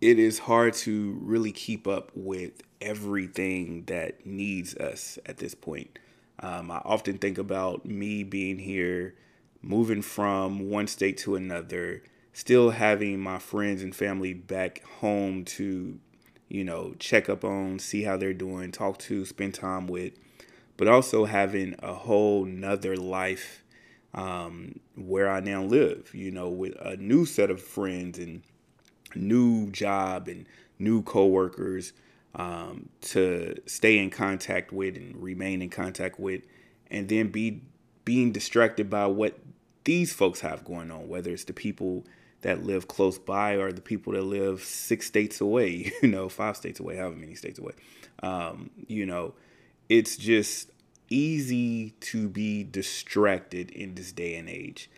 it 0.00 0.18
is 0.18 0.38
hard 0.40 0.74
to 0.74 1.18
really 1.22 1.52
keep 1.52 1.86
up 1.86 2.10
with 2.14 2.62
everything 2.80 3.84
that 3.86 4.26
needs 4.26 4.74
us 4.76 5.18
at 5.26 5.38
this 5.38 5.54
point. 5.54 5.98
Um, 6.40 6.70
I 6.70 6.82
often 6.84 7.18
think 7.18 7.38
about 7.38 7.86
me 7.86 8.22
being 8.22 8.58
here 8.58 9.14
moving 9.62 10.02
from 10.02 10.70
one 10.70 10.86
state 10.86 11.16
to 11.18 11.34
another, 11.34 12.02
still 12.32 12.70
having 12.70 13.20
my 13.20 13.38
friends 13.38 13.82
and 13.82 13.96
family 13.96 14.34
back 14.34 14.84
home 15.00 15.44
to, 15.44 15.98
you 16.48 16.64
know, 16.64 16.94
check 16.98 17.28
up 17.30 17.42
on, 17.42 17.78
see 17.78 18.02
how 18.02 18.16
they're 18.16 18.34
doing, 18.34 18.70
talk 18.70 18.98
to, 18.98 19.24
spend 19.24 19.54
time 19.54 19.86
with, 19.86 20.12
but 20.76 20.88
also 20.88 21.24
having 21.24 21.74
a 21.82 21.94
whole 21.94 22.44
nother 22.44 22.96
life 22.96 23.64
um, 24.12 24.78
where 24.94 25.30
I 25.30 25.40
now 25.40 25.62
live, 25.62 26.14
you 26.14 26.30
know, 26.30 26.48
with 26.48 26.74
a 26.80 26.96
new 26.96 27.24
set 27.24 27.50
of 27.50 27.62
friends 27.62 28.18
and 28.18 28.42
new 29.16 29.70
job 29.70 30.28
and 30.28 30.46
new 30.78 31.02
coworkers 31.02 31.92
um, 32.34 32.88
to 33.00 33.56
stay 33.66 33.98
in 33.98 34.10
contact 34.10 34.72
with 34.72 34.96
and 34.96 35.20
remain 35.22 35.62
in 35.62 35.70
contact 35.70 36.20
with, 36.20 36.42
and 36.90 37.08
then 37.08 37.28
be 37.28 37.62
being 38.04 38.30
distracted 38.32 38.88
by 38.90 39.06
what 39.06 39.38
these 39.84 40.12
folks 40.12 40.40
have 40.40 40.64
going 40.64 40.90
on, 40.90 41.08
whether 41.08 41.30
it's 41.30 41.44
the 41.44 41.52
people 41.52 42.04
that 42.42 42.64
live 42.64 42.86
close 42.86 43.18
by 43.18 43.54
or 43.54 43.72
the 43.72 43.80
people 43.80 44.12
that 44.12 44.22
live 44.22 44.62
six 44.62 45.06
states 45.06 45.40
away, 45.40 45.92
you 46.02 46.08
know, 46.08 46.28
five 46.28 46.56
states 46.56 46.78
away, 46.78 46.96
however 46.96 47.16
many 47.16 47.34
states 47.34 47.58
away. 47.58 47.72
Um, 48.22 48.70
you 48.86 49.06
know, 49.06 49.34
it's 49.88 50.16
just 50.16 50.70
easy 51.08 51.90
to 52.00 52.28
be 52.28 52.64
distracted 52.64 53.70
in 53.70 53.94
this 53.94 54.12
day 54.12 54.36
and 54.36 54.48
age. 54.48 54.90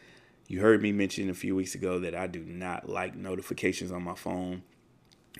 You 0.48 0.60
heard 0.60 0.80
me 0.80 0.92
mention 0.92 1.28
a 1.28 1.34
few 1.34 1.54
weeks 1.54 1.74
ago 1.74 1.98
that 1.98 2.14
I 2.14 2.26
do 2.26 2.40
not 2.40 2.88
like 2.88 3.14
notifications 3.14 3.92
on 3.92 4.02
my 4.02 4.14
phone, 4.14 4.62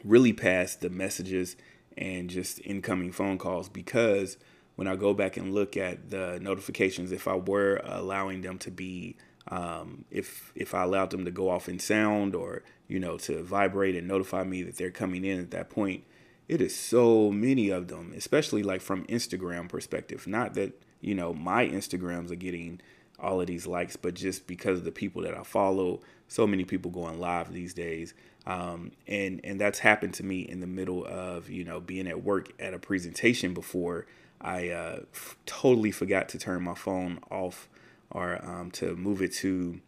really 0.05 0.35
past 0.35 0.83
the 0.83 0.91
messages 0.91 1.57
and 1.97 2.29
just 2.29 2.61
incoming 2.63 3.13
phone 3.13 3.39
calls 3.39 3.71
because 3.71 4.37
when 4.77 4.87
I 4.87 4.97
go 4.97 5.15
back 5.15 5.39
and 5.39 5.55
look 5.55 5.79
at 5.79 6.11
the 6.11 6.39
notifications, 6.43 7.11
if 7.11 7.27
I 7.27 7.37
were 7.37 7.81
allowing 7.85 8.43
them 8.43 8.59
to 8.59 8.71
be 8.71 9.17
um, 9.51 10.05
if 10.11 10.53
if 10.55 10.75
I 10.75 10.83
allowed 10.83 11.11
them 11.11 11.25
to 11.25 11.31
go 11.31 11.49
off 11.49 11.71
in 11.71 11.79
sound 11.79 12.35
or 12.35 12.63
you 12.87 13.01
know 13.01 13.17
to 13.19 13.43
vibrate 13.43 13.97
and 13.97 14.07
notify 14.07 14.45
me 14.45 14.63
that 14.65 14.77
they're 14.77 14.91
coming 14.91 15.25
in 15.25 15.41
at 15.41 15.51
that 15.53 15.71
point, 15.71 16.05
it 16.49 16.61
is 16.61 16.77
so 16.77 17.33
many 17.33 17.71
of 17.71 17.89
them, 17.89 18.13
especially 18.15 18.63
like 18.63 18.83
from 18.83 19.07
Instagram 19.07 19.71
perspective. 19.71 20.27
Not 20.27 20.53
that 20.55 20.81
you 21.01 21.15
know 21.15 21.33
my 21.33 21.67
Instagrams 21.67 22.31
are 22.31 22.37
getting 22.37 22.83
all 23.21 23.41
of 23.41 23.47
these 23.47 23.67
likes, 23.67 23.97
but 23.97 24.15
just 24.15 24.47
because 24.47 24.79
of 24.79 24.85
the 24.85 24.93
people 24.93 25.23
that 25.23 25.37
I 25.37 25.43
follow, 25.43 26.01
so 26.29 26.47
many 26.47 26.65
people 26.65 26.91
going 26.91 27.19
live 27.19 27.53
these 27.53 27.75
days. 27.75 28.15
Um, 28.47 28.93
and 29.07 29.41
and 29.45 29.61
that's 29.61 29.81
happened 29.81 30.15
to 30.15 30.25
me 30.25 30.41
in 30.41 30.61
the 30.61 30.67
middle 30.67 31.05
of 31.05 31.51
you 31.51 31.65
know 31.65 31.81
being 31.81 32.07
at 32.07 32.23
work 32.23 32.53
at 32.61 32.75
a 32.75 32.79
presentation 32.79 33.53
before 33.53 34.07
I 34.41 34.69
uh, 34.71 35.01
f- 35.13 35.37
totally 35.47 35.91
forgot 35.91 36.29
to 36.31 36.39
turn 36.39 36.63
my 36.63 36.75
phone 36.75 37.21
off 37.31 37.69
or 38.11 38.43
um, 38.45 38.71
to 38.73 38.97
move 38.97 39.21
it 39.21 39.33
to 39.35 39.81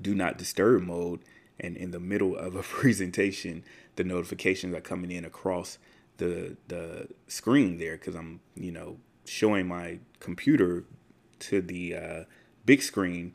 do 0.00 0.14
not 0.14 0.38
disturb 0.38 0.82
mode. 0.82 1.20
And 1.60 1.76
in 1.76 1.90
the 1.90 2.00
middle 2.00 2.36
of 2.36 2.56
a 2.56 2.62
presentation, 2.62 3.64
the 3.96 4.04
notifications 4.04 4.74
are 4.74 4.80
coming 4.80 5.10
in 5.10 5.24
across 5.24 5.78
the 6.18 6.56
the 6.68 7.08
screen 7.26 7.78
there 7.78 7.96
because 7.96 8.14
I'm 8.14 8.40
you 8.54 8.72
know 8.72 8.98
showing 9.24 9.66
my 9.66 9.98
computer 10.20 10.84
to 11.40 11.60
the 11.60 11.94
uh, 11.94 12.24
big 12.64 12.82
screen 12.82 13.34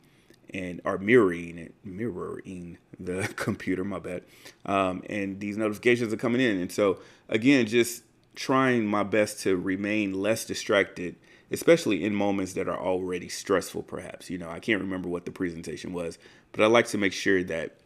and 0.52 0.80
are 0.84 0.98
mirroring 0.98 1.58
it, 1.58 1.74
mirroring 1.84 2.78
the 2.98 3.32
computer. 3.36 3.84
My 3.84 3.98
bad. 3.98 4.24
Um, 4.66 5.02
and 5.08 5.40
these 5.40 5.56
notifications 5.56 6.12
are 6.12 6.18
coming 6.18 6.40
in, 6.40 6.58
and 6.58 6.72
so 6.72 7.00
again, 7.28 7.66
just 7.66 8.02
trying 8.34 8.86
my 8.86 9.02
best 9.02 9.40
to 9.42 9.56
remain 9.56 10.14
less 10.14 10.44
distracted 10.44 11.16
especially 11.50 12.04
in 12.04 12.14
moments 12.14 12.52
that 12.52 12.68
are 12.68 12.78
already 12.78 13.28
stressful, 13.28 13.82
perhaps. 13.82 14.30
You 14.30 14.38
know, 14.38 14.48
I 14.48 14.60
can't 14.60 14.80
remember 14.80 15.08
what 15.08 15.24
the 15.24 15.32
presentation 15.32 15.92
was, 15.92 16.18
but 16.52 16.62
I 16.62 16.66
like 16.66 16.86
to 16.88 16.98
make 16.98 17.12
sure 17.12 17.42
that 17.44 17.78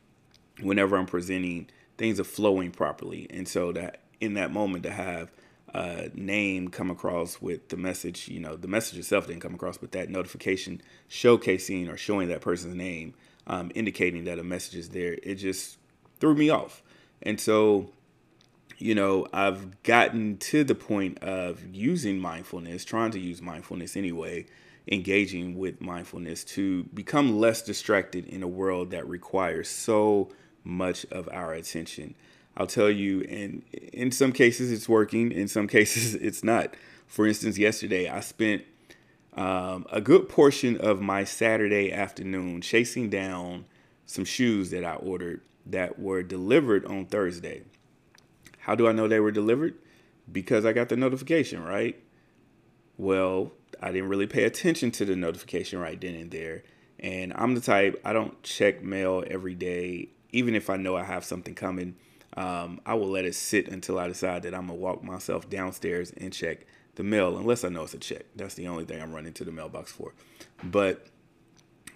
whenever 0.61 0.97
I'm 0.97 1.07
presenting, 1.07 1.69
things 1.97 2.21
are 2.21 2.25
flowing 2.25 2.71
properly. 2.71 3.27
And 3.31 3.49
so 3.49 3.73
that 3.73 4.03
in 4.21 4.35
that 4.35 4.53
moment 4.53 4.85
to 4.85 4.91
have 4.91 5.31
a 5.75 6.09
name 6.15 6.69
come 6.69 6.91
across 6.91 7.43
with 7.43 7.69
the 7.69 7.77
message, 7.77 8.29
you 8.29 8.39
know, 8.39 8.57
the 8.57 8.69
message 8.69 8.99
itself 8.99 9.27
didn't 9.27 9.43
come 9.43 9.55
across, 9.55 9.77
but 9.77 9.93
that 9.93 10.09
notification 10.09 10.81
showcasing 11.11 11.93
or 11.93 11.97
showing 11.97 12.29
that 12.29 12.41
person's 12.41 12.77
name, 12.77 13.15
um, 13.49 13.73
indicating 13.75 14.25
that 14.25 14.39
a 14.39 14.45
message 14.45 14.77
is 14.77 14.91
there, 14.91 15.17
it 15.23 15.35
just 15.35 15.79
threw 16.21 16.35
me 16.35 16.49
off. 16.49 16.83
And 17.23 17.41
so, 17.41 17.91
you 18.79 18.95
know, 18.95 19.27
I've 19.33 19.83
gotten 19.83 20.37
to 20.39 20.63
the 20.63 20.77
point 20.77 21.19
of 21.19 21.65
using 21.75 22.19
mindfulness, 22.21 22.85
trying 22.85 23.11
to 23.11 23.21
use 23.21 23.43
mindfulness 23.43 23.97
anyway, 23.97 24.47
engaging 24.91 25.59
with 25.59 25.81
mindfulness 25.81 26.45
to 26.45 26.85
become 26.95 27.39
less 27.39 27.63
distracted 27.63 28.27
in 28.27 28.43
a 28.43 28.49
world 28.49 28.91
that 28.91 29.09
requires 29.09 29.69
so 29.69 30.31
much 30.63 31.05
of 31.11 31.29
our 31.33 31.53
attention. 31.53 32.15
I'll 32.57 32.67
tell 32.67 32.91
you, 32.91 33.23
and 33.23 33.63
in 33.93 34.13
some 34.13 34.33
cases 34.33 34.71
it's 34.71 34.89
working, 34.89 35.33
in 35.33 35.49
some 35.49 35.67
cases 35.77 36.15
it's 36.15 36.45
not. 36.45 36.75
For 37.07 37.27
instance, 37.27 37.59
yesterday 37.59 38.09
I 38.09 38.21
spent 38.21 38.65
um, 39.35 39.87
a 39.91 40.01
good 40.01 40.29
portion 40.29 40.77
of 40.79 41.01
my 41.01 41.25
Saturday 41.25 41.93
afternoon 41.93 42.61
chasing 42.61 43.11
down 43.11 43.65
some 44.07 44.25
shoes 44.25 44.71
that 44.71 44.85
I 44.85 44.95
ordered 44.95 45.41
that 45.67 45.99
were 45.99 46.23
delivered 46.23 46.85
on 46.85 47.07
Thursday. 47.07 47.63
How 48.59 48.75
do 48.75 48.89
I 48.89 48.93
know 48.93 49.09
they 49.09 49.21
were 49.21 49.33
delivered? 49.33 49.75
Because 50.31 50.65
I 50.65 50.73
got 50.73 50.89
the 50.89 50.97
notification, 50.97 51.63
right? 51.63 52.01
Well, 52.97 53.53
I 53.83 53.93
didn't 53.93 54.09
really 54.09 54.27
pay 54.27 54.45
attention 54.45 54.91
to 54.93 55.05
the 55.05 55.17
notification 55.17 55.79
right 55.81 56.01
then 56.01 56.15
and 56.15 56.31
there. 56.31 56.63
And 57.01 57.33
I'm 57.35 57.55
the 57.55 57.61
type, 57.61 58.01
I 58.05 58.13
don't 58.13 58.41
check 58.43 58.83
mail 58.83 59.25
every 59.27 59.55
day, 59.55 60.11
even 60.31 60.55
if 60.55 60.71
I 60.71 60.77
know 60.77 60.97
I 60.97 61.05
have 61.05 61.25
something 61.25 61.55
coming. 61.55 61.97
Um, 62.37 62.81
I 62.85 62.95
will 62.95 63.09
let 63.09 63.25
it 63.25 63.35
sit 63.35 63.69
until 63.69 63.99
I 63.99 64.09
decide 64.09 64.43
that 64.43 64.55
I'm 64.55 64.67
gonna 64.67 64.79
walk 64.79 65.05
myself 65.05 65.49
downstairs 65.49 66.13
and 66.17 66.33
check 66.33 66.67
the 66.97 67.05
mail, 67.05 67.37
unless 67.37 67.65
I 67.65 67.69
know 67.69 67.83
it's 67.83 67.95
a 67.95 67.99
check. 67.99 68.25
That's 68.35 68.55
the 68.55 68.69
only 68.69 68.85
thing 68.85 69.01
I'm 69.01 69.13
running 69.13 69.33
to 69.35 69.45
the 69.45 69.53
mailbox 69.53 69.93
for. 69.93 70.13
But 70.63 71.07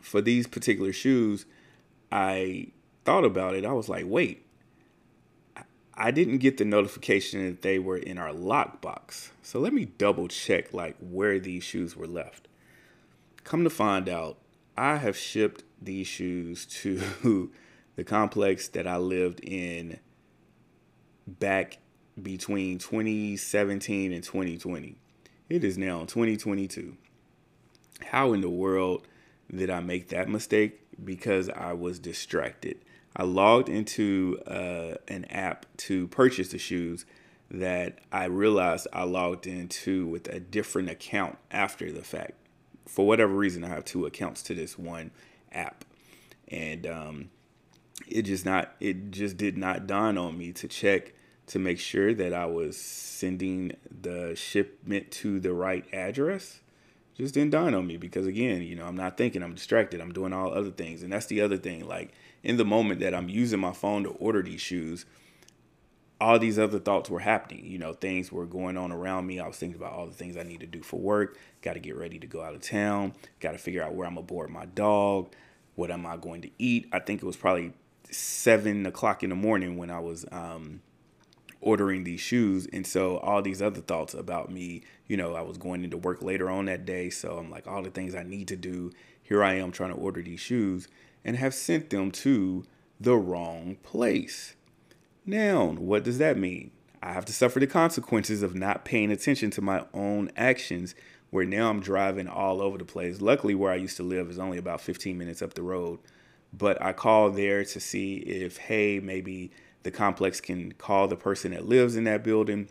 for 0.01 0.21
these 0.21 0.47
particular 0.47 0.93
shoes, 0.93 1.45
I 2.11 2.69
thought 3.05 3.25
about 3.25 3.55
it. 3.55 3.65
I 3.65 3.73
was 3.73 3.89
like, 3.89 4.05
wait, 4.07 4.47
I 5.95 6.13
didn't 6.13 6.39
get 6.39 6.59
the 6.59 6.65
notification 6.65 7.45
that 7.47 7.63
they 7.63 7.81
were 7.81 7.97
in 7.97 8.19
our 8.19 8.33
lockbox. 8.33 9.31
So 9.43 9.59
let 9.59 9.73
me 9.73 9.87
double 9.87 10.29
check 10.29 10.73
like 10.73 10.97
where 11.01 11.41
these 11.41 11.65
shoes 11.65 11.97
were 11.97 12.07
left. 12.07 12.47
Come 13.43 13.65
to 13.65 13.71
find 13.71 14.09
out, 14.09 14.39
I 14.77 14.97
have 14.97 15.17
shipped 15.17 15.65
these 15.83 16.07
shoes 16.07 16.67
to 16.83 17.51
the 17.97 18.05
complex 18.05 18.69
that 18.69 18.87
I 18.87 18.97
lived 18.97 19.41
in 19.41 19.99
back 21.29 21.79
between 22.21 22.79
2017 22.79 24.13
and 24.13 24.25
2020. 24.25 24.97
It 25.49 25.65
is 25.65 25.79
now 25.79 26.01
2022. 26.01 26.97
How 28.07 28.33
in 28.33 28.41
the 28.41 28.51
world 28.51 29.07
did 29.55 29.71
I 29.71 29.81
make 29.81 30.09
that 30.09 30.29
mistake? 30.29 30.81
Because 31.03 31.49
I 31.49 31.73
was 31.73 31.99
distracted. 31.99 32.79
I 33.17 33.25
logged 33.25 33.69
into 33.69 34.39
uh, 34.47 34.97
an 35.09 35.25
app 35.27 35.67
to 35.79 36.09
purchase 36.09 36.49
the 36.49 36.59
shoes 36.59 37.05
that 37.51 37.99
I 38.13 38.25
realized 38.25 38.87
I 38.93 39.05
logged 39.05 39.47
into 39.47 40.07
with 40.07 40.29
a 40.29 40.39
different 40.39 40.91
account 40.91 41.39
after 41.51 41.91
the 41.91 42.03
fact. 42.03 42.35
For 42.87 43.07
whatever 43.07 43.33
reason, 43.33 43.65
I 43.65 43.69
have 43.69 43.85
two 43.85 44.07
accounts 44.07 44.43
to 44.45 44.55
this 44.55 44.79
one 44.79 45.11
app, 45.53 45.85
and 46.49 46.87
um, 46.87 47.31
it 48.07 48.23
just 48.23 48.45
not 48.45 48.75
it 48.81 49.11
just 49.11 49.37
did 49.37 49.59
not 49.59 49.87
dawn 49.87 50.17
on 50.17 50.39
me 50.39 50.53
to 50.53 50.69
check 50.69 51.15
to 51.47 51.59
make 51.59 51.79
sure 51.79 52.15
that 52.15 52.33
I 52.33 52.47
was 52.47 52.77
sending 52.77 53.73
the 54.03 54.35
shipment 54.37 55.11
to 55.13 55.41
the 55.41 55.53
right 55.53 55.85
address 55.93 56.61
just 57.19 57.35
didn't 57.35 57.51
dawn 57.51 57.75
on 57.75 57.87
me 57.87 57.97
because 57.97 58.27
again, 58.27 58.63
you 58.63 58.77
know, 58.77 58.87
I'm 58.87 58.97
not 58.97 59.17
thinking, 59.17 59.43
I'm 59.43 59.55
distracted, 59.55 60.01
I'm 60.01 60.13
doing 60.13 60.33
all 60.33 60.55
other 60.55 60.71
things. 60.71 61.03
And 61.03 61.13
that's 61.13 61.27
the 61.27 61.41
other 61.41 61.57
thing. 61.57 61.87
Like 61.87 62.13
in 62.45 62.57
the 62.57 62.65
moment 62.65 63.01
that 63.01 63.15
I'm 63.15 63.29
using 63.29 63.59
my 63.59 63.73
phone 63.73 64.05
to 64.05 64.11
order 64.11 64.41
these 64.41 64.61
shoes, 64.61 65.05
all 66.21 66.39
these 66.39 66.59
other 66.59 66.79
thoughts 66.79 67.11
were 67.11 67.21
happening. 67.21 67.67
You 67.67 67.79
know, 67.79 67.93
things 67.93 68.31
were 68.31 68.47
going 68.47 68.77
on 68.77 68.93
around 68.93 69.27
me. 69.27 69.41
I 69.41 69.49
was 69.49 69.57
thinking 69.57 69.81
about 69.81 69.93
all 69.93 70.07
the 70.07 70.13
things 70.13 70.37
I 70.37 70.45
need 70.45 70.61
to 70.61 70.67
do 70.67 70.81
for 70.83 70.99
work, 70.99 71.37
got 71.61 71.75
to 71.75 71.81
get 71.81 71.97
ready 71.97 72.21
to 72.21 72.27
go 72.27 72.41
out 72.41 72.55
of 72.55 72.61
town, 72.61 73.15
got 73.41 73.53
to 73.53 73.59
figure 73.59 73.83
out 73.83 73.95
where 73.95 74.07
I'm 74.07 74.15
gonna 74.15 74.27
board 74.27 74.51
my 74.51 74.67
dog, 74.67 75.33
what 75.75 75.91
am 75.91 76.07
I 76.07 76.17
going 76.17 76.43
to 76.43 76.51
eat. 76.59 76.89
I 76.93 77.01
think 77.01 77.21
it 77.21 77.27
was 77.27 77.37
probably 77.37 77.73
seven 78.11 78.87
o'clock 78.87 79.23
in 79.23 79.31
the 79.31 79.37
morning 79.37 79.77
when 79.77 79.91
I 79.91 80.01
was 80.01 80.25
um, 80.33 80.81
ordering 81.61 82.05
these 82.05 82.21
shoes. 82.21 82.67
And 82.73 82.87
so 82.87 83.19
all 83.19 83.43
these 83.43 83.63
other 83.63 83.81
thoughts 83.81 84.15
about 84.15 84.51
me, 84.51 84.83
you 85.07 85.17
know, 85.17 85.35
I 85.35 85.43
was 85.43 85.59
going 85.59 85.85
into 85.85 85.97
work 85.97 86.23
later 86.23 86.51
on 86.51 86.67
that 86.67 86.85
day. 86.85 87.11
So 87.11 87.39
I'm 87.39 87.51
like, 87.51 87.67
all 87.67 87.83
the 87.83 87.91
things 87.91 88.15
I 88.15 88.23
need 88.23 88.49
to 88.49 88.57
do. 88.57 88.93
Here 89.23 89.45
I 89.45 89.55
am 89.55 89.73
trying 89.73 89.93
to 89.93 89.97
order 89.97 90.23
these 90.23 90.41
shoes 90.41 90.89
and 91.25 91.37
have 91.37 91.53
sent 91.53 91.91
them 91.91 92.11
to 92.11 92.65
the 93.01 93.17
wrong 93.17 93.77
place. 93.83 94.55
Now, 95.27 95.67
what 95.67 96.05
does 96.05 96.19
that 96.19 96.39
mean? 96.39 96.71
I 97.03 97.13
have 97.13 97.27
to 97.27 97.33
suffer 97.33 97.61
the 97.61 97.67
consequences 97.67 98.43
of 98.43 98.55
not 98.55 98.85
paying 98.85 99.11
attention 99.11 99.51
to 99.53 99.61
my 99.61 99.85
own 99.93 100.31
actions, 100.37 100.95
where 101.31 101.45
now 101.45 101.69
I'm 101.69 101.81
driving 101.81 102.27
all 102.27 102.61
over 102.63 102.79
the 102.79 102.85
place. 102.85 103.21
Luckily, 103.21 103.55
where 103.55 103.71
I 103.71 103.77
used 103.77 103.97
to 103.99 104.03
live 104.03 104.31
is 104.31 104.39
only 104.39 104.59
about 104.59 104.81
15 104.81 105.17
minutes 105.17 105.43
up 105.43 105.55
the 105.55 105.63
road. 105.63 105.99
But 106.53 106.81
I 106.83 106.93
called 106.93 107.37
there 107.37 107.65
to 107.65 107.81
see 107.81 108.17
if, 108.17 108.57
hey, 108.57 109.01
maybe 109.01 109.51
the 109.83 109.91
complex 109.91 110.41
can 110.41 110.73
call 110.73 111.09
the 111.09 111.17
person 111.17 111.53
that 111.53 111.67
lives 111.67 111.97
in 111.97 112.05
that 112.05 112.25
building 112.25 112.69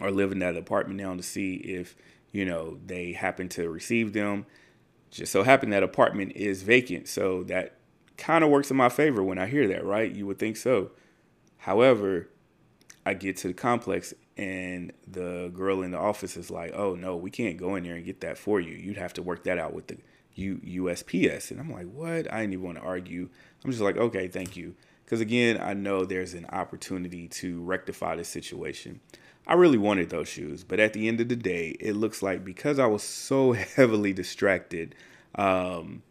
or 0.00 0.10
live 0.10 0.32
in 0.32 0.38
that 0.40 0.56
apartment 0.56 1.00
now 1.00 1.14
to 1.14 1.22
see 1.22 1.54
if 1.54 1.96
you 2.32 2.44
know 2.44 2.78
they 2.84 3.12
happen 3.12 3.48
to 3.50 3.68
receive 3.68 4.12
them. 4.12 4.46
Just 5.10 5.32
so 5.32 5.42
happen 5.42 5.70
that 5.70 5.82
apartment 5.82 6.32
is 6.36 6.62
vacant 6.62 7.08
so 7.08 7.42
that 7.44 7.76
kind 8.16 8.44
of 8.44 8.50
works 8.50 8.70
in 8.70 8.76
my 8.76 8.88
favor 8.88 9.22
when 9.22 9.38
i 9.38 9.46
hear 9.46 9.68
that 9.68 9.84
right? 9.84 10.12
You 10.12 10.26
would 10.26 10.38
think 10.38 10.56
so. 10.56 10.90
However 11.58 12.28
i 13.04 13.14
get 13.14 13.36
to 13.38 13.48
the 13.48 13.54
complex 13.54 14.12
and 14.36 14.92
the 15.06 15.50
girl 15.54 15.82
in 15.82 15.92
the 15.92 15.98
office 15.98 16.36
is 16.36 16.50
like 16.50 16.72
oh 16.74 16.94
no 16.94 17.16
we 17.16 17.30
can't 17.30 17.56
go 17.56 17.76
in 17.76 17.84
there 17.84 17.94
and 17.94 18.04
get 18.04 18.20
that 18.20 18.36
for 18.36 18.60
you. 18.60 18.74
You'd 18.74 18.98
have 18.98 19.14
to 19.14 19.22
work 19.22 19.44
that 19.44 19.58
out 19.58 19.72
with 19.72 19.86
the 19.86 19.98
U- 20.36 20.60
usps 20.82 21.50
and 21.50 21.58
i'm 21.58 21.72
like 21.72 21.86
what 21.86 22.32
i 22.32 22.40
didn't 22.40 22.52
even 22.52 22.64
want 22.64 22.78
to 22.78 22.84
argue 22.84 23.28
i'm 23.64 23.70
just 23.70 23.82
like 23.82 23.96
okay 23.96 24.28
thank 24.28 24.56
you 24.56 24.74
because 25.06 25.20
again, 25.20 25.60
I 25.62 25.72
know 25.72 26.04
there's 26.04 26.34
an 26.34 26.46
opportunity 26.46 27.28
to 27.28 27.62
rectify 27.62 28.16
the 28.16 28.24
situation. 28.24 28.98
I 29.46 29.54
really 29.54 29.78
wanted 29.78 30.10
those 30.10 30.26
shoes, 30.26 30.64
but 30.64 30.80
at 30.80 30.94
the 30.94 31.06
end 31.06 31.20
of 31.20 31.28
the 31.28 31.36
day, 31.36 31.76
it 31.78 31.94
looks 31.94 32.24
like 32.24 32.44
because 32.44 32.80
I 32.80 32.86
was 32.86 33.04
so 33.04 33.52
heavily 33.76 34.12
distracted, 34.12 34.96
um, 35.36 36.02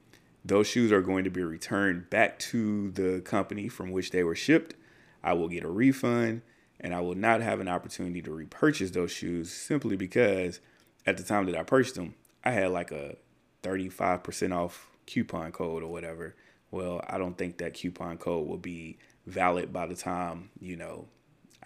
those 0.46 0.68
shoes 0.68 0.94
are 0.94 1.02
going 1.02 1.26
to 1.26 1.30
be 1.30 1.44
returned 1.44 2.10
back 2.10 2.40
to 2.40 2.92
the 2.92 3.20
company 3.20 3.68
from 3.68 3.92
which 3.92 4.12
they 4.12 4.24
were 4.24 4.36
shipped. 4.36 4.76
I 5.22 5.34
will 5.34 5.50
get 5.50 5.66
a 5.66 5.70
refund 5.70 6.42
and 6.80 6.96
I 6.96 7.02
will 7.02 7.16
not 7.16 7.42
have 7.42 7.60
an 7.60 7.68
opportunity 7.68 8.22
to 8.22 8.32
repurchase 8.32 8.92
those 8.92 9.12
shoes 9.12 9.52
simply 9.52 9.98
because 9.98 10.62
at 11.06 11.18
the 11.18 11.24
time 11.24 11.48
that 11.48 11.58
I 11.58 11.64
purchased 11.64 11.96
them, 11.96 12.16
I 12.46 12.52
had 12.52 12.72
like 12.72 12.92
a 12.92 13.18
35% 13.66 14.56
off 14.56 14.92
coupon 15.06 15.52
code 15.52 15.84
or 15.84 15.92
whatever 15.92 16.36
well, 16.76 17.02
I 17.08 17.18
don't 17.18 17.38
think 17.38 17.60
that 17.60 17.74
coupon 17.74 18.18
code 18.18 18.48
will 18.48 18.58
be 18.58 18.98
valid 19.26 19.72
by 19.72 19.88
the 19.88 19.96
time, 19.96 20.50
you 20.60 20.76
know, 20.76 21.08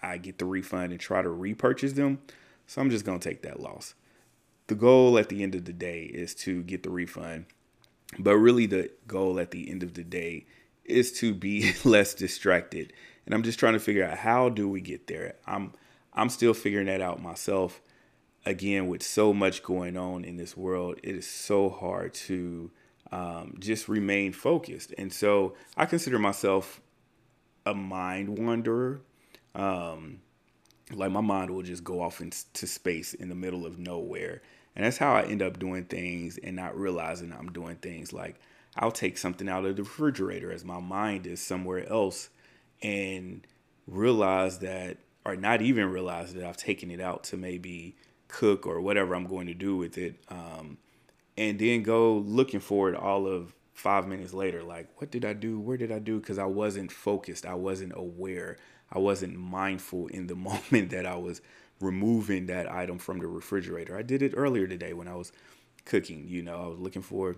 I 0.03 0.17
get 0.17 0.37
the 0.37 0.45
refund 0.45 0.91
and 0.91 1.01
try 1.01 1.23
to 1.23 1.29
repurchase 1.29 1.93
them. 1.93 2.19
So 2.67 2.79
I'm 2.79 2.91
just 2.91 3.05
going 3.05 3.19
to 3.19 3.29
take 3.29 3.41
that 3.41 3.59
loss. 3.59 3.95
The 4.67 4.75
goal 4.75 5.17
at 5.17 5.29
the 5.29 5.41
end 5.41 5.55
of 5.55 5.65
the 5.65 5.73
day 5.73 6.03
is 6.03 6.35
to 6.35 6.61
get 6.61 6.83
the 6.83 6.91
refund. 6.91 7.45
But 8.19 8.37
really, 8.37 8.67
the 8.67 8.91
goal 9.07 9.39
at 9.39 9.49
the 9.49 9.69
end 9.69 9.81
of 9.81 9.95
the 9.95 10.03
day 10.03 10.45
is 10.85 11.11
to 11.13 11.33
be 11.33 11.73
less 11.83 12.13
distracted. 12.13 12.93
And 13.25 13.33
I'm 13.33 13.43
just 13.43 13.57
trying 13.57 13.73
to 13.73 13.79
figure 13.79 14.05
out 14.05 14.19
how 14.19 14.49
do 14.49 14.69
we 14.69 14.81
get 14.81 15.07
there. 15.07 15.35
I'm 15.47 15.73
I'm 16.13 16.29
still 16.29 16.53
figuring 16.53 16.85
that 16.85 17.01
out 17.01 17.21
myself. 17.21 17.81
Again, 18.45 18.87
with 18.87 19.03
so 19.03 19.33
much 19.33 19.63
going 19.63 19.97
on 19.97 20.23
in 20.23 20.37
this 20.37 20.55
world, 20.55 20.99
it 21.03 21.15
is 21.15 21.27
so 21.27 21.69
hard 21.69 22.13
to 22.15 22.71
um, 23.11 23.55
just 23.59 23.87
remain 23.87 24.31
focused. 24.31 24.93
And 24.97 25.11
so 25.11 25.55
I 25.75 25.85
consider 25.85 26.19
myself 26.19 26.81
a 27.65 27.73
mind 27.73 28.39
wanderer. 28.39 29.01
Um, 29.55 30.21
like 30.91 31.11
my 31.11 31.21
mind 31.21 31.51
will 31.51 31.63
just 31.63 31.83
go 31.83 32.01
off 32.01 32.21
into 32.21 32.67
space 32.67 33.13
in 33.13 33.29
the 33.29 33.35
middle 33.35 33.65
of 33.65 33.77
nowhere. 33.77 34.41
And 34.75 34.85
that's 34.85 34.97
how 34.97 35.13
I 35.13 35.23
end 35.23 35.41
up 35.41 35.59
doing 35.59 35.85
things 35.85 36.37
and 36.37 36.55
not 36.55 36.77
realizing 36.77 37.33
I'm 37.33 37.51
doing 37.51 37.75
things. 37.75 38.13
Like 38.13 38.39
I'll 38.77 38.91
take 38.91 39.17
something 39.17 39.49
out 39.49 39.65
of 39.65 39.75
the 39.75 39.83
refrigerator 39.83 40.51
as 40.51 40.63
my 40.63 40.79
mind 40.79 41.27
is 41.27 41.41
somewhere 41.41 41.87
else 41.89 42.29
and 42.81 43.45
realize 43.87 44.59
that, 44.59 44.97
or 45.25 45.35
not 45.35 45.61
even 45.61 45.91
realize 45.91 46.33
that 46.33 46.43
I've 46.43 46.57
taken 46.57 46.91
it 46.91 47.01
out 47.01 47.23
to 47.25 47.37
maybe 47.37 47.95
cook 48.29 48.65
or 48.65 48.79
whatever 48.79 49.13
I'm 49.15 49.27
going 49.27 49.47
to 49.47 49.53
do 49.53 49.75
with 49.75 49.97
it. 49.97 50.15
Um, 50.29 50.77
and 51.37 51.59
then 51.59 51.83
go 51.83 52.19
looking 52.19 52.61
for 52.61 52.89
it 52.89 52.95
all 52.95 53.27
of 53.27 53.53
five 53.73 54.05
minutes 54.05 54.33
later 54.33 54.61
like 54.61 54.89
what 54.99 55.09
did 55.09 55.23
i 55.23 55.31
do 55.31 55.57
where 55.57 55.77
did 55.77 55.89
i 55.89 55.99
do 55.99 56.19
because 56.19 56.37
i 56.37 56.43
wasn't 56.43 56.91
focused 56.91 57.45
i 57.45 57.53
wasn't 57.53 57.93
aware 57.95 58.57
I 58.91 58.99
wasn't 58.99 59.37
mindful 59.37 60.07
in 60.07 60.27
the 60.27 60.35
moment 60.35 60.91
that 60.91 61.05
I 61.05 61.15
was 61.15 61.41
removing 61.79 62.47
that 62.47 62.71
item 62.71 62.97
from 62.97 63.19
the 63.19 63.27
refrigerator. 63.27 63.97
I 63.97 64.01
did 64.01 64.21
it 64.21 64.33
earlier 64.35 64.67
today 64.67 64.93
when 64.93 65.07
I 65.07 65.15
was 65.15 65.31
cooking. 65.85 66.27
You 66.27 66.43
know, 66.43 66.63
I 66.63 66.67
was 66.67 66.79
looking 66.79 67.01
for 67.01 67.37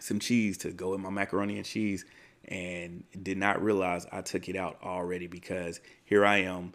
some 0.00 0.18
cheese 0.18 0.58
to 0.58 0.72
go 0.72 0.94
in 0.94 1.00
my 1.00 1.10
macaroni 1.10 1.58
and 1.58 1.66
cheese 1.66 2.04
and 2.46 3.04
did 3.22 3.38
not 3.38 3.62
realize 3.62 4.06
I 4.10 4.22
took 4.22 4.48
it 4.48 4.56
out 4.56 4.78
already 4.82 5.28
because 5.28 5.80
here 6.04 6.24
I 6.24 6.38
am 6.38 6.72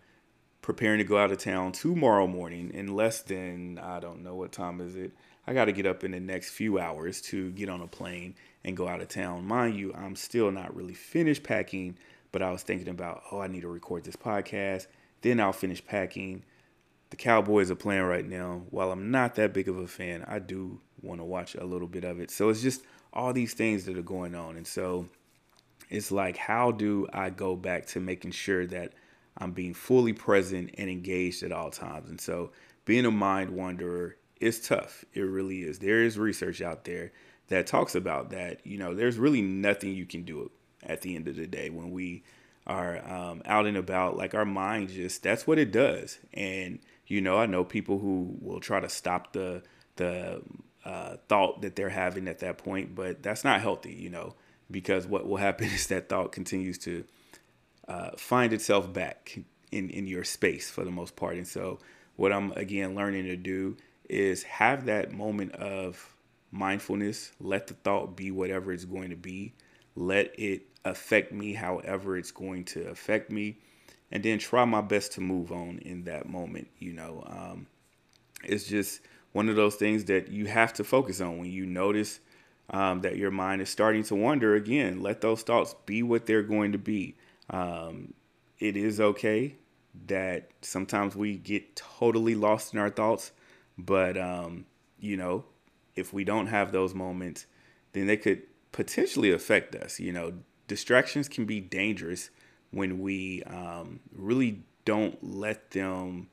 preparing 0.67 0.97
to 0.97 1.05
go 1.05 1.17
out 1.17 1.31
of 1.31 1.37
town 1.37 1.71
tomorrow 1.71 2.27
morning 2.27 2.69
in 2.73 2.93
less 2.93 3.21
than 3.21 3.79
I 3.81 4.01
don't 4.01 4.21
know 4.21 4.35
what 4.35 4.51
time 4.51 4.81
is 4.81 4.97
it. 4.97 5.13
I 5.47 5.53
got 5.53 5.65
to 5.65 5.71
get 5.71 5.85
up 5.85 6.03
in 6.03 6.11
the 6.11 6.19
next 6.19 6.49
few 6.49 6.77
hours 6.77 7.21
to 7.21 7.51
get 7.51 7.69
on 7.69 7.79
a 7.79 7.87
plane 7.87 8.35
and 8.65 8.75
go 8.75 8.85
out 8.85 8.99
of 8.99 9.07
town. 9.07 9.47
Mind 9.47 9.77
you, 9.77 9.93
I'm 9.93 10.17
still 10.17 10.51
not 10.51 10.75
really 10.75 10.93
finished 10.93 11.41
packing, 11.41 11.97
but 12.33 12.41
I 12.41 12.51
was 12.51 12.63
thinking 12.63 12.89
about, 12.89 13.23
oh, 13.31 13.39
I 13.39 13.47
need 13.47 13.61
to 13.61 13.69
record 13.69 14.03
this 14.03 14.17
podcast. 14.17 14.87
Then 15.21 15.39
I'll 15.39 15.53
finish 15.53 15.81
packing. 15.85 16.43
The 17.11 17.15
Cowboys 17.15 17.71
are 17.71 17.75
playing 17.75 18.03
right 18.03 18.27
now. 18.27 18.63
While 18.69 18.91
I'm 18.91 19.09
not 19.09 19.35
that 19.35 19.53
big 19.53 19.69
of 19.69 19.77
a 19.77 19.87
fan, 19.87 20.25
I 20.27 20.39
do 20.39 20.81
want 21.01 21.21
to 21.21 21.23
watch 21.23 21.55
a 21.55 21.63
little 21.63 21.87
bit 21.87 22.03
of 22.03 22.19
it. 22.19 22.29
So 22.29 22.49
it's 22.49 22.61
just 22.61 22.83
all 23.13 23.31
these 23.31 23.53
things 23.53 23.85
that 23.85 23.97
are 23.97 24.01
going 24.01 24.35
on. 24.35 24.57
And 24.57 24.67
so 24.67 25.07
it's 25.89 26.11
like, 26.11 26.35
how 26.35 26.71
do 26.71 27.07
I 27.13 27.29
go 27.29 27.55
back 27.55 27.85
to 27.85 28.01
making 28.01 28.31
sure 28.31 28.67
that 28.67 28.91
I'm 29.37 29.51
being 29.51 29.73
fully 29.73 30.13
present 30.13 30.71
and 30.77 30.89
engaged 30.89 31.43
at 31.43 31.51
all 31.51 31.69
times? 31.69 32.09
And 32.09 32.19
so 32.19 32.51
being 32.85 33.05
a 33.05 33.11
mind 33.11 33.51
wanderer 33.51 34.15
is 34.39 34.65
tough. 34.65 35.05
It 35.13 35.21
really 35.21 35.61
is. 35.61 35.79
There 35.79 36.03
is 36.03 36.17
research 36.17 36.61
out 36.61 36.85
there 36.85 37.11
that 37.49 37.67
talks 37.67 37.95
about 37.95 38.29
that. 38.31 38.65
You 38.65 38.77
know, 38.77 38.93
there's 38.93 39.17
really 39.17 39.41
nothing 39.41 39.93
you 39.93 40.05
can 40.05 40.23
do 40.23 40.51
at 40.83 41.01
the 41.01 41.15
end 41.15 41.27
of 41.27 41.35
the 41.35 41.47
day 41.47 41.69
when 41.69 41.91
we 41.91 42.23
are 42.65 42.97
um, 43.09 43.41
out 43.45 43.65
and 43.65 43.77
about. 43.77 44.17
Like 44.17 44.33
our 44.33 44.45
mind 44.45 44.89
just 44.89 45.23
that's 45.23 45.47
what 45.47 45.57
it 45.57 45.71
does. 45.71 46.19
And 46.33 46.79
you 47.07 47.21
know, 47.21 47.37
I 47.37 47.45
know 47.45 47.63
people 47.63 47.99
who 47.99 48.37
will 48.41 48.59
try 48.59 48.79
to 48.79 48.89
stop 48.89 49.33
the 49.33 49.63
the 49.95 50.41
uh, 50.85 51.17
thought 51.27 51.61
that 51.61 51.75
they're 51.75 51.89
having 51.89 52.27
at 52.27 52.39
that 52.39 52.57
point, 52.57 52.95
but 52.95 53.23
that's 53.23 53.43
not 53.43 53.61
healthy. 53.61 53.93
You 53.93 54.09
know, 54.09 54.35
because 54.69 55.07
what 55.07 55.27
will 55.27 55.37
happen 55.37 55.67
is 55.73 55.87
that 55.87 56.09
thought 56.09 56.31
continues 56.31 56.77
to 56.79 57.05
uh, 57.87 58.11
find 58.17 58.53
itself 58.53 58.91
back 58.91 59.39
in 59.71 59.89
in 59.89 60.07
your 60.07 60.23
space 60.23 60.69
for 60.69 60.83
the 60.83 60.91
most 60.91 61.15
part. 61.15 61.37
And 61.37 61.47
so, 61.47 61.79
what 62.15 62.31
I'm 62.31 62.51
again 62.53 62.95
learning 62.95 63.25
to 63.25 63.35
do 63.35 63.77
is 64.09 64.43
have 64.43 64.85
that 64.85 65.11
moment 65.11 65.53
of 65.53 66.15
mindfulness. 66.51 67.31
Let 67.39 67.67
the 67.67 67.73
thought 67.75 68.15
be 68.15 68.31
whatever 68.31 68.71
it's 68.71 68.85
going 68.85 69.09
to 69.09 69.15
be. 69.15 69.53
Let 69.95 70.37
it 70.39 70.63
affect 70.85 71.31
me 71.31 71.53
however 71.53 72.17
it's 72.17 72.31
going 72.31 72.65
to 72.65 72.87
affect 72.87 73.31
me. 73.31 73.57
And 74.11 74.23
then 74.23 74.39
try 74.39 74.63
my 74.63 74.81
best 74.81 75.13
to 75.13 75.21
move 75.21 75.51
on 75.51 75.79
in 75.79 76.05
that 76.05 76.29
moment. 76.29 76.69
You 76.79 76.93
know, 76.93 77.23
um, 77.27 77.67
it's 78.43 78.65
just 78.65 79.01
one 79.33 79.49
of 79.49 79.55
those 79.55 79.75
things 79.75 80.05
that 80.05 80.29
you 80.29 80.45
have 80.45 80.73
to 80.73 80.83
focus 80.83 81.19
on 81.19 81.37
when 81.39 81.51
you 81.51 81.65
notice 81.65 82.19
um, 82.69 83.01
that 83.01 83.17
your 83.17 83.31
mind 83.31 83.61
is 83.61 83.69
starting 83.69 84.03
to 84.03 84.15
wander 84.15 84.55
again. 84.55 85.01
Let 85.01 85.21
those 85.21 85.41
thoughts 85.41 85.75
be 85.85 86.03
what 86.03 86.25
they're 86.25 86.43
going 86.43 86.71
to 86.71 86.77
be. 86.77 87.15
Um, 87.49 88.13
it 88.59 88.75
is 88.75 88.99
okay 88.99 89.55
that 90.07 90.49
sometimes 90.61 91.15
we 91.15 91.37
get 91.37 91.75
totally 91.75 92.35
lost 92.35 92.73
in 92.73 92.79
our 92.79 92.89
thoughts, 92.89 93.31
but 93.77 94.17
um, 94.17 94.65
you 94.99 95.17
know, 95.17 95.45
if 95.95 96.13
we 96.13 96.23
don't 96.23 96.47
have 96.47 96.71
those 96.71 96.93
moments, 96.93 97.45
then 97.93 98.07
they 98.07 98.17
could 98.17 98.43
potentially 98.71 99.31
affect 99.31 99.75
us. 99.75 99.99
You 99.99 100.11
know, 100.11 100.33
distractions 100.67 101.27
can 101.27 101.45
be 101.45 101.59
dangerous 101.59 102.29
when 102.71 102.99
we 102.99 103.43
um, 103.43 103.99
really 104.13 104.63
don't 104.85 105.17
let 105.23 105.71
them, 105.71 106.29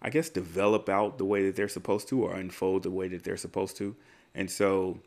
I 0.00 0.10
guess, 0.10 0.28
develop 0.28 0.88
out 0.88 1.18
the 1.18 1.24
way 1.24 1.44
that 1.46 1.56
they're 1.56 1.68
supposed 1.68 2.08
to 2.08 2.22
or 2.22 2.34
unfold 2.34 2.82
the 2.82 2.90
way 2.90 3.08
that 3.08 3.24
they're 3.24 3.36
supposed 3.36 3.76
to. 3.78 3.96
And 4.34 4.50
so 4.50 5.00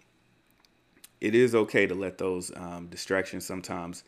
it 1.19 1.35
is 1.35 1.53
okay 1.53 1.85
to 1.85 1.95
let 1.95 2.17
those 2.17 2.51
um, 2.55 2.87
distractions 2.87 3.45
sometimes 3.45 4.03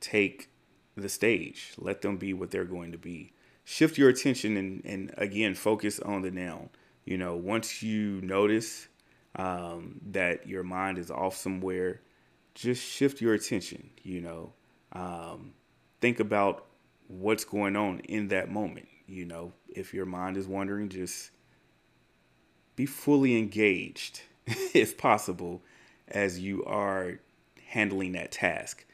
take 0.00 0.48
the 0.96 1.08
stage, 1.08 1.72
let 1.78 2.02
them 2.02 2.16
be 2.16 2.32
what 2.32 2.50
they're 2.50 2.64
going 2.64 2.92
to 2.92 2.98
be. 2.98 3.32
Shift 3.64 3.98
your 3.98 4.08
attention 4.08 4.56
and, 4.56 4.82
and 4.84 5.14
again, 5.16 5.54
focus 5.54 5.98
on 6.00 6.22
the 6.22 6.30
noun. 6.30 6.68
You 7.04 7.18
know, 7.18 7.36
once 7.36 7.82
you 7.82 8.20
notice 8.22 8.88
um, 9.36 10.00
that 10.10 10.46
your 10.46 10.62
mind 10.62 10.98
is 10.98 11.10
off 11.10 11.36
somewhere, 11.36 12.00
just 12.54 12.82
shift 12.82 13.20
your 13.20 13.34
attention. 13.34 13.90
You 14.02 14.20
know, 14.20 14.52
um, 14.92 15.54
think 16.00 16.20
about 16.20 16.66
what's 17.08 17.44
going 17.44 17.76
on 17.76 18.00
in 18.00 18.28
that 18.28 18.50
moment. 18.50 18.88
You 19.06 19.26
know, 19.26 19.52
if 19.68 19.92
your 19.92 20.06
mind 20.06 20.36
is 20.36 20.46
wandering, 20.46 20.88
just 20.88 21.30
be 22.76 22.86
fully 22.86 23.36
engaged, 23.38 24.22
if 24.46 24.96
possible, 24.96 25.62
as 26.08 26.38
you 26.38 26.64
are 26.64 27.20
handling 27.68 28.12
that 28.12 28.32
task. 28.32 28.84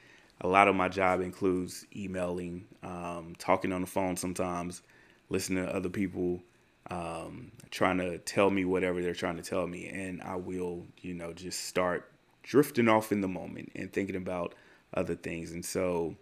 A 0.40 0.48
lot 0.48 0.68
of 0.68 0.74
my 0.74 0.88
job 0.88 1.20
includes 1.20 1.86
emailing, 1.94 2.66
um, 2.82 3.34
talking 3.38 3.72
on 3.72 3.82
the 3.82 3.86
phone 3.86 4.16
sometimes, 4.16 4.82
listening 5.28 5.64
to 5.64 5.74
other 5.74 5.90
people 5.90 6.42
um, 6.90 7.52
trying 7.70 7.98
to 7.98 8.18
tell 8.18 8.50
me 8.50 8.64
whatever 8.64 9.00
they're 9.00 9.14
trying 9.14 9.36
to 9.36 9.42
tell 9.42 9.66
me, 9.66 9.86
and 9.86 10.20
I 10.22 10.36
will, 10.36 10.86
you 11.00 11.14
know, 11.14 11.32
just 11.32 11.66
start 11.66 12.10
drifting 12.42 12.88
off 12.88 13.12
in 13.12 13.20
the 13.20 13.28
moment 13.28 13.70
and 13.74 13.92
thinking 13.92 14.16
about 14.16 14.54
other 14.92 15.14
things. 15.14 15.52
And 15.52 15.64
so, 15.64 16.16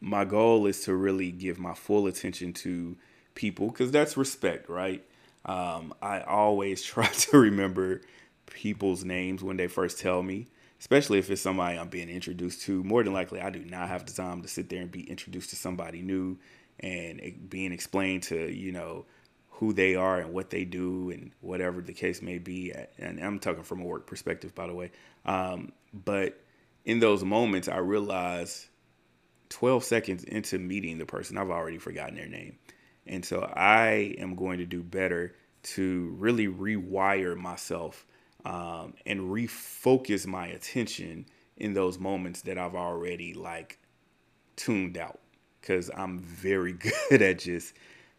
my 0.00 0.24
goal 0.24 0.66
is 0.66 0.82
to 0.82 0.94
really 0.94 1.32
give 1.32 1.58
my 1.58 1.74
full 1.74 2.06
attention 2.06 2.52
to 2.52 2.96
people 3.34 3.68
because 3.68 3.90
that's 3.90 4.16
respect, 4.16 4.68
right? 4.68 5.04
Um, 5.44 5.94
I 6.00 6.20
always 6.20 6.82
try 6.82 7.06
to 7.06 7.38
remember 7.38 8.02
people's 8.46 9.04
names 9.04 9.42
when 9.42 9.56
they 9.56 9.66
first 9.66 9.98
tell 9.98 10.22
me, 10.22 10.46
especially 10.82 11.20
if 11.20 11.30
it's 11.30 11.40
somebody 11.40 11.78
I'm 11.78 11.86
being 11.86 12.08
introduced 12.08 12.62
to. 12.62 12.82
More 12.82 13.04
than 13.04 13.12
likely, 13.12 13.40
I 13.40 13.50
do 13.50 13.60
not 13.60 13.86
have 13.86 14.04
the 14.04 14.12
time 14.12 14.42
to 14.42 14.48
sit 14.48 14.68
there 14.68 14.80
and 14.80 14.90
be 14.90 15.08
introduced 15.08 15.50
to 15.50 15.56
somebody 15.56 16.02
new 16.02 16.38
and 16.80 17.20
being 17.48 17.70
explained 17.70 18.24
to, 18.24 18.52
you 18.52 18.72
know, 18.72 19.04
who 19.50 19.72
they 19.72 19.94
are 19.94 20.18
and 20.18 20.32
what 20.32 20.50
they 20.50 20.64
do 20.64 21.10
and 21.10 21.30
whatever 21.40 21.82
the 21.82 21.92
case 21.92 22.20
may 22.20 22.38
be. 22.38 22.72
And 22.98 23.20
I'm 23.20 23.38
talking 23.38 23.62
from 23.62 23.80
a 23.80 23.84
work 23.84 24.08
perspective, 24.08 24.56
by 24.56 24.66
the 24.66 24.74
way. 24.74 24.90
Um, 25.24 25.70
but 25.94 26.40
in 26.84 26.98
those 26.98 27.22
moments, 27.22 27.68
I 27.68 27.76
realize 27.76 28.66
12 29.50 29.84
seconds 29.84 30.24
into 30.24 30.58
meeting 30.58 30.98
the 30.98 31.06
person, 31.06 31.38
I've 31.38 31.50
already 31.50 31.78
forgotten 31.78 32.16
their 32.16 32.26
name. 32.26 32.58
And 33.06 33.24
so 33.24 33.42
I 33.54 34.16
am 34.18 34.34
going 34.34 34.58
to 34.58 34.66
do 34.66 34.82
better 34.82 35.36
to 35.62 36.16
really 36.18 36.48
rewire 36.48 37.36
myself 37.36 38.04
um, 38.44 38.94
and 39.06 39.20
refocus 39.20 40.26
my 40.26 40.46
attention 40.48 41.26
in 41.56 41.74
those 41.74 41.98
moments 41.98 42.42
that 42.42 42.58
I've 42.58 42.74
already 42.74 43.34
like 43.34 43.78
tuned 44.56 44.96
out 44.96 45.20
because 45.60 45.90
I'm 45.96 46.18
very 46.18 46.72
good 47.10 47.22
at 47.22 47.38
just 47.38 47.74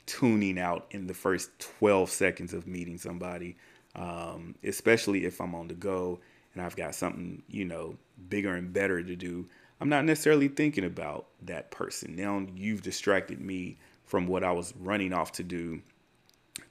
tuning 0.05 0.59
out 0.59 0.88
in 0.91 1.07
the 1.07 1.13
first 1.13 1.49
12 1.80 2.09
seconds 2.09 2.53
of 2.53 2.67
meeting 2.67 2.97
somebody, 2.97 3.55
um, 3.95 4.55
especially 4.63 5.26
if 5.26 5.39
I'm 5.39 5.55
on 5.55 5.67
the 5.67 5.74
go 5.74 6.19
and 6.53 6.63
I've 6.63 6.76
got 6.76 6.95
something, 6.95 7.41
you 7.47 7.65
know, 7.65 7.95
bigger 8.30 8.55
and 8.55 8.71
better 8.71 9.01
to 9.03 9.15
do. 9.15 9.47
I'm 9.80 9.89
not 9.89 10.05
necessarily 10.05 10.47
thinking 10.47 10.86
about 10.86 11.26
that 11.43 11.71
person. 11.71 12.15
Now 12.15 12.45
you've 12.55 12.82
distracted 12.82 13.41
me 13.41 13.78
from 14.05 14.28
what 14.28 14.43
I 14.43 14.51
was 14.51 14.74
running 14.80 15.13
off 15.13 15.32
to 15.34 15.43
do 15.43 15.82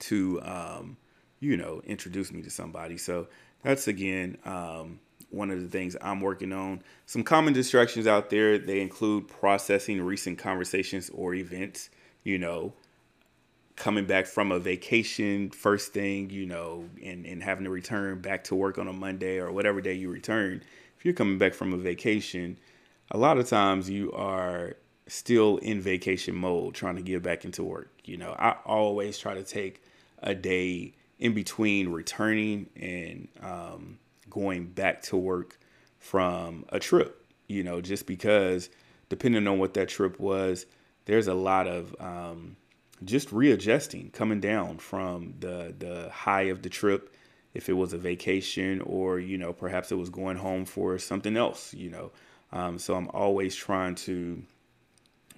to, 0.00 0.40
um, 0.42 0.96
you 1.43 1.57
know, 1.57 1.82
introduce 1.84 2.32
me 2.32 2.40
to 2.40 2.51
somebody. 2.51 2.97
So 2.97 3.26
that's 3.62 3.88
again 3.88 4.38
um, 4.45 5.01
one 5.30 5.51
of 5.51 5.61
the 5.61 5.68
things 5.68 5.97
I'm 6.01 6.20
working 6.20 6.53
on. 6.53 6.82
Some 7.07 7.24
common 7.24 7.53
distractions 7.53 8.07
out 8.07 8.30
there, 8.30 8.59
they 8.59 8.80
include 8.80 9.26
processing 9.26 10.01
recent 10.01 10.38
conversations 10.38 11.11
or 11.12 11.34
events, 11.34 11.90
you 12.22 12.38
know, 12.38 12.72
coming 13.74 14.05
back 14.05 14.26
from 14.26 14.53
a 14.53 14.59
vacation 14.61 15.51
first 15.51 15.93
thing, 15.93 16.30
you 16.30 16.47
know, 16.47 16.88
and, 17.03 17.26
and 17.26 17.43
having 17.43 17.64
to 17.64 17.70
return 17.70 18.20
back 18.20 18.45
to 18.45 18.55
work 18.55 18.78
on 18.78 18.86
a 18.86 18.93
Monday 18.93 19.38
or 19.38 19.51
whatever 19.51 19.80
day 19.80 19.95
you 19.95 20.11
return, 20.11 20.62
if 20.97 21.05
you're 21.05 21.14
coming 21.14 21.38
back 21.38 21.55
from 21.55 21.72
a 21.72 21.76
vacation, 21.76 22.57
a 23.11 23.18
lot 23.18 23.36
of 23.38 23.49
times 23.49 23.90
you 23.90 24.12
are 24.12 24.76
still 25.09 25.57
in 25.57 25.80
vacation 25.80 26.36
mode 26.36 26.74
trying 26.74 26.95
to 26.95 27.03
get 27.03 27.20
back 27.20 27.45
into 27.45 27.64
work. 27.64 27.90
You 28.05 28.18
know, 28.18 28.36
I 28.38 28.57
always 28.64 29.18
try 29.18 29.34
to 29.34 29.43
take 29.43 29.82
a 30.22 30.34
day 30.34 30.95
in 31.23 31.35
between 31.35 31.89
returning 31.89 32.68
and 32.75 33.29
um, 33.41 33.97
going 34.29 34.66
back 34.66 35.03
to 35.03 35.16
work 35.16 35.57
from 36.01 36.64
a 36.70 36.81
trip, 36.81 37.25
you 37.47 37.62
know, 37.62 37.81
just 37.81 38.09
because 38.09 38.68
depending 39.09 39.47
on 39.47 39.57
what 39.61 39.75
that 39.75 39.89
trip 39.89 40.18
was, 40.18 40.66
there's 41.05 41.29
a 41.29 41.35
lot 41.35 41.68
of 41.68 41.95
um, 42.01 42.57
just 43.05 43.31
readjusting, 43.31 44.11
coming 44.11 44.41
down 44.41 44.79
from 44.79 45.35
the 45.39 45.73
the 45.79 46.11
high 46.11 46.49
of 46.51 46.62
the 46.62 46.68
trip, 46.68 47.14
if 47.55 47.68
it 47.68 47.75
was 47.75 47.93
a 47.93 47.99
vacation 47.99 48.81
or 48.81 49.20
you 49.20 49.39
know 49.39 49.53
perhaps 49.53 49.93
it 49.93 49.97
was 49.97 50.11
going 50.11 50.37
home 50.37 50.64
for 50.64 50.99
something 50.99 51.37
else, 51.37 51.73
you 51.73 51.89
know. 51.89 52.11
Um, 52.51 52.81
so 52.81 52.97
I'm 52.97 53.09
always 53.11 53.55
trying 53.55 53.95
to 54.07 54.43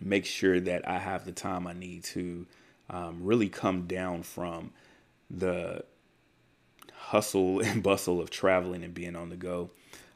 make 0.00 0.24
sure 0.24 0.60
that 0.60 0.88
I 0.88 0.98
have 0.98 1.26
the 1.26 1.32
time 1.32 1.66
I 1.66 1.74
need 1.74 2.04
to 2.04 2.46
um, 2.88 3.18
really 3.22 3.50
come 3.50 3.86
down 3.86 4.22
from 4.22 4.72
the 5.30 5.84
hustle 6.92 7.60
and 7.64 7.82
bustle 7.82 8.20
of 8.20 8.30
traveling 8.30 8.82
and 8.82 8.94
being 8.94 9.16
on 9.16 9.28
the 9.28 9.36
go. 9.36 9.70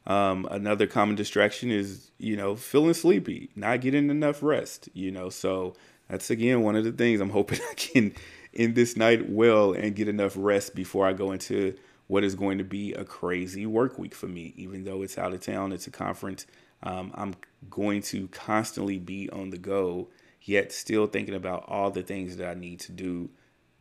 Um, 0.07 0.49
another 0.51 0.87
common 0.87 1.17
distraction 1.17 1.71
is, 1.71 2.11
you 2.19 2.35
know, 2.35 2.57
feeling 2.57 2.95
sleepy, 2.95 3.51
not 3.55 3.83
getting 3.83 4.09
enough 4.09 4.43
rest, 4.43 4.89
you 4.95 5.11
know. 5.11 5.29
So 5.29 5.75
that's 6.09 6.31
again 6.31 6.63
one 6.63 6.77
of 6.77 6.85
the 6.85 6.93
things 6.93 7.21
I'm 7.21 7.31
hoping 7.39 7.61
I 7.71 7.75
can 7.75 8.15
end 8.55 8.75
this 8.75 8.97
night 8.97 9.29
well 9.29 9.73
and 9.73 9.95
get 9.95 10.09
enough 10.09 10.33
rest 10.37 10.75
before 10.75 11.07
I 11.07 11.13
go 11.13 11.33
into 11.33 11.75
what 12.07 12.25
is 12.25 12.35
going 12.35 12.57
to 12.57 12.65
be 12.65 12.95
a 12.95 13.05
crazy 13.05 13.67
work 13.67 13.99
week 13.99 14.15
for 14.15 14.27
me. 14.27 14.55
Even 14.57 14.85
though 14.85 15.03
it's 15.03 15.19
out 15.19 15.35
of 15.35 15.41
town, 15.41 15.73
it's 15.73 15.87
a 15.87 15.91
conference, 15.91 16.47
um, 16.83 17.13
I'm 17.15 17.35
going 17.69 18.01
to 18.03 18.29
constantly 18.29 18.99
be 18.99 19.29
on 19.29 19.51
the 19.51 19.59
go, 19.59 20.09
yet 20.41 20.73
still 20.73 21.07
thinking 21.07 21.35
about 21.35 21.65
all 21.69 21.91
the 21.91 22.03
things 22.03 22.39
that 22.39 22.49
I 22.49 22.55
need 22.55 22.81
to 22.81 22.93
do 22.93 23.29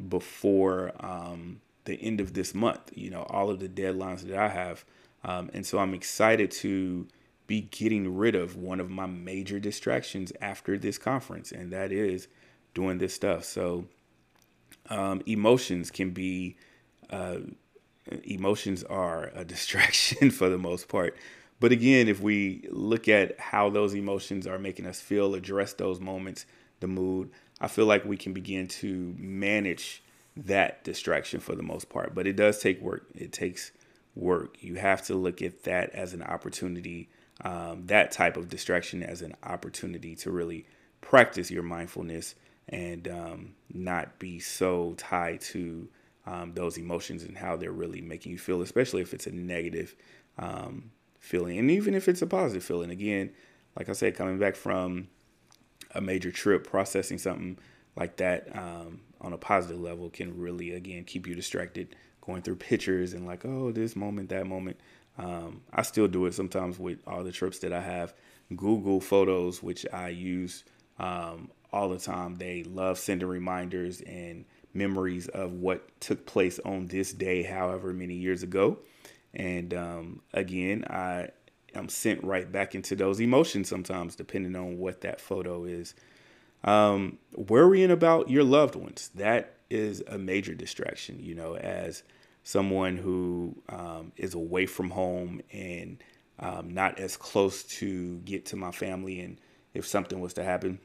before 0.06 0.92
um, 1.00 1.62
the 1.86 1.96
end 1.96 2.20
of 2.20 2.34
this 2.34 2.54
month. 2.54 2.92
You 2.94 3.10
know, 3.10 3.24
all 3.30 3.50
of 3.50 3.60
the 3.60 3.70
deadlines 3.70 4.22
that 4.22 4.38
I 4.38 4.50
have. 4.50 4.86
Um, 5.24 5.50
and 5.54 5.66
so 5.66 5.80
I'm 5.80 5.94
excited 5.94 6.52
to 6.52 7.08
be 7.48 7.62
getting 7.62 8.16
rid 8.16 8.36
of 8.36 8.56
one 8.56 8.80
of 8.80 8.90
my 8.90 9.06
major 9.06 9.60
distractions 9.60 10.32
after 10.42 10.78
this 10.78 10.98
conference, 10.98 11.52
and 11.52 11.72
that 11.72 11.92
is 11.92 12.28
doing 12.74 12.98
this 12.98 13.14
stuff. 13.14 13.46
So, 13.46 13.86
um, 14.90 15.22
emotions 15.26 15.90
can 15.90 16.12
be, 16.12 16.58
uh, 17.10 17.38
emotions 18.24 18.84
are 18.84 19.32
a 19.34 19.44
distraction 19.54 20.30
for 20.30 20.50
the 20.50 20.58
most 20.58 20.90
part. 20.90 21.18
But 21.60 21.72
again, 21.72 22.08
if 22.08 22.22
we 22.22 22.68
look 22.70 23.08
at 23.08 23.40
how 23.40 23.70
those 23.70 23.96
emotions 23.96 24.46
are 24.46 24.60
making 24.60 24.86
us 24.86 25.02
feel, 25.02 25.34
address 25.34 25.74
those 25.74 26.00
moments, 26.00 26.46
the 26.82 26.88
mood, 26.88 27.32
I 27.60 27.68
feel 27.68 27.86
like 27.86 28.06
we 28.06 28.18
can 28.18 28.34
begin 28.34 28.68
to 28.68 29.16
manage 29.18 30.04
that 30.36 30.84
distraction 30.84 31.40
for 31.40 31.56
the 31.56 31.64
most 31.64 31.90
part. 31.90 32.14
But 32.14 32.28
it 32.28 32.36
does 32.36 32.60
take 32.60 32.82
work. 32.82 33.08
It 33.16 33.32
takes 33.32 33.72
work. 34.16 34.58
You 34.62 34.76
have 34.76 35.04
to 35.08 35.16
look 35.16 35.42
at 35.42 35.64
that 35.64 35.92
as 35.92 36.14
an 36.14 36.22
opportunity, 36.22 37.10
um, 37.42 37.86
that 37.88 38.12
type 38.12 38.38
of 38.38 38.50
distraction 38.50 39.04
as 39.04 39.22
an 39.22 39.36
opportunity 39.44 40.16
to 40.18 40.32
really 40.32 40.66
practice 41.02 41.50
your 41.50 41.64
mindfulness 41.64 42.36
and 42.70 43.08
um, 43.08 43.56
not 43.74 44.20
be 44.20 44.40
so 44.40 44.94
tied 44.98 45.42
to 45.42 45.88
um, 46.26 46.54
those 46.54 46.78
emotions 46.78 47.24
and 47.24 47.38
how 47.38 47.56
they're 47.56 47.72
really 47.72 48.02
making 48.02 48.34
you 48.34 48.38
feel, 48.38 48.62
especially 48.62 49.02
if 49.02 49.14
it's 49.14 49.28
a 49.28 49.32
negative 49.32 49.96
um, 50.38 50.92
feeling. 51.20 51.58
And 51.58 51.72
even 51.72 51.94
if 51.94 52.10
it's 52.10 52.22
a 52.22 52.28
positive 52.28 52.64
feeling, 52.64 52.92
again, 52.92 53.32
like 53.78 53.88
I 53.88 53.94
said, 53.94 54.16
coming 54.16 54.38
back 54.38 54.56
from 54.56 55.08
a 55.96 56.02
major 56.02 56.32
trip, 56.32 56.68
processing 56.68 57.18
something 57.18 57.58
like 57.96 58.18
that 58.18 58.56
um, 58.56 59.02
on 59.22 59.34
a 59.34 59.38
positive 59.38 59.80
level 59.80 60.10
can 60.10 60.38
really, 60.38 60.72
again, 60.72 61.04
keep 61.04 61.28
you 61.28 61.36
distracted 61.36 61.96
going 62.22 62.42
through 62.42 62.58
pictures 62.58 63.14
and 63.14 63.26
like, 63.26 63.46
oh, 63.46 63.72
this 63.72 63.96
moment, 63.96 64.30
that 64.30 64.46
moment. 64.46 64.80
Um, 65.18 65.62
I 65.74 65.82
still 65.82 66.08
do 66.08 66.26
it 66.28 66.34
sometimes 66.34 66.78
with 66.78 67.00
all 67.08 67.24
the 67.24 67.32
trips 67.32 67.60
that 67.60 67.74
I 67.74 67.82
have. 67.82 68.14
Google 68.56 69.02
Photos, 69.02 69.64
which 69.64 69.86
I 69.92 70.10
use 70.10 70.64
um, 71.00 71.50
all 71.74 71.90
the 71.90 71.98
time, 72.00 72.36
they 72.36 72.64
love 72.64 73.00
sending 73.00 73.28
reminders 73.28 74.02
and 74.02 74.46
memories 74.74 75.28
of 75.30 75.54
what 75.54 76.00
took 76.00 76.26
place 76.26 76.60
on 76.60 76.88
this 76.88 77.12
day, 77.12 77.44
however 77.44 77.94
many 77.94 78.14
years 78.14 78.44
ago. 78.44 78.80
And 79.34 79.74
um, 79.74 80.22
again, 80.34 80.86
I 80.90 81.30
am 81.76 81.90
sent 81.90 82.24
right 82.24 82.50
back 82.52 82.76
into 82.76 82.96
those 82.96 83.20
emotions 83.20 83.70
sometimes, 83.70 84.16
depending 84.16 84.56
on 84.56 84.78
what 84.78 85.02
that 85.02 85.22
photo 85.22 85.66
is. 85.66 85.96
Um, 86.64 87.18
worrying 87.36 87.92
about 87.92 88.30
your 88.30 88.44
loved 88.44 88.76
ones, 88.76 89.12
that 89.16 89.54
is 89.70 90.04
a 90.08 90.18
major 90.18 90.54
distraction, 90.54 91.20
you 91.20 91.36
know, 91.36 91.56
as 91.56 92.04
someone 92.44 92.98
who 92.98 93.56
um, 93.70 94.12
is 94.16 94.34
away 94.34 94.66
from 94.66 94.90
home 94.90 95.42
and 95.52 96.02
um, 96.40 96.74
not 96.74 97.00
as 97.00 97.18
close 97.18 97.64
to 97.64 98.18
get 98.20 98.46
to 98.48 98.56
my 98.56 98.72
family. 98.72 99.20
And 99.20 99.40
if 99.74 99.86
something 99.86 100.20
was 100.20 100.34
to 100.36 100.44
happen, 100.44 100.80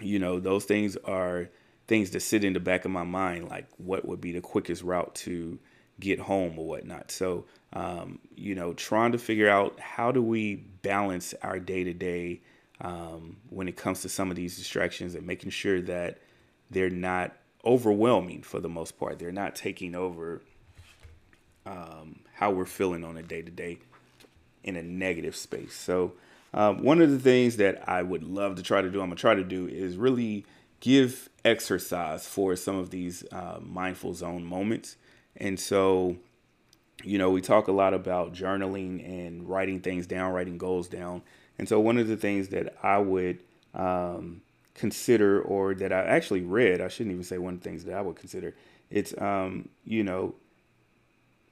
you 0.00 0.18
know, 0.18 0.38
those 0.38 0.64
things 0.64 0.96
are 1.04 1.48
things 1.86 2.10
that 2.10 2.20
sit 2.20 2.44
in 2.44 2.52
the 2.52 2.60
back 2.60 2.84
of 2.84 2.90
my 2.90 3.04
mind, 3.04 3.48
like 3.48 3.66
what 3.78 4.06
would 4.06 4.20
be 4.20 4.32
the 4.32 4.40
quickest 4.40 4.82
route 4.82 5.14
to 5.14 5.58
get 6.00 6.18
home 6.18 6.58
or 6.58 6.66
whatnot. 6.66 7.10
So, 7.10 7.44
um, 7.72 8.18
you 8.36 8.54
know, 8.54 8.72
trying 8.74 9.12
to 9.12 9.18
figure 9.18 9.48
out 9.48 9.80
how 9.80 10.12
do 10.12 10.22
we 10.22 10.56
balance 10.56 11.34
our 11.42 11.58
day 11.58 11.84
to 11.84 11.94
day 11.94 12.40
when 13.52 13.68
it 13.68 13.76
comes 13.76 14.02
to 14.02 14.08
some 14.08 14.30
of 14.30 14.36
these 14.36 14.56
distractions 14.56 15.14
and 15.14 15.26
making 15.26 15.50
sure 15.50 15.80
that 15.80 16.18
they're 16.70 16.90
not 16.90 17.36
overwhelming 17.64 18.42
for 18.42 18.60
the 18.60 18.68
most 18.68 18.98
part. 18.98 19.18
They're 19.18 19.30
not 19.30 19.54
taking 19.54 19.94
over 19.94 20.42
um, 21.64 22.20
how 22.34 22.50
we're 22.50 22.64
feeling 22.64 23.04
on 23.04 23.16
a 23.16 23.22
day 23.22 23.42
to 23.42 23.50
day 23.50 23.78
in 24.64 24.76
a 24.76 24.82
negative 24.82 25.36
space. 25.36 25.74
So, 25.74 26.14
um, 26.54 26.82
one 26.82 27.00
of 27.00 27.10
the 27.10 27.18
things 27.18 27.56
that 27.58 27.88
I 27.88 28.02
would 28.02 28.24
love 28.24 28.56
to 28.56 28.62
try 28.62 28.82
to 28.82 28.90
do, 28.90 29.00
I'm 29.00 29.08
gonna 29.08 29.16
try 29.16 29.34
to 29.34 29.44
do, 29.44 29.68
is 29.68 29.96
really 29.96 30.44
give 30.80 31.28
exercise 31.44 32.26
for 32.26 32.56
some 32.56 32.76
of 32.76 32.90
these 32.90 33.24
uh, 33.32 33.58
mindful 33.62 34.14
zone 34.14 34.44
moments. 34.44 34.96
And 35.36 35.58
so, 35.58 36.16
you 37.02 37.18
know, 37.18 37.30
we 37.30 37.40
talk 37.40 37.68
a 37.68 37.72
lot 37.72 37.94
about 37.94 38.32
journaling 38.32 39.04
and 39.06 39.48
writing 39.48 39.80
things 39.80 40.06
down, 40.06 40.32
writing 40.32 40.58
goals 40.58 40.88
down. 40.88 41.22
And 41.58 41.68
so, 41.68 41.80
one 41.80 41.98
of 41.98 42.08
the 42.08 42.16
things 42.16 42.48
that 42.48 42.76
I 42.82 42.98
would 42.98 43.42
um, 43.74 44.42
consider, 44.74 45.40
or 45.40 45.74
that 45.74 45.92
I 45.92 46.04
actually 46.04 46.42
read, 46.42 46.80
I 46.80 46.88
shouldn't 46.88 47.12
even 47.12 47.24
say 47.24 47.38
one 47.38 47.54
of 47.54 47.60
the 47.60 47.68
things 47.68 47.84
that 47.84 47.94
I 47.94 48.00
would 48.00 48.16
consider, 48.16 48.54
it's, 48.90 49.14
um, 49.20 49.68
you 49.84 50.04
know, 50.04 50.34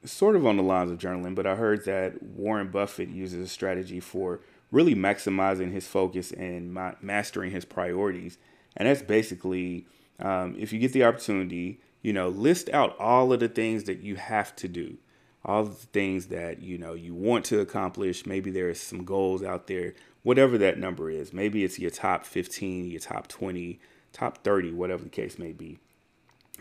sort 0.03 0.35
of 0.35 0.45
on 0.45 0.57
the 0.57 0.63
lines 0.63 0.91
of 0.91 0.97
journaling, 0.97 1.35
but 1.35 1.45
I 1.45 1.55
heard 1.55 1.85
that 1.85 2.21
Warren 2.23 2.69
Buffett 2.69 3.09
uses 3.09 3.43
a 3.43 3.47
strategy 3.47 3.99
for 3.99 4.41
really 4.71 4.95
maximizing 4.95 5.71
his 5.71 5.87
focus 5.87 6.31
and 6.31 6.73
ma- 6.73 6.93
mastering 7.01 7.51
his 7.51 7.65
priorities. 7.65 8.37
And 8.77 8.87
that's 8.87 9.01
basically 9.01 9.85
um, 10.19 10.55
if 10.57 10.71
you 10.71 10.79
get 10.79 10.93
the 10.93 11.03
opportunity, 11.03 11.79
you 12.01 12.13
know, 12.13 12.29
list 12.29 12.69
out 12.69 12.97
all 12.99 13.33
of 13.33 13.39
the 13.39 13.49
things 13.49 13.83
that 13.85 13.99
you 13.99 14.15
have 14.15 14.55
to 14.57 14.67
do, 14.67 14.97
all 15.43 15.63
the 15.63 15.73
things 15.73 16.27
that, 16.27 16.61
you 16.61 16.77
know, 16.77 16.93
you 16.93 17.13
want 17.13 17.45
to 17.45 17.59
accomplish. 17.59 18.25
Maybe 18.25 18.51
there's 18.51 18.79
some 18.79 19.03
goals 19.03 19.43
out 19.43 19.67
there, 19.67 19.93
whatever 20.23 20.57
that 20.59 20.77
number 20.77 21.09
is. 21.09 21.33
Maybe 21.33 21.63
it's 21.63 21.79
your 21.79 21.89
top 21.89 22.25
15, 22.25 22.85
your 22.85 22.99
top 22.99 23.27
20, 23.27 23.79
top 24.13 24.43
30, 24.43 24.71
whatever 24.73 25.03
the 25.03 25.09
case 25.09 25.39
may 25.39 25.51
be. 25.51 25.79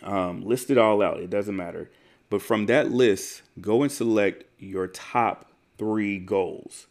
Um, 0.02 0.42
list 0.42 0.70
it 0.70 0.78
all 0.78 1.02
out. 1.02 1.20
It 1.20 1.30
doesn't 1.30 1.56
matter. 1.56 1.90
But 2.30 2.42
from 2.42 2.66
that 2.66 2.90
list, 2.90 3.42
go 3.60 3.82
and 3.82 3.92
select 3.92 4.44
your 4.58 4.86
top 4.86 5.50
three 5.76 6.18
goals. 6.18 6.86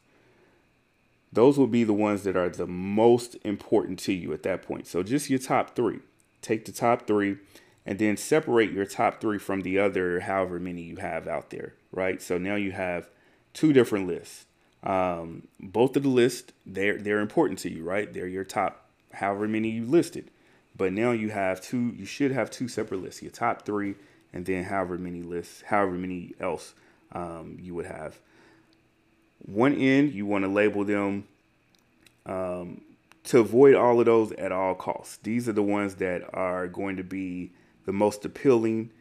Those 1.31 1.57
will 1.57 1.67
be 1.67 1.83
the 1.83 1.93
ones 1.93 2.23
that 2.23 2.35
are 2.35 2.49
the 2.49 2.67
most 2.67 3.37
important 3.43 3.99
to 3.99 4.13
you 4.13 4.33
at 4.33 4.43
that 4.43 4.61
point. 4.61 4.87
So 4.87 5.01
just 5.01 5.29
your 5.29 5.39
top 5.39 5.75
three. 5.75 5.99
Take 6.41 6.65
the 6.65 6.71
top 6.71 7.07
three 7.07 7.37
and 7.85 7.99
then 7.99 8.17
separate 8.17 8.71
your 8.71 8.85
top 8.85 9.21
three 9.21 9.37
from 9.37 9.61
the 9.61 9.79
other 9.79 10.21
however 10.21 10.59
many 10.59 10.81
you 10.81 10.97
have 10.97 11.27
out 11.27 11.49
there, 11.49 11.73
right? 11.91 12.21
So 12.21 12.37
now 12.37 12.55
you 12.55 12.71
have 12.71 13.09
two 13.53 13.73
different 13.73 14.07
lists. 14.07 14.45
Um, 14.83 15.47
both 15.59 15.97
of 15.97 16.03
the 16.03 16.09
lists, 16.09 16.53
they're 16.65 16.97
they're 16.97 17.19
important 17.19 17.59
to 17.59 17.71
you, 17.71 17.83
right? 17.83 18.11
They're 18.11 18.27
your 18.27 18.45
top 18.45 18.85
however 19.13 19.47
many 19.47 19.69
you 19.69 19.85
listed. 19.85 20.31
But 20.77 20.93
now 20.93 21.11
you 21.11 21.29
have 21.29 21.59
two, 21.59 21.93
you 21.97 22.05
should 22.05 22.31
have 22.31 22.49
two 22.49 22.69
separate 22.69 23.01
lists, 23.01 23.21
your 23.21 23.31
top 23.31 23.65
three 23.65 23.95
and 24.33 24.45
then 24.45 24.63
however 24.63 24.97
many 24.97 25.21
lists, 25.21 25.63
however 25.65 25.91
many 25.91 26.33
else 26.39 26.73
um, 27.11 27.57
you 27.61 27.73
would 27.75 27.85
have. 27.85 28.19
One 29.45 29.73
end, 29.73 30.13
you 30.13 30.25
want 30.25 30.43
to 30.43 30.49
label 30.49 30.83
them 30.83 31.27
um, 32.25 32.81
to 33.25 33.39
avoid 33.39 33.75
all 33.75 33.99
of 33.99 34.05
those 34.05 34.31
at 34.33 34.51
all 34.51 34.75
costs. 34.75 35.17
These 35.17 35.49
are 35.49 35.53
the 35.53 35.63
ones 35.63 35.95
that 35.95 36.23
are 36.33 36.67
going 36.67 36.97
to 36.97 37.03
be 37.03 37.51
the 37.89 37.93
most 37.93 38.23
appealing, 38.23 38.91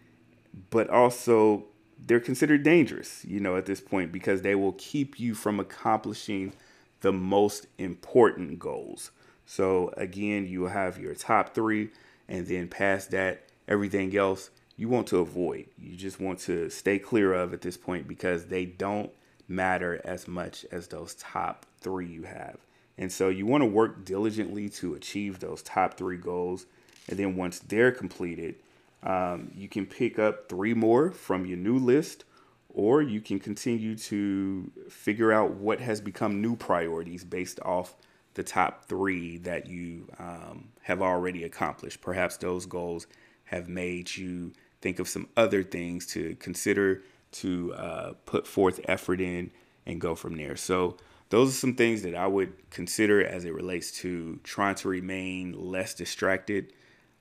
but 0.71 0.89
also 0.89 1.67
they're 2.07 2.19
considered 2.19 2.63
dangerous, 2.63 3.23
you 3.23 3.39
know, 3.39 3.55
at 3.55 3.67
this 3.67 3.83
point 3.83 4.11
because 4.11 4.41
they 4.41 4.55
will 4.55 4.73
keep 4.79 5.21
you 5.21 5.35
from 5.35 5.61
accomplishing 5.61 6.55
the 7.03 7.13
most 7.13 7.67
important 7.77 8.59
goals. 8.59 9.11
So 9.45 9.93
again, 9.99 10.47
you 10.47 10.65
have 10.65 10.99
your 10.99 11.15
top 11.15 11.55
three, 11.55 11.91
and 12.31 12.47
then 12.47 12.67
past 12.67 13.11
that, 13.11 13.51
everything 13.69 14.17
else 14.17 14.49
you 14.79 14.89
want 14.89 15.07
to 15.09 15.19
avoid. 15.19 15.67
You 15.77 15.95
just 15.95 16.19
want 16.19 16.39
to 16.41 16.71
stay 16.71 16.99
clear 16.99 17.35
of 17.35 17.53
at 17.53 17.61
this 17.61 17.77
point 17.77 18.09
because 18.09 18.47
they 18.47 18.65
don't 18.65 19.11
matter 19.49 20.01
as 20.03 20.27
much 20.27 20.65
as 20.73 20.87
those 20.87 21.15
top 21.17 21.67
three 21.83 22.07
you 22.07 22.23
have. 22.23 22.57
And 22.97 23.13
so 23.13 23.29
you 23.29 23.45
want 23.45 23.61
to 23.61 23.67
work 23.67 24.07
diligently 24.07 24.71
to 24.71 24.95
achieve 24.95 25.41
those 25.41 25.61
top 25.61 25.99
three 25.99 26.17
goals. 26.17 26.65
And 27.07 27.19
then 27.19 27.37
once 27.37 27.59
they're 27.59 27.93
completed, 27.93 28.57
um, 29.03 29.51
you 29.55 29.69
can 29.69 29.87
pick 29.87 30.19
up 30.19 30.49
three 30.49 30.75
more 30.75 31.11
from 31.11 31.47
your 31.47 31.59
new 31.59 31.79
list, 31.79 32.25
or 32.69 33.03
you 33.03 33.21
can 33.21 33.39
continue 33.39 33.97
to 33.97 34.71
figure 34.89 35.33
out 35.33 35.53
what 35.53 35.81
has 35.81 36.01
become 36.01 36.41
new 36.41 36.57
priorities 36.57 37.25
based 37.25 37.61
off 37.61 37.95
the 38.35 38.43
top 38.43 38.85
three 38.85 39.39
that 39.39 39.67
you 39.67 40.07
um, 40.19 40.69
have 40.83 41.03
already 41.03 41.45
accomplished. 41.45 42.01
Perhaps 42.01 42.37
those 42.37 42.67
goals 42.67 43.07
have 43.45 43.69
made 43.69 44.17
you 44.17 44.53
think 44.81 44.99
of 44.99 45.09
some 45.09 45.29
other 45.37 45.63
things 45.63 46.07
to 46.07 46.37
consider 46.37 47.03
to 47.31 47.75
uh, 47.75 48.13
put 48.27 48.47
forth 48.47 48.81
effort 48.85 49.21
in 49.21 49.51
and 49.87 50.01
go 50.01 50.15
from 50.15 50.37
there. 50.37 50.57
So, 50.57 50.97
those 51.31 51.51
are 51.51 51.59
some 51.59 51.75
things 51.75 52.03
that 52.03 52.15
I 52.15 52.27
would 52.27 52.71
consider 52.71 53.23
as 53.23 53.45
it 53.45 53.53
relates 53.53 53.91
to 54.01 54.41
trying 54.45 54.77
to 54.77 54.89
remain 54.89 55.53
less 55.53 55.93
distracted. 55.93 56.73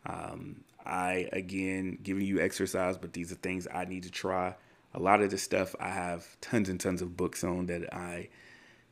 Um, 0.06 0.64
I, 0.88 1.30
again, 1.34 2.00
giving 2.02 2.26
you 2.26 2.40
exercise, 2.40 2.98
but 2.98 3.14
these 3.14 3.32
are 3.32 3.36
things 3.36 3.68
I 3.74 3.86
need 3.86 4.04
to 4.04 4.12
try. 4.12 4.56
A 4.94 5.00
lot 5.00 5.22
of 5.22 5.30
the 5.30 5.38
stuff 5.38 5.76
I 5.80 5.90
have 5.90 6.26
tons 6.42 6.70
and 6.70 6.80
tons 6.80 7.02
of 7.02 7.18
books 7.18 7.44
on 7.44 7.68
that 7.68 7.94
I 7.94 8.30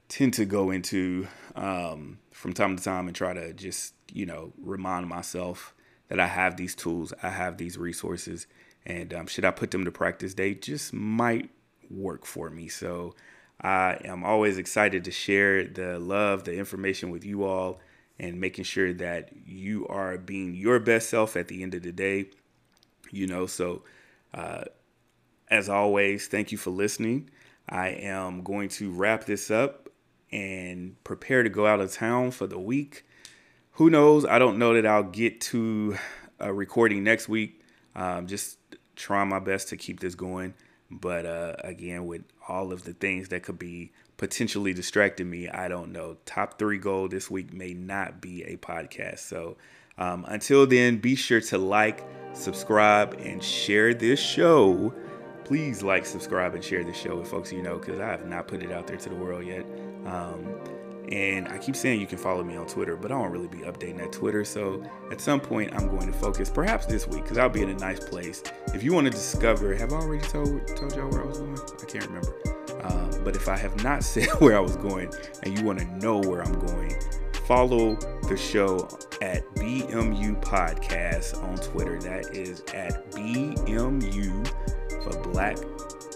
tend 0.07 0.33
to 0.35 0.45
go 0.45 0.71
into 0.71 1.27
um, 1.55 2.19
from 2.31 2.53
time 2.53 2.75
to 2.77 2.83
time 2.83 3.07
and 3.07 3.15
try 3.15 3.33
to 3.33 3.53
just, 3.53 3.93
you 4.11 4.25
know, 4.25 4.53
remind 4.61 5.07
myself 5.07 5.73
that 6.09 6.19
I 6.19 6.27
have 6.27 6.57
these 6.57 6.75
tools, 6.75 7.13
I 7.23 7.29
have 7.29 7.57
these 7.57 7.77
resources, 7.77 8.45
and 8.85 9.13
um, 9.13 9.27
should 9.27 9.45
I 9.45 9.51
put 9.51 9.71
them 9.71 9.85
to 9.85 9.91
practice, 9.91 10.35
they 10.35 10.53
just 10.53 10.93
might 10.93 11.49
work 11.89 12.25
for 12.25 12.49
me. 12.49 12.67
So 12.67 13.15
I 13.61 13.99
am 14.03 14.23
always 14.23 14.57
excited 14.57 15.05
to 15.05 15.11
share 15.11 15.63
the 15.63 15.97
love, 15.97 16.43
the 16.43 16.55
information 16.55 17.09
with 17.09 17.25
you 17.25 17.45
all, 17.45 17.79
and 18.19 18.39
making 18.39 18.63
sure 18.63 18.93
that 18.93 19.29
you 19.45 19.87
are 19.87 20.17
being 20.17 20.55
your 20.55 20.79
best 20.79 21.09
self 21.09 21.35
at 21.35 21.47
the 21.47 21.63
end 21.63 21.73
of 21.75 21.83
the 21.83 21.91
day. 21.91 22.29
You 23.11 23.27
know, 23.27 23.45
so 23.45 23.83
uh, 24.33 24.65
as 25.49 25.69
always, 25.69 26.27
thank 26.27 26.51
you 26.51 26.57
for 26.57 26.71
listening. 26.71 27.29
I 27.67 27.89
am 27.89 28.43
going 28.43 28.69
to 28.69 28.91
wrap 28.91 29.25
this 29.25 29.49
up 29.49 29.89
and 30.31 31.01
prepare 31.03 31.43
to 31.43 31.49
go 31.49 31.65
out 31.65 31.79
of 31.79 31.91
town 31.93 32.31
for 32.31 32.47
the 32.47 32.59
week. 32.59 33.05
Who 33.73 33.89
knows? 33.89 34.25
I 34.25 34.39
don't 34.39 34.57
know 34.57 34.73
that 34.73 34.85
I'll 34.85 35.03
get 35.03 35.41
to 35.41 35.97
a 36.39 36.53
recording 36.53 37.03
next 37.03 37.27
week. 37.27 37.61
Um, 37.95 38.27
just 38.27 38.57
trying 38.95 39.29
my 39.29 39.39
best 39.39 39.69
to 39.69 39.77
keep 39.77 39.99
this 39.99 40.15
going. 40.15 40.53
But 40.89 41.25
uh, 41.25 41.55
again, 41.63 42.05
with 42.05 42.23
all 42.47 42.71
of 42.71 42.83
the 42.83 42.93
things 42.93 43.29
that 43.29 43.43
could 43.43 43.59
be 43.59 43.91
potentially 44.17 44.73
distracting 44.73 45.29
me, 45.29 45.49
I 45.49 45.67
don't 45.67 45.91
know. 45.91 46.17
Top 46.25 46.57
three 46.57 46.77
goal 46.77 47.07
this 47.07 47.29
week 47.29 47.53
may 47.53 47.73
not 47.73 48.21
be 48.21 48.43
a 48.43 48.57
podcast. 48.57 49.19
So 49.19 49.57
um, 49.97 50.25
until 50.27 50.65
then, 50.67 50.97
be 50.97 51.15
sure 51.15 51.41
to 51.41 51.57
like, 51.57 52.05
subscribe, 52.33 53.13
and 53.19 53.43
share 53.43 53.93
this 53.93 54.19
show. 54.19 54.93
Please 55.43 55.83
like, 55.83 56.05
subscribe, 56.05 56.55
and 56.55 56.63
share 56.63 56.83
this 56.83 56.97
show 56.97 57.17
with 57.17 57.29
folks 57.29 57.51
you 57.51 57.61
know 57.61 57.77
because 57.77 57.99
I 57.99 58.07
have 58.07 58.25
not 58.27 58.47
put 58.47 58.63
it 58.63 58.71
out 58.71 58.87
there 58.87 58.97
to 58.97 59.09
the 59.09 59.15
world 59.15 59.45
yet. 59.45 59.65
Um, 60.05 60.55
and 61.11 61.47
I 61.49 61.59
keep 61.59 61.75
saying 61.75 62.01
you 62.01 62.07
can 62.07 62.17
follow 62.17 62.43
me 62.43 62.57
on 62.57 62.65
Twitter, 62.65 62.95
but 62.95 63.11
I 63.11 63.15
don't 63.15 63.31
really 63.31 63.47
be 63.47 63.59
updating 63.59 63.97
that 63.97 64.11
Twitter. 64.11 64.43
So 64.43 64.83
at 65.11 65.21
some 65.21 65.39
point, 65.39 65.73
I'm 65.75 65.87
going 65.87 66.07
to 66.07 66.17
focus, 66.17 66.49
perhaps 66.49 66.87
this 66.87 67.07
week, 67.07 67.23
because 67.23 67.37
I'll 67.37 67.49
be 67.49 67.61
in 67.61 67.69
a 67.69 67.77
nice 67.77 68.03
place. 68.03 68.41
If 68.73 68.83
you 68.83 68.93
want 68.93 69.05
to 69.05 69.11
discover, 69.11 69.75
have 69.75 69.93
I 69.93 69.97
already 69.97 70.27
told 70.27 70.65
told 70.75 70.95
y'all 70.95 71.09
where 71.09 71.23
I 71.23 71.27
was 71.27 71.39
going? 71.39 71.59
I 71.59 71.85
can't 71.85 72.07
remember. 72.07 72.64
Um, 72.87 73.23
but 73.23 73.35
if 73.35 73.47
I 73.47 73.57
have 73.57 73.83
not 73.83 74.03
said 74.13 74.27
where 74.39 74.57
I 74.57 74.59
was 74.59 74.75
going, 74.77 75.11
and 75.43 75.57
you 75.57 75.65
want 75.65 75.79
to 75.79 75.85
know 75.97 76.19
where 76.19 76.41
I'm 76.41 76.59
going, 76.59 76.93
follow 77.45 77.95
the 78.27 78.37
show 78.37 78.87
at 79.21 79.43
BMU 79.55 80.41
Podcast 80.41 81.41
on 81.43 81.55
Twitter. 81.57 81.99
That 81.99 82.35
is 82.35 82.61
at 82.73 83.11
BMU 83.11 84.47
for 85.03 85.31
Black 85.31 85.57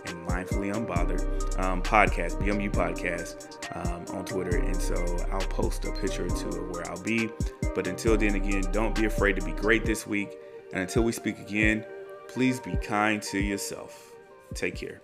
and 0.06 0.28
Mindfully 0.28 0.74
Unbothered 0.74 1.60
um, 1.60 1.84
podcast, 1.84 2.42
BMU 2.42 2.72
Podcast 2.72 3.58
um, 3.76 4.18
on 4.18 4.26
Twitter. 4.26 4.58
And 4.58 4.76
so 4.76 4.96
I'll 5.32 5.40
post 5.42 5.86
a 5.86 5.92
picture 5.94 6.26
or 6.26 6.30
two 6.30 6.50
of 6.50 6.70
where 6.70 6.90
I'll 6.90 7.02
be. 7.02 7.30
But 7.76 7.88
until 7.88 8.18
then, 8.18 8.36
again, 8.36 8.64
don't 8.72 8.96
be 8.96 9.06
afraid 9.06 9.36
to 9.36 9.46
be 9.46 9.52
great 9.52 9.86
this 9.86 10.08
week. 10.08 10.30
And 10.72 10.82
until 10.82 11.04
we 11.04 11.12
speak 11.12 11.40
again, 11.40 11.86
please 12.28 12.60
be 12.60 12.76
kind 12.78 13.22
to 13.24 13.40
yourself. 13.40 14.14
Take 14.54 14.76
care. 14.76 15.02